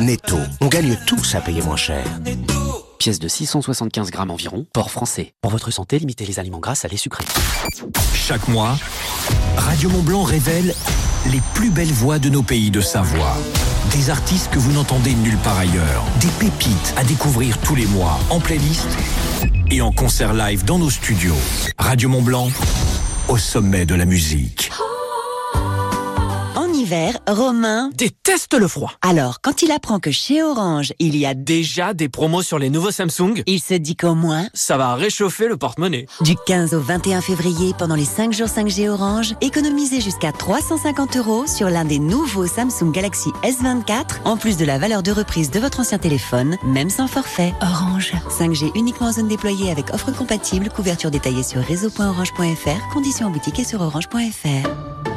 Netto, 0.00 0.36
on 0.60 0.66
gagne 0.66 0.98
tous 1.06 1.36
à 1.36 1.40
payer 1.40 1.62
moins 1.62 1.76
cher. 1.76 2.04
Pièce 2.98 3.20
de 3.20 3.28
675 3.28 4.10
grammes 4.10 4.32
environ, 4.32 4.66
porc 4.72 4.90
français. 4.90 5.34
Pour 5.40 5.52
votre 5.52 5.70
santé, 5.70 6.00
limitez 6.00 6.26
les 6.26 6.40
aliments 6.40 6.58
gras 6.58 6.80
à 6.82 6.88
les 6.88 6.96
sucrés. 6.96 7.26
Chaque 8.12 8.48
mois, 8.48 8.76
Radio 9.56 9.88
Mont 9.88 10.02
Blanc 10.02 10.24
révèle 10.24 10.74
les 11.30 11.40
plus 11.54 11.70
belles 11.70 11.92
voix 11.92 12.18
de 12.18 12.28
nos 12.28 12.42
pays 12.42 12.70
de 12.70 12.80
Savoie. 12.80 13.36
Des 13.92 14.10
artistes 14.10 14.50
que 14.50 14.58
vous 14.58 14.72
n'entendez 14.72 15.14
nulle 15.14 15.36
part 15.38 15.58
ailleurs. 15.58 16.04
Des 16.20 16.28
pépites 16.38 16.94
à 16.96 17.04
découvrir 17.04 17.58
tous 17.58 17.74
les 17.74 17.86
mois 17.86 18.18
en 18.30 18.40
playlist 18.40 18.88
et 19.70 19.80
en 19.80 19.92
concert 19.92 20.34
live 20.34 20.64
dans 20.64 20.78
nos 20.78 20.90
studios. 20.90 21.36
Radio 21.78 22.08
Mont 22.08 22.22
Blanc, 22.22 22.48
au 23.28 23.38
sommet 23.38 23.86
de 23.86 23.94
la 23.94 24.04
musique. 24.04 24.70
Hiver, 26.84 27.18
Romain 27.26 27.88
déteste 27.96 28.52
le 28.52 28.68
froid. 28.68 28.92
Alors, 29.00 29.40
quand 29.40 29.62
il 29.62 29.72
apprend 29.72 30.00
que 30.00 30.10
chez 30.10 30.42
Orange, 30.42 30.92
il 30.98 31.16
y 31.16 31.24
a 31.24 31.32
déjà 31.32 31.94
des 31.94 32.10
promos 32.10 32.42
sur 32.42 32.58
les 32.58 32.68
nouveaux 32.68 32.90
Samsung, 32.90 33.42
il 33.46 33.58
se 33.60 33.72
dit 33.72 33.96
qu'au 33.96 34.14
moins, 34.14 34.48
ça 34.52 34.76
va 34.76 34.94
réchauffer 34.94 35.48
le 35.48 35.56
porte-monnaie. 35.56 36.04
Du 36.20 36.36
15 36.46 36.74
au 36.74 36.80
21 36.80 37.22
février, 37.22 37.72
pendant 37.78 37.94
les 37.94 38.04
5 38.04 38.34
jours 38.34 38.48
5G 38.48 38.90
Orange, 38.90 39.34
économisez 39.40 40.02
jusqu'à 40.02 40.30
350 40.30 41.16
euros 41.16 41.46
sur 41.46 41.70
l'un 41.70 41.86
des 41.86 41.98
nouveaux 41.98 42.46
Samsung 42.46 42.92
Galaxy 42.92 43.30
S24, 43.42 44.20
en 44.26 44.36
plus 44.36 44.58
de 44.58 44.66
la 44.66 44.76
valeur 44.76 45.02
de 45.02 45.10
reprise 45.10 45.50
de 45.50 45.60
votre 45.60 45.80
ancien 45.80 45.96
téléphone, 45.96 46.58
même 46.66 46.90
sans 46.90 47.06
forfait. 47.06 47.54
Orange. 47.62 48.12
5G 48.28 48.72
uniquement 48.74 49.06
en 49.06 49.12
zone 49.12 49.28
déployée 49.28 49.70
avec 49.70 49.88
offre 49.94 50.12
compatible, 50.12 50.68
couverture 50.68 51.10
détaillée 51.10 51.44
sur 51.44 51.62
réseau.orange.fr, 51.62 52.92
conditions 52.92 53.28
en 53.28 53.30
boutique 53.30 53.58
et 53.58 53.64
sur 53.64 53.80
orange.fr. 53.80 55.13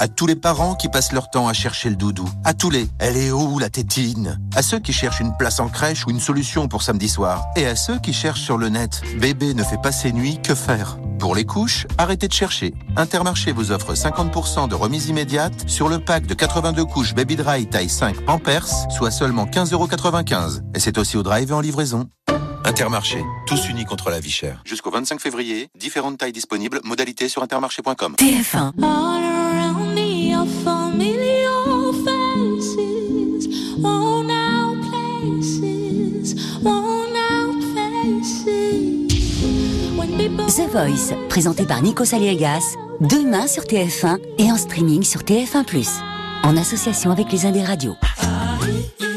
À 0.00 0.08
tous 0.08 0.26
les 0.26 0.36
parents 0.36 0.74
qui 0.74 0.88
passent 0.88 1.12
leur 1.12 1.30
temps 1.30 1.48
à 1.48 1.52
chercher 1.52 1.88
le 1.88 1.96
doudou. 1.96 2.28
À 2.44 2.54
tous 2.54 2.70
les 2.70 2.88
Elle 2.98 3.16
est 3.16 3.30
où 3.30 3.58
la 3.58 3.70
tétine? 3.70 4.40
À 4.54 4.62
ceux 4.62 4.78
qui 4.78 4.92
cherchent 4.92 5.20
une 5.20 5.36
place 5.36 5.60
en 5.60 5.68
crèche 5.68 6.06
ou 6.06 6.10
une 6.10 6.20
solution 6.20 6.68
pour 6.68 6.82
samedi 6.82 7.08
soir. 7.08 7.44
Et 7.56 7.66
à 7.66 7.76
ceux 7.76 7.98
qui 7.98 8.12
cherchent 8.12 8.42
sur 8.42 8.58
le 8.58 8.68
net 8.68 9.00
Bébé 9.20 9.54
ne 9.54 9.62
fait 9.62 9.80
pas 9.80 9.92
ses 9.92 10.12
nuits, 10.12 10.40
que 10.42 10.54
faire? 10.54 10.98
Pour 11.18 11.34
les 11.34 11.44
couches, 11.44 11.86
arrêtez 11.96 12.28
de 12.28 12.32
chercher. 12.32 12.74
Intermarché 12.96 13.52
vous 13.52 13.72
offre 13.72 13.94
50% 13.94 14.68
de 14.68 14.74
remise 14.74 15.08
immédiate 15.08 15.68
sur 15.68 15.88
le 15.88 15.98
pack 15.98 16.26
de 16.26 16.34
82 16.34 16.84
couches 16.84 17.14
Baby 17.14 17.36
Dry 17.36 17.66
taille 17.66 17.88
5 17.88 18.16
en 18.26 18.38
Perse, 18.38 18.86
soit 18.90 19.10
seulement 19.10 19.46
15,95€. 19.46 20.60
Et 20.74 20.80
c'est 20.80 20.98
aussi 20.98 21.16
au 21.16 21.22
drive 21.22 21.50
et 21.50 21.54
en 21.54 21.60
livraison. 21.60 22.08
Intermarché, 22.64 23.22
tous 23.46 23.68
unis 23.68 23.84
contre 23.84 24.10
la 24.10 24.20
vie 24.20 24.30
chère. 24.30 24.62
Jusqu'au 24.64 24.90
25 24.90 25.20
février, 25.20 25.68
différentes 25.78 26.18
tailles 26.18 26.32
disponibles, 26.32 26.80
modalités 26.82 27.28
sur 27.28 27.42
intermarché.com. 27.42 28.16
TF1. 28.18 28.72
The 40.54 40.70
Voice, 40.70 41.12
présenté 41.28 41.64
par 41.64 41.82
Nico 41.82 42.04
Saliegas, 42.04 42.76
demain 43.00 43.46
sur 43.46 43.64
TF1 43.64 44.18
et 44.38 44.52
en 44.52 44.56
streaming 44.56 45.02
sur 45.02 45.22
TF1+, 45.22 46.13
en 46.44 46.56
association 46.56 47.10
avec 47.10 47.32
les 47.32 47.46
Indes 47.46 47.64
Radios. 47.64 47.96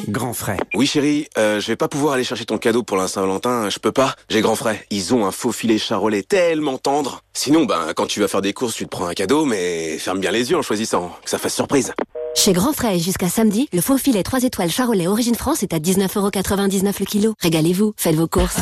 Grand 0.07 0.33
frais. 0.33 0.57
Oui 0.73 0.87
chérie, 0.87 1.27
euh, 1.37 1.59
je 1.59 1.67
vais 1.67 1.75
pas 1.75 1.89
pouvoir 1.89 2.13
aller 2.13 2.23
chercher 2.23 2.45
ton 2.45 2.57
cadeau 2.57 2.81
pour 2.81 2.95
la 2.95 3.09
Saint-Valentin, 3.09 3.69
je 3.69 3.79
peux 3.79 3.91
pas. 3.91 4.15
J'ai 4.29 4.39
grand 4.39 4.55
frais. 4.55 4.85
Ils 4.89 5.13
ont 5.13 5.25
un 5.25 5.31
faux 5.31 5.51
filet 5.51 5.77
charolais 5.77 6.23
tellement 6.23 6.77
tendre. 6.77 7.23
Sinon, 7.33 7.65
ben, 7.65 7.91
quand 7.93 8.07
tu 8.07 8.21
vas 8.21 8.29
faire 8.29 8.41
des 8.41 8.53
courses, 8.53 8.75
tu 8.75 8.85
te 8.85 8.89
prends 8.89 9.07
un 9.07 9.13
cadeau, 9.13 9.43
mais 9.43 9.97
ferme 9.97 10.19
bien 10.19 10.31
les 10.31 10.49
yeux 10.49 10.57
en 10.57 10.61
choisissant, 10.61 11.11
que 11.23 11.29
ça 11.29 11.37
fasse 11.37 11.55
surprise. 11.55 11.91
Chez 12.35 12.53
Grand 12.53 12.71
Frais, 12.71 12.99
jusqu'à 12.99 13.27
samedi, 13.27 13.67
le 13.73 13.81
faux 13.81 13.97
filet 13.97 14.23
3 14.23 14.43
étoiles 14.43 14.69
Charolais 14.69 15.07
Origine 15.07 15.35
France 15.35 15.63
est 15.63 15.73
à 15.73 15.79
19,99€ 15.79 16.93
le 16.99 17.05
kilo. 17.05 17.33
Régalez-vous, 17.41 17.93
faites 17.97 18.15
vos 18.15 18.27
courses. 18.27 18.57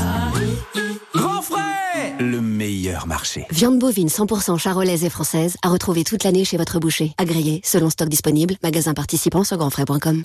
Le 2.19 2.39
meilleur 2.39 3.07
marché. 3.07 3.45
Viande 3.51 3.79
bovine 3.79 4.07
100% 4.07 4.57
charolaise 4.57 5.03
et 5.03 5.09
française 5.09 5.57
à 5.61 5.69
retrouver 5.69 6.03
toute 6.03 6.23
l'année 6.23 6.45
chez 6.45 6.57
votre 6.57 6.79
boucher. 6.79 7.13
Agréé, 7.17 7.61
selon 7.63 7.89
stock 7.89 8.07
disponible, 8.07 8.55
magasin 8.63 8.93
participant 8.93 9.43
sur 9.43 9.57
grandfrais.com. 9.57 10.23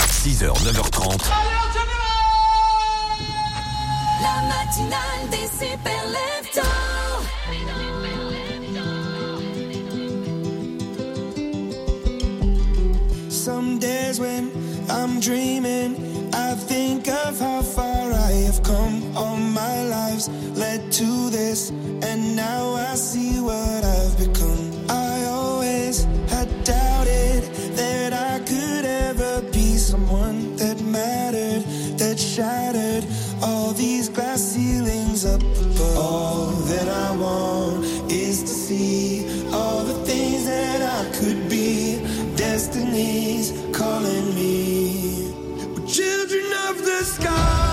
6h, 0.00 0.52
9h30. 0.64 1.20
La 4.22 4.48
matinale 4.48 5.30
des 5.30 5.46
super 5.66 6.00
Some 13.30 13.78
days 13.78 14.20
when 14.20 14.50
I'm 14.90 15.18
dreaming, 15.18 15.96
think 16.60 17.08
of 17.08 17.38
how 17.38 17.62
far 17.62 18.12
I 18.12 18.32
have 18.46 18.62
come. 18.62 19.16
All 19.16 19.36
my 19.36 19.84
lives 19.84 20.28
led 20.56 20.92
to 20.92 21.30
this, 21.30 21.70
and 21.70 22.36
now 22.36 22.74
I 22.74 22.94
see 22.94 23.40
what 23.40 23.84
I've 23.84 24.16
become. 24.18 24.70
I 24.88 25.24
always 25.24 26.04
had 26.28 26.48
doubted 26.64 27.42
that 27.76 28.12
I 28.12 28.38
could 28.40 28.84
ever 28.84 29.42
be 29.52 29.76
someone 29.76 30.56
that 30.56 30.80
mattered, 30.82 31.62
that 31.98 32.18
shattered 32.18 33.04
all 33.42 33.72
these 33.72 34.08
glass 34.08 34.40
ceilings 34.40 35.24
up 35.24 35.42
above. 35.42 35.96
All 35.96 36.46
that 36.72 36.88
I 36.88 37.16
want 37.16 37.84
is 38.12 38.42
to 38.42 38.54
see 38.66 39.24
all 39.52 39.84
the 39.84 39.98
things 40.04 40.44
that 40.46 40.82
I 40.82 41.10
could 41.16 41.48
be. 41.48 42.00
Destiny's 42.36 43.69
the 47.00 47.06
sky, 47.06 47.69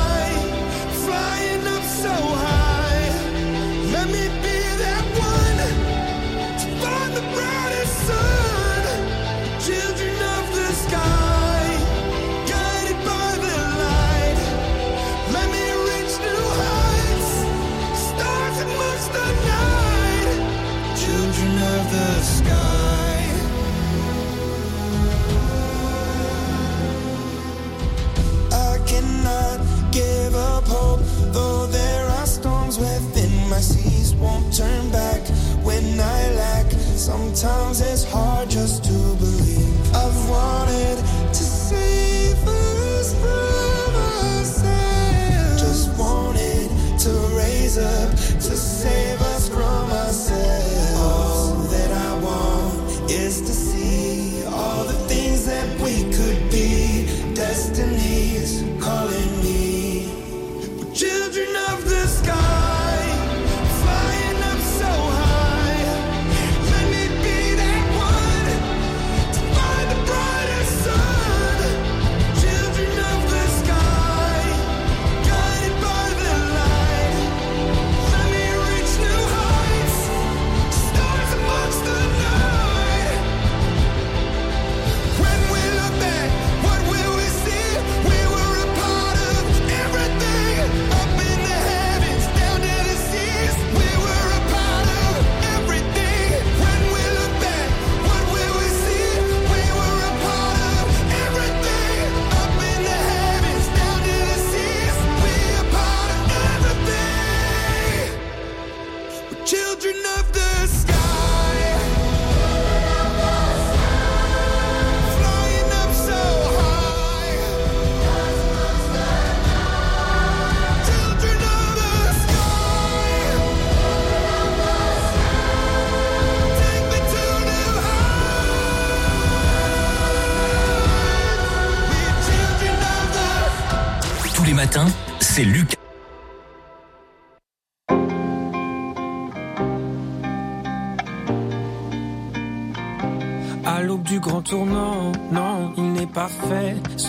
give 29.97 30.35
up 30.35 30.63
hope, 30.65 31.01
though 31.33 31.65
there 31.67 32.05
are 32.17 32.27
storms 32.27 32.77
within 32.77 33.33
my 33.49 33.59
seas. 33.59 34.13
Won't 34.15 34.55
turn 34.55 34.91
back 34.91 35.21
when 35.67 35.85
I 35.99 36.19
lack. 36.43 36.67
Sometimes 37.09 37.81
it's 37.81 38.03
hard 38.03 38.49
just 38.49 38.83
to 38.85 38.97
believe. 39.23 39.75
I've 39.95 40.19
wanted 40.29 40.97
to 41.37 41.43
save 41.67 42.39
us 42.47 43.07
from 43.21 43.91
ourselves. 44.09 45.61
Just 45.65 45.87
wanted 45.97 46.69
to 47.05 47.11
raise 47.41 47.77
up 47.77 48.09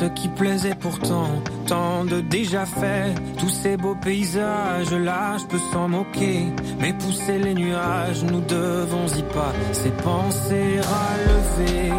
Ce 0.01 0.05
qui 0.05 0.29
plaisait 0.29 0.77
pourtant, 0.77 1.43
tant 1.67 2.05
de 2.05 2.21
déjà 2.21 2.65
fait. 2.65 3.13
Tous 3.37 3.49
ces 3.49 3.77
beaux 3.77 3.97
paysages 3.97 4.93
là, 4.93 5.37
je 5.39 5.47
peux 5.47 5.59
s'en 5.73 5.89
moquer. 5.89 6.47
Mais 6.79 6.93
pousser 6.93 7.39
les 7.41 7.55
nuages, 7.55 8.23
nous 8.23 8.41
devons 8.43 9.09
y 9.09 9.23
pas. 9.23 9.53
Ces 9.73 9.91
pensées 9.91 10.79
relever 10.79 11.93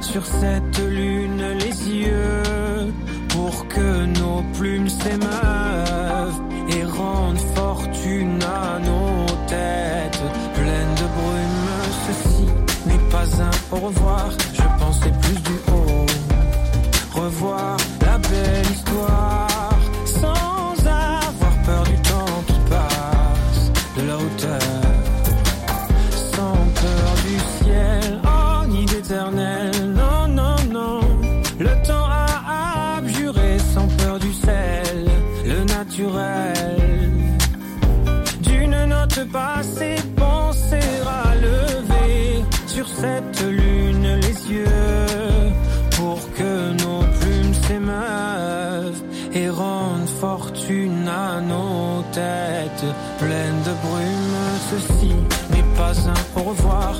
sur 0.00 0.24
cette 0.24 0.78
lune 0.78 1.42
les 1.58 1.90
yeux 1.90 2.92
pour 3.30 3.66
que 3.66 4.04
nos 4.20 4.44
plumes 4.56 4.88
s'émeuvent 4.88 6.40
et 6.68 6.84
rendent 6.84 7.46
fortune 7.56 8.38
à 8.44 8.78
nos 8.78 9.26
têtes 9.48 10.22
pleines 10.54 10.94
de 11.00 11.06
brume. 11.16 11.66
Ceci 12.06 12.46
n'est 12.86 13.10
pas 13.10 13.26
un 13.42 13.76
au 13.76 13.86
revoir, 13.86 14.30
je 14.52 14.84
pensais 14.84 15.12
plus 15.20 15.40
du. 15.42 15.73
Revoir 17.24 17.83
brume. 53.82 54.34
Ceci 54.70 55.14
n'est 55.50 55.76
pas 55.76 55.92
un 56.08 56.40
au 56.40 56.44
revoir, 56.50 56.98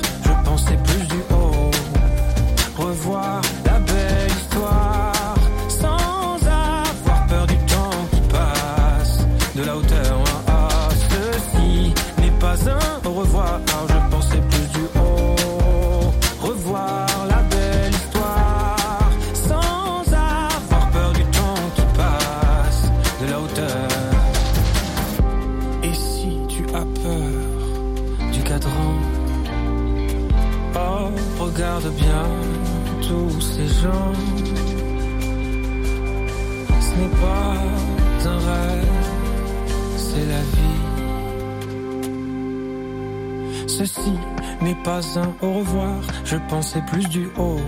pas 44.85 45.01
un 45.17 45.33
au 45.41 45.53
revoir, 45.53 45.99
je 46.23 46.37
pensais 46.47 46.81
plus 46.91 47.07
du 47.09 47.27
haut. 47.37 47.59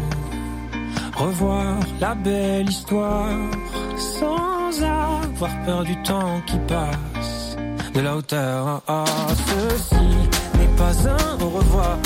Revoir 1.16 1.80
la 2.00 2.14
belle 2.14 2.70
histoire 2.70 3.36
sans 3.98 4.84
avoir 4.84 5.52
peur 5.66 5.84
du 5.84 5.96
temps 6.04 6.40
qui 6.46 6.58
passe 6.68 7.58
de 7.96 8.02
la 8.02 8.18
hauteur. 8.18 8.84
Ah, 8.88 9.04
ceci 9.48 9.96
n'est 10.60 10.76
pas 10.78 10.96
un 11.10 11.44
au 11.44 11.50
revoir, 11.50 11.98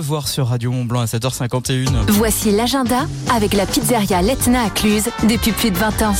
revoir 0.00 0.28
sur 0.28 0.46
Radio 0.46 0.72
Mont 0.72 0.86
Blanc 0.86 1.00
à 1.00 1.04
7h51. 1.04 2.10
Voici 2.12 2.50
l'agenda 2.50 3.06
avec 3.30 3.52
la 3.52 3.66
pizzeria 3.66 4.22
Letna 4.22 4.64
à 4.64 4.70
Cluse 4.70 5.10
depuis 5.28 5.52
plus 5.52 5.70
de 5.70 5.76
20 5.76 6.02
ans. 6.02 6.14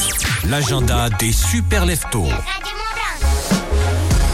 L'agenda 0.50 1.08
des 1.18 1.32
super 1.32 1.86
leftos. 1.86 2.26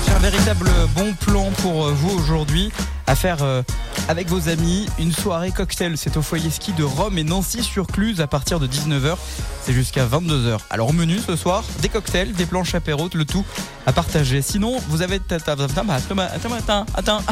J'ai 0.05 0.13
un 0.13 0.19
véritable 0.19 0.69
bon 0.97 1.15
plan 1.21 1.49
pour 1.63 1.93
vous 1.93 2.19
aujourd'hui 2.19 2.73
à 3.07 3.15
faire 3.15 3.39
euh, 3.43 3.63
avec 4.09 4.29
vos 4.29 4.49
amis 4.49 4.87
une 4.99 5.13
soirée 5.13 5.51
cocktail. 5.51 5.97
C'est 5.97 6.17
au 6.17 6.23
foyer 6.23 6.51
ski 6.51 6.73
de 6.73 6.85
Rome 6.85 7.19
et 7.19 7.25
Nancy 7.25 7.63
sur 7.63 7.87
Cluse 7.87 8.21
à 8.21 8.27
partir 8.27 8.61
de 8.61 8.67
19h. 8.67 9.17
C'est 9.63 9.73
jusqu'à 9.73 10.07
22h. 10.07 10.59
Alors 10.71 10.91
au 10.91 10.93
menu 10.93 11.19
ce 11.19 11.37
soir, 11.37 11.65
des 11.83 11.89
cocktails, 11.89 12.33
des 12.33 12.47
planches 12.47 12.75
apéro, 12.75 13.09
le 13.15 13.25
tout 13.25 13.45
à 13.87 13.93
partager. 13.93 14.43
Sinon, 14.43 14.79
vous 14.89 15.03
avez... 15.03 15.21
Attends, 15.31 15.53
attends, 15.87 16.87
attends. 16.95 17.23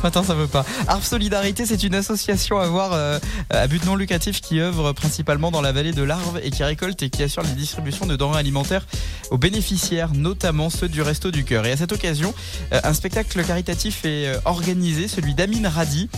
Ce 0.00 0.02
matin, 0.02 0.22
ça 0.22 0.34
veut 0.34 0.46
pas. 0.46 0.64
Arf 0.88 1.06
Solidarité, 1.06 1.66
c'est 1.66 1.82
une 1.82 1.94
association 1.94 2.58
à 2.58 2.66
voir 2.66 2.92
euh, 2.94 3.18
à 3.50 3.66
but 3.66 3.84
non 3.84 3.96
lucratif 3.96 4.40
qui 4.40 4.58
œuvre 4.58 4.92
principalement 4.92 5.50
dans 5.50 5.60
la 5.60 5.72
vallée 5.72 5.92
de 5.92 6.02
l'Arve 6.02 6.40
et 6.42 6.50
qui 6.50 6.64
récolte 6.64 7.02
et 7.02 7.10
qui 7.10 7.22
assure 7.22 7.42
les 7.42 7.52
distributions 7.52 8.06
de 8.06 8.16
denrées 8.16 8.38
alimentaires 8.38 8.86
aux 9.30 9.38
bénéficiaires, 9.38 10.10
notamment 10.14 10.70
ceux 10.70 10.88
du 10.88 11.02
Resto 11.02 11.30
du 11.30 11.44
Cœur. 11.44 11.66
Et 11.66 11.72
à 11.72 11.76
cette 11.76 11.92
occasion, 11.92 12.34
euh, 12.72 12.80
un 12.82 12.94
spectacle 12.94 13.44
caritatif 13.44 14.04
est 14.04 14.26
euh, 14.26 14.40
organisé, 14.46 15.06
celui 15.06 15.34
d'Amine 15.34 15.66
Radi. 15.76 16.08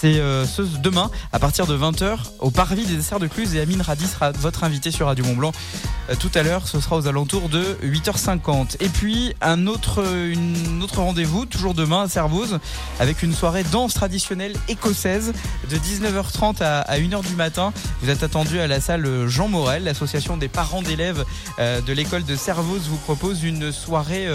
C'est 0.00 0.18
euh, 0.18 0.46
demain 0.82 1.10
à 1.30 1.38
partir 1.38 1.66
de 1.66 1.76
20h 1.76 2.20
au 2.38 2.50
Parvis 2.50 2.86
des 2.86 2.96
Desserts 2.96 3.20
de 3.20 3.26
Cluse 3.26 3.54
et 3.54 3.60
Amine 3.60 3.82
Radi 3.82 4.06
sera 4.06 4.32
votre 4.32 4.64
invité 4.64 4.90
sur 4.90 5.08
Radio 5.08 5.26
Mont 5.26 5.36
Blanc 5.36 5.52
euh, 6.08 6.14
tout 6.18 6.30
à 6.34 6.42
l'heure. 6.42 6.66
Ce 6.66 6.80
sera 6.80 6.96
aux 6.96 7.06
alentours 7.06 7.50
de 7.50 7.76
8h50. 7.82 8.76
Et 8.80 8.88
puis 8.88 9.34
un 9.42 9.66
autre, 9.66 10.02
une 10.26 10.82
autre 10.82 11.02
rendez-vous, 11.02 11.44
toujours 11.44 11.74
demain 11.74 12.04
à 12.04 12.08
Servoz, 12.08 12.60
avec 12.98 13.22
une 13.22 13.34
soirée 13.34 13.62
danse 13.62 13.92
traditionnelle 13.92 14.54
écossaise 14.68 15.34
de 15.68 15.76
19h30 15.76 16.62
à, 16.62 16.80
à 16.80 16.98
1h 16.98 17.22
du 17.26 17.34
matin. 17.34 17.74
Vous 18.00 18.08
êtes 18.08 18.22
attendu 18.22 18.58
à 18.58 18.66
la 18.66 18.80
salle 18.80 19.28
Jean 19.28 19.48
Morel. 19.48 19.84
L'association 19.84 20.38
des 20.38 20.48
parents 20.48 20.80
d'élèves 20.80 21.26
euh, 21.58 21.82
de 21.82 21.92
l'école 21.92 22.24
de 22.24 22.36
Servoz 22.36 22.88
vous 22.88 22.96
propose 22.96 23.44
une 23.44 23.70
soirée 23.70 24.26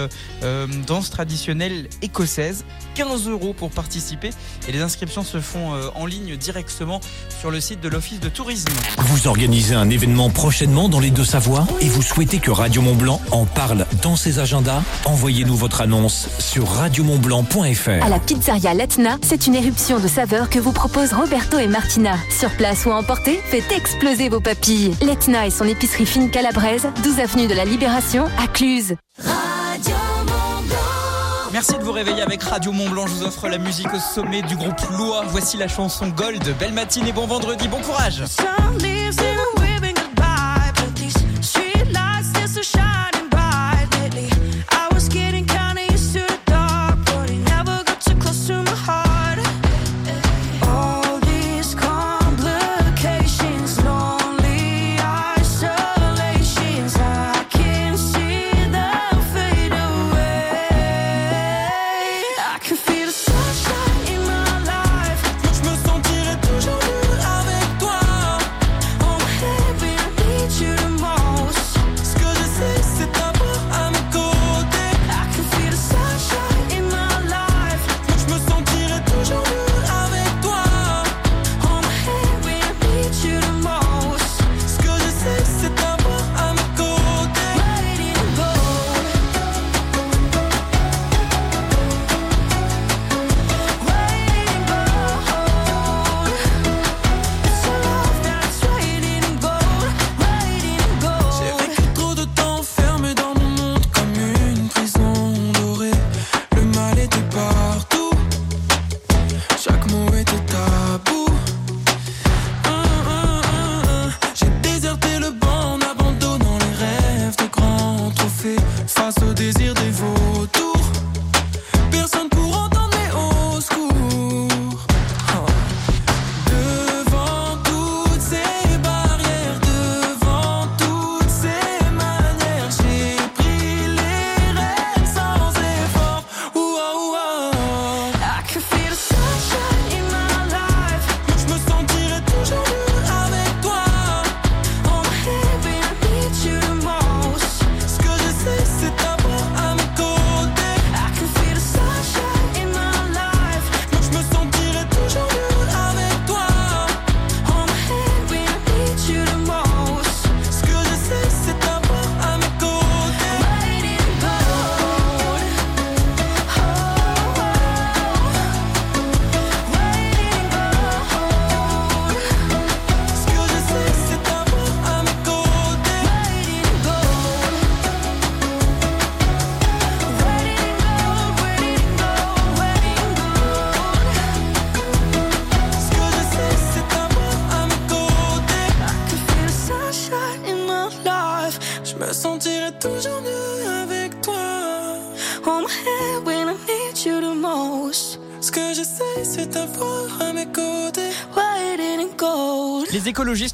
danse 0.86 1.10
traditionnelle 1.10 1.88
écossaise. 2.02 2.64
15 2.94 3.28
euros 3.28 3.52
pour 3.52 3.70
participer 3.70 4.30
et 4.68 4.72
les 4.72 4.80
inscriptions 4.80 5.24
se 5.24 5.40
font 5.40 5.55
euh, 5.74 5.90
en 5.94 6.06
ligne 6.06 6.36
directement 6.36 7.00
sur 7.40 7.50
le 7.50 7.60
site 7.60 7.80
de 7.80 7.88
l'Office 7.88 8.20
de 8.20 8.28
tourisme. 8.28 8.68
Vous 8.98 9.26
organisez 9.28 9.74
un 9.74 9.90
événement 9.90 10.30
prochainement 10.30 10.88
dans 10.88 11.00
les 11.00 11.10
Deux-Savoies 11.10 11.66
et 11.80 11.88
vous 11.88 12.02
souhaitez 12.02 12.38
que 12.38 12.50
Radio 12.50 12.82
Mont-Blanc 12.82 13.20
en 13.30 13.44
parle 13.46 13.86
dans 14.02 14.16
ses 14.16 14.38
agendas? 14.38 14.82
Envoyez-nous 15.04 15.56
votre 15.56 15.80
annonce 15.80 16.28
sur 16.38 16.68
radiomontblanc.fr. 16.68 18.04
À 18.04 18.08
la 18.08 18.18
pizzeria 18.18 18.74
Letna, 18.74 19.18
c'est 19.22 19.46
une 19.46 19.54
éruption 19.54 19.98
de 19.98 20.08
saveurs 20.08 20.50
que 20.50 20.58
vous 20.58 20.72
proposent 20.72 21.12
Roberto 21.12 21.58
et 21.58 21.68
Martina. 21.68 22.16
Sur 22.30 22.50
place 22.50 22.84
ou 22.86 22.90
à 22.90 22.96
emporter, 22.96 23.40
faites 23.50 23.72
exploser 23.72 24.28
vos 24.28 24.40
papilles. 24.40 24.94
Letna 25.02 25.46
et 25.46 25.50
son 25.50 25.64
épicerie 25.64 26.06
fine 26.06 26.30
calabraise, 26.30 26.88
12 27.02 27.20
avenue 27.20 27.46
de 27.46 27.54
la 27.54 27.64
Libération, 27.64 28.26
à 28.42 28.46
Cluse. 28.46 28.94
Merci 31.56 31.78
de 31.78 31.84
vous 31.84 31.92
réveiller 31.92 32.20
avec 32.20 32.42
Radio 32.42 32.70
Mont 32.70 32.90
Blanc. 32.90 33.06
Je 33.06 33.14
vous 33.14 33.22
offre 33.22 33.48
la 33.48 33.56
musique 33.56 33.90
au 33.94 33.98
sommet 33.98 34.42
du 34.42 34.56
groupe 34.56 34.78
Loa. 34.90 35.24
Voici 35.28 35.56
la 35.56 35.68
chanson 35.68 36.08
Gold. 36.08 36.54
Belle 36.58 36.74
matinée, 36.74 37.12
bon 37.12 37.26
vendredi, 37.26 37.66
bon 37.66 37.80
courage. 37.80 38.22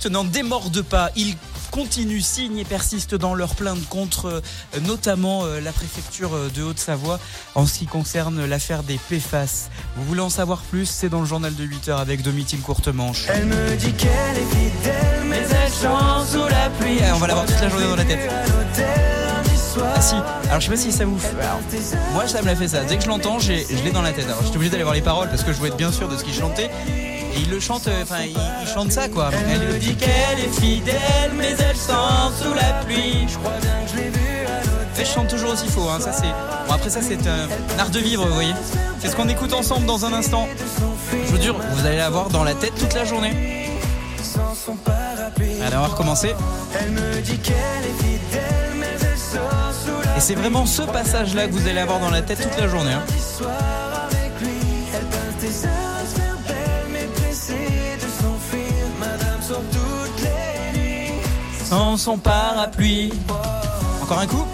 N'en 0.07 0.25
démordent 0.25 0.83
pas. 0.83 1.11
Ils 1.17 1.37
continuent, 1.71 2.21
signent 2.21 2.59
et 2.59 2.65
persistent 2.65 3.15
dans 3.15 3.35
leur 3.35 3.55
plainte 3.55 3.89
contre 3.89 4.27
euh, 4.27 4.81
notamment 4.83 5.45
euh, 5.45 5.61
la 5.61 5.73
préfecture 5.73 6.35
euh, 6.35 6.51
de 6.55 6.63
Haute-Savoie 6.63 7.19
en 7.55 7.67
ce 7.67 7.79
qui 7.79 7.87
concerne 7.87 8.45
l'affaire 8.45 8.83
des 8.83 8.99
PFAS. 9.09 9.71
Vous 9.97 10.05
voulez 10.05 10.21
en 10.21 10.31
savoir 10.31 10.61
plus? 10.63 10.87
C'est 10.87 11.09
dans 11.09 11.21
le 11.21 11.27
journal 11.27 11.55
de 11.55 11.65
8h 11.65 11.97
avec 11.97 12.23
Domitille 12.23 12.61
Courtemanche. 12.61 13.25
Elle 13.29 13.47
me 13.47 13.77
dit 13.77 13.93
qu'elle 13.93 14.11
est 14.11 14.51
fidèle, 14.51 15.23
mais 15.29 15.41
elle 15.41 15.73
chante 15.73 16.27
sous 16.27 16.49
la 16.49 16.69
pluie. 16.79 16.99
On 17.15 17.19
va 17.19 17.27
l'avoir 17.29 17.47
toute 17.47 17.61
la 17.61 17.69
journée 17.69 17.87
dans 17.87 17.97
la 17.97 18.05
tête. 18.05 19.12
Ah 19.95 20.01
si, 20.01 20.15
alors 20.49 20.61
je 20.61 20.67
sais 20.67 20.71
pas 20.71 20.77
si 20.77 20.93
ça 20.93 21.05
vous 21.05 21.19
fait. 21.19 21.35
alors, 21.41 21.61
moi 22.13 22.27
ça 22.27 22.43
me 22.43 22.47
l'a 22.47 22.57
fait 22.57 22.69
ça. 22.69 22.85
Dès 22.85 22.97
que 22.97 23.03
je 23.05 23.09
l'entends, 23.09 23.39
je 23.39 23.53
l'ai 23.53 23.91
dans 23.93 24.03
la 24.03 24.13
tête. 24.13 24.27
Alors 24.27 24.43
j'étais 24.43 24.57
obligé 24.57 24.71
d'aller 24.71 24.83
voir 24.83 24.95
les 24.95 25.01
paroles 25.03 25.29
parce 25.29 25.43
que 25.45 25.53
je 25.53 25.59
voulais 25.59 25.71
être 25.71 25.77
bien 25.77 25.93
sûr 25.93 26.09
de 26.09 26.17
ce 26.17 26.25
qu'il 26.25 26.35
chantait. 26.35 26.71
Et 27.35 27.39
il 27.41 27.51
le 27.51 27.61
chante, 27.61 27.87
euh, 27.89 28.03
enfin 28.03 28.25
il, 28.25 28.37
il 28.63 28.69
chante 28.69 28.93
ça 28.93 29.09
quoi. 29.09 29.31
Elle 29.51 29.61
me 29.61 29.79
dit 29.79 29.95
qu'elle 29.95 30.41
est 30.45 30.61
fidèle, 30.61 31.33
mais 31.37 31.53
elle 31.59 31.77
chante 31.77 32.35
sous 32.43 32.53
la 32.55 32.85
pluie. 32.85 33.27
Je 33.29 33.39
crois 33.39 33.53
bien 33.63 33.73
que 33.87 33.91
je 33.93 33.97
l'ai. 33.97 34.11
Mais 34.99 35.05
je 35.07 35.11
chante 35.11 35.29
toujours 35.29 35.53
aussi 35.53 35.67
faux. 35.69 35.89
Hein. 35.89 35.99
Ça 36.01 36.13
c'est. 36.13 36.29
Bon 36.69 36.75
après 36.75 36.91
ça 36.91 37.01
c'est 37.01 37.27
un, 37.27 37.49
un 37.77 37.79
art 37.79 37.91
de 37.91 37.99
vivre, 37.99 38.27
vous 38.27 38.35
voyez. 38.35 38.53
C'est 39.01 39.09
ce 39.09 39.17
qu'on 39.17 39.29
écoute 39.29 39.53
ensemble 39.55 39.87
dans 39.87 40.05
un 40.05 40.13
instant. 40.13 40.47
Je 41.13 41.31
vous 41.35 41.43
jure, 41.43 41.57
vous 41.75 41.87
allez 41.87 41.97
l'avoir 41.97 42.29
dans 42.29 42.45
la 42.45 42.55
tête 42.55 42.75
toute 42.79 42.95
la 42.95 43.05
journée. 43.05 43.33
Allez, 45.65 45.77
on 45.77 45.81
va 45.81 45.87
recommencer. 45.87 46.35
Elle 46.79 46.91
me 46.91 47.21
dit 47.21 47.39
qu'elle 47.39 47.55
est 47.55 48.03
fidèle, 48.03 48.72
Et 50.17 50.21
c'est 50.21 50.35
vraiment 50.35 50.67
ce 50.67 50.83
passage-là 50.83 51.47
que 51.47 51.53
vous 51.53 51.67
allez 51.69 51.81
avoir 51.81 51.99
dans 52.01 52.11
la 52.11 52.23
tête 52.23 52.41
toute 52.43 52.59
la 52.61 52.69
journée. 52.69 52.93
hein. 52.93 53.03
Sans 61.65 61.97
son 61.97 62.19
parapluie. 62.19 63.13
Encore 64.03 64.19
un 64.19 64.27
coup 64.27 64.45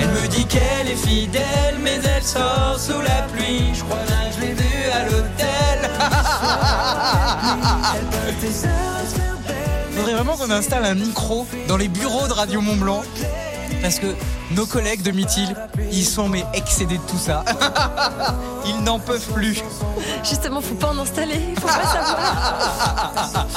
Elle 0.00 0.08
me 0.08 0.26
dit 0.28 0.46
qu'elle 0.46 0.88
est 0.88 0.96
fidèle, 0.96 1.76
mais 1.82 2.00
elle 2.16 2.22
sort 2.22 2.76
sous 2.78 3.00
la 3.00 3.22
pluie. 3.32 3.74
Je 3.74 3.82
crois 3.84 3.98
bien 4.06 4.30
que 4.30 4.36
je 4.36 4.40
l'ai 4.40 4.52
vue 4.54 4.90
à 4.92 5.04
l'hôtel. 5.04 5.90
Faudrait 9.94 10.14
vraiment 10.14 10.36
qu'on 10.36 10.50
installe 10.50 10.84
un 10.84 10.94
micro 10.94 11.46
dans 11.68 11.76
les 11.76 11.88
bureaux 11.88 12.26
de 12.26 12.32
Radio 12.32 12.60
Mont 12.60 12.76
Blanc. 12.76 13.02
Parce 13.82 13.98
que 13.98 14.06
nos 14.52 14.64
collègues 14.64 15.02
de 15.02 15.10
Mithil, 15.10 15.54
ils 15.90 16.06
sont 16.06 16.28
mais 16.28 16.44
excédés 16.54 16.98
de 16.98 17.02
tout 17.02 17.18
ça. 17.18 17.44
Ils 18.66 18.80
n'en 18.84 19.00
peuvent 19.00 19.26
plus. 19.32 19.60
Justement, 20.22 20.60
faut 20.60 20.76
pas 20.76 20.90
en 20.90 20.98
installer, 20.98 21.40
faut 21.56 21.66
pas 21.66 21.82
savoir. 21.82 23.48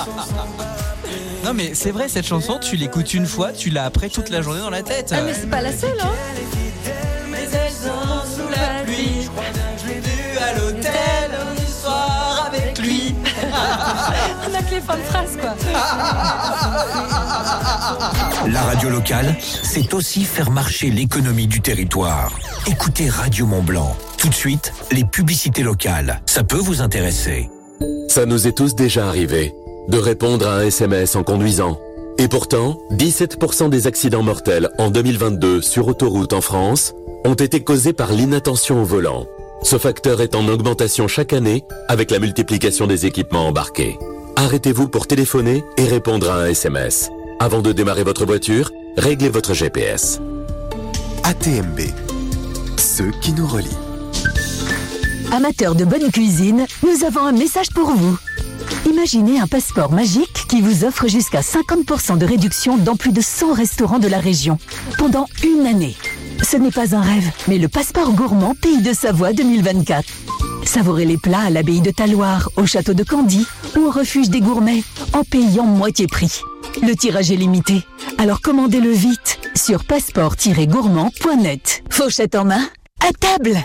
Non 1.44 1.54
mais 1.54 1.76
c'est 1.76 1.92
vrai, 1.92 2.10
cette 2.10 2.26
chanson, 2.26 2.58
tu 2.60 2.76
l'écoutes 2.76 3.14
une 3.14 3.28
fois, 3.28 3.52
tu 3.52 3.70
l'as 3.70 3.86
après 3.86 4.10
toute 4.10 4.30
la 4.30 4.42
journée 4.42 4.62
dans 4.62 4.72
la 4.72 4.82
tête. 4.82 5.14
Ah, 5.16 5.22
mais 5.22 5.36
c'est 5.36 5.50
pas 5.50 5.62
la 5.62 5.72
seule, 5.72 6.00
hein. 6.02 6.10
De 14.88 15.02
phrase, 15.02 15.38
quoi. 15.40 15.56
La 18.50 18.62
radio 18.62 18.90
locale, 18.90 19.36
c'est 19.40 19.94
aussi 19.94 20.24
faire 20.24 20.52
marcher 20.52 20.92
l'économie 20.92 21.48
du 21.48 21.62
territoire. 21.62 22.32
Écoutez 22.68 23.10
Radio 23.10 23.48
Mont 23.48 23.64
Blanc. 23.64 23.96
Tout 24.18 24.30
de 24.30 24.34
suite, 24.34 24.74
les 24.92 25.04
publicités 25.04 25.64
locales. 25.64 26.22
Ça 26.28 26.44
peut 26.44 26.58
vous 26.58 26.82
intéresser. 26.82 27.50
Ça 28.10 28.28
nous 28.28 28.48
est 28.48 28.56
tous 28.56 28.76
déjà 28.76 29.08
arrivé 29.08 29.56
de 29.88 29.98
répondre 29.98 30.48
à 30.48 30.58
un 30.58 30.66
SMS 30.66 31.16
en 31.16 31.24
conduisant. 31.24 31.80
Et 32.18 32.28
pourtant, 32.28 32.80
17% 32.92 33.70
des 33.70 33.88
accidents 33.88 34.24
mortels 34.24 34.70
en 34.78 34.90
2022 34.90 35.62
sur 35.62 35.88
autoroute 35.88 36.34
en 36.34 36.42
France 36.42 36.94
ont 37.26 37.34
été 37.34 37.64
causés 37.64 37.94
par 37.94 38.12
l'inattention 38.12 38.82
au 38.82 38.86
volant. 38.86 39.26
Ce 39.64 39.78
facteur 39.80 40.22
est 40.22 40.36
en 40.36 40.48
augmentation 40.48 41.08
chaque 41.08 41.34
année 41.34 41.66
avec 41.88 42.12
la 42.12 42.20
multiplication 42.20 42.86
des 42.88 43.06
équipements 43.08 43.48
embarqués. 43.48 43.98
Arrêtez-vous 44.38 44.90
pour 44.90 45.08
téléphoner 45.08 45.64
et 45.78 45.86
répondre 45.86 46.30
à 46.30 46.42
un 46.42 46.48
SMS. 46.48 47.10
Avant 47.40 47.62
de 47.62 47.72
démarrer 47.72 48.04
votre 48.04 48.26
voiture, 48.26 48.72
réglez 48.98 49.30
votre 49.30 49.54
GPS. 49.54 50.20
ATMB. 51.24 51.80
Ceux 52.78 53.12
qui 53.22 53.32
nous 53.32 53.48
relient. 53.48 53.70
Amateurs 55.32 55.74
de 55.74 55.86
bonne 55.86 56.12
cuisine, 56.12 56.66
nous 56.84 57.06
avons 57.06 57.22
un 57.22 57.32
message 57.32 57.70
pour 57.74 57.92
vous. 57.92 58.18
Imaginez 58.86 59.40
un 59.40 59.48
passeport 59.48 59.94
magique 59.94 60.46
qui 60.50 60.62
vous 60.62 60.84
offre 60.84 61.08
jusqu'à 61.08 61.42
50% 61.42 62.18
de 62.18 62.26
réduction 62.26 62.76
dans 62.78 62.98
plus 62.98 63.14
de 63.14 63.22
100 63.22 63.54
restaurants 63.54 64.00
de 64.00 64.10
la 64.10 64.20
région 64.20 64.60
pendant 64.98 65.28
une 65.46 65.66
année. 65.66 65.96
Ce 66.44 66.58
n'est 66.58 66.72
pas 66.72 66.94
un 66.94 67.02
rêve, 67.02 67.32
mais 67.48 67.58
le 67.58 67.70
passeport 67.70 68.12
gourmand 68.12 68.54
Pays 68.54 68.82
de 68.82 68.92
Savoie 68.92 69.32
2024. 69.32 70.04
Savourez 70.66 71.06
les 71.06 71.18
plats 71.18 71.46
à 71.46 71.50
l'abbaye 71.50 71.82
de 71.82 71.92
Taloir, 71.92 72.50
au 72.58 72.66
château 72.66 72.94
de 72.94 73.04
Candy 73.04 73.46
ou 73.78 73.86
au 73.86 73.92
refuge 73.92 74.30
des 74.30 74.42
gourmets 74.42 74.84
en 75.14 75.24
payant 75.24 75.66
moitié 75.66 76.08
prix. 76.08 76.42
Le 76.82 76.94
tirage 76.96 77.32
est 77.32 77.38
limité, 77.38 77.84
alors 78.18 78.42
commandez-le 78.42 78.92
vite 78.92 79.40
sur 79.56 79.86
passeport-gourmand.net. 79.86 81.84
Fauchette 81.90 82.36
en 82.36 82.46
main, 82.46 82.68
à 83.00 83.12
table 83.14 83.58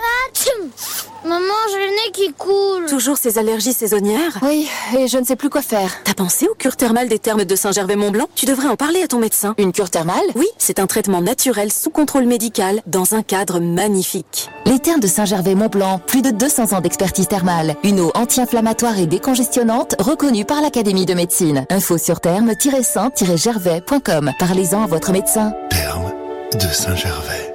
Maman, 1.25 1.39
j'ai 1.71 1.77
le 1.79 1.91
nez 1.91 2.13
qui 2.15 2.33
coule. 2.33 2.87
Toujours 2.89 3.19
ces 3.19 3.37
allergies 3.39 3.75
saisonnières 3.75 4.39
Oui, 4.43 4.67
et 4.99 5.07
je 5.07 5.19
ne 5.19 5.25
sais 5.25 5.37
plus 5.37 5.51
quoi 5.51 5.61
faire. 5.61 5.99
T'as 6.05 6.15
pensé 6.15 6.49
aux 6.49 6.55
cures 6.55 6.77
thermales 6.77 7.09
des 7.09 7.19
thermes 7.19 7.45
de 7.45 7.57
Saint-Gervais-Mont-Blanc 7.57 8.27
Tu 8.35 8.47
devrais 8.47 8.69
en 8.69 8.77
parler 8.77 9.03
à 9.03 9.07
ton 9.07 9.19
médecin. 9.19 9.55
Une 9.59 9.73
cure 9.73 9.91
thermale? 9.91 10.17
Oui, 10.35 10.47
c'est 10.57 10.79
un 10.79 10.87
traitement 10.87 11.21
naturel 11.21 11.71
sous 11.71 11.91
contrôle 11.91 12.25
médical 12.25 12.81
dans 12.87 13.15
un 13.15 13.23
cadre 13.23 13.61
magnifique. 13.61 14.49
Les 14.65 14.79
thermes 14.79 15.01
de 15.01 15.07
Saint-Gervais-Mont-Blanc, 15.07 16.01
plus 16.07 16.23
de 16.23 16.31
200 16.31 16.73
ans 16.73 16.81
d'expertise 16.81 17.29
thermale. 17.29 17.77
Une 17.85 18.01
eau 18.01 18.13
anti-inflammatoire 18.15 18.99
et 18.99 19.07
décongestionnante 19.07 19.97
reconnue 19.99 20.47
par 20.47 20.63
l'Académie 20.63 21.05
de 21.07 21.13
médecine. 21.15 21.67
Info 21.69 21.99
sur 21.99 22.21
thermes-saint-gervais.com. 22.21 24.33
Parlez-en 24.39 24.85
à 24.85 24.87
votre 24.87 25.13
médecin. 25.13 25.53
Terme 25.69 26.13
de 26.55 26.67
Saint-Gervais. 26.73 27.50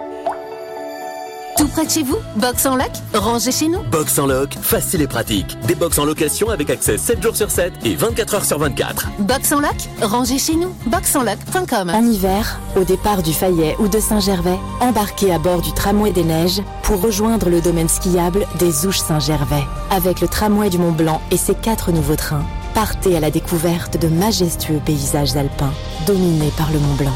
Tout 1.58 1.68
près 1.70 1.86
de 1.86 1.90
chez 1.90 2.04
vous 2.04 2.18
Box 2.36 2.66
en 2.66 2.76
loc 2.76 2.92
Rangez 3.14 3.52
chez 3.52 3.70
nous. 3.70 3.82
Box 3.84 4.20
en 4.20 4.28
loc, 4.28 4.56
facile 4.62 5.02
et 5.02 5.08
pratique. 5.08 5.58
Des 5.68 5.76
box 5.76 5.98
en 6.00 6.04
location 6.06 6.50
avec 6.50 6.70
accès 6.70 6.98
7 6.98 7.24
jours 7.24 7.36
sur 7.36 7.50
7 7.50 7.74
et 7.86 7.96
24 7.96 8.36
heures 8.36 8.46
sur 8.46 8.60
24. 8.60 9.08
Box 9.20 9.54
en 9.54 9.62
loc 9.62 9.76
Rangez 10.02 10.38
chez 10.38 10.56
nous. 10.56 10.76
Boxenloc.com. 10.88 11.92
En 11.92 12.04
hiver, 12.04 12.60
au 12.76 12.84
départ 12.84 13.24
du 13.24 13.32
Fayet 13.32 13.78
ou 13.80 13.88
de 13.88 14.00
Saint-Gervais, 14.00 14.60
embarquez 14.82 15.34
à 15.34 15.40
bord 15.40 15.62
du 15.62 15.72
tramway 15.72 16.12
des 16.12 16.26
neiges 16.26 16.62
pour 16.84 17.02
rejoindre 17.02 17.50
le 17.50 17.62
domaine 17.62 17.90
skiable 17.90 18.46
des 18.60 18.86
Ouches 18.86 19.00
Saint-Gervais. 19.00 19.64
Avec 19.92 20.20
le 20.20 20.28
tramway 20.28 20.70
du 20.70 20.78
Mont 20.78 20.92
Blanc 20.92 21.22
et 21.32 21.38
ses 21.38 21.56
quatre 21.56 21.92
nouveaux 21.94 22.18
trains, 22.18 22.46
partez 22.74 23.16
à 23.16 23.22
la 23.22 23.32
découverte 23.32 23.98
de 23.98 24.10
majestueux 24.10 24.82
paysages 24.86 25.38
alpins 25.38 25.74
dominés 26.06 26.52
par 26.58 26.70
le 26.72 26.80
Mont 26.80 26.96
Blanc. 26.96 27.16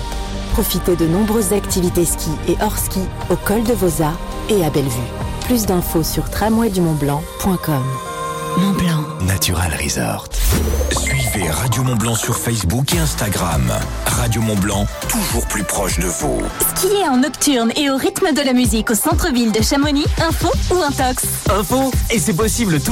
Profitez 0.53 0.95
de 0.95 1.05
nombreuses 1.05 1.53
activités 1.53 2.05
ski 2.05 2.31
et 2.47 2.57
hors 2.61 2.77
ski 2.77 3.01
au 3.29 3.35
col 3.35 3.63
de 3.63 3.73
Vosa 3.73 4.11
et 4.49 4.63
à 4.65 4.69
Bellevue. 4.69 4.89
Plus 5.45 5.65
d'infos 5.65 6.03
sur 6.03 6.29
tramwaydumontblanc.com. 6.29 7.83
Mont 8.57 8.71
Blanc. 8.73 9.03
Natural 9.25 9.71
Resort. 9.81 10.27
Suivez 10.91 11.49
Radio 11.49 11.83
Mont 11.83 11.95
Blanc 11.95 12.15
sur 12.15 12.35
Facebook 12.37 12.93
et 12.93 12.99
Instagram. 12.99 13.71
Radio 14.05 14.41
Mont 14.41 14.55
Blanc, 14.55 14.85
toujours 15.07 15.45
plus 15.47 15.63
proche 15.63 15.99
de 15.99 16.07
vous. 16.07 16.41
Skier 16.75 17.07
en 17.07 17.17
nocturne 17.17 17.71
et 17.75 17.89
au 17.89 17.95
rythme 17.95 18.33
de 18.33 18.41
la 18.41 18.53
musique 18.53 18.89
au 18.89 18.95
centre-ville 18.95 19.51
de 19.51 19.61
Chamonix, 19.61 20.05
info 20.27 20.49
ou 20.71 20.81
intox 20.81 21.25
Info, 21.49 21.91
et 22.09 22.19
c'est 22.19 22.33
possible 22.33 22.79
tout 22.81 22.87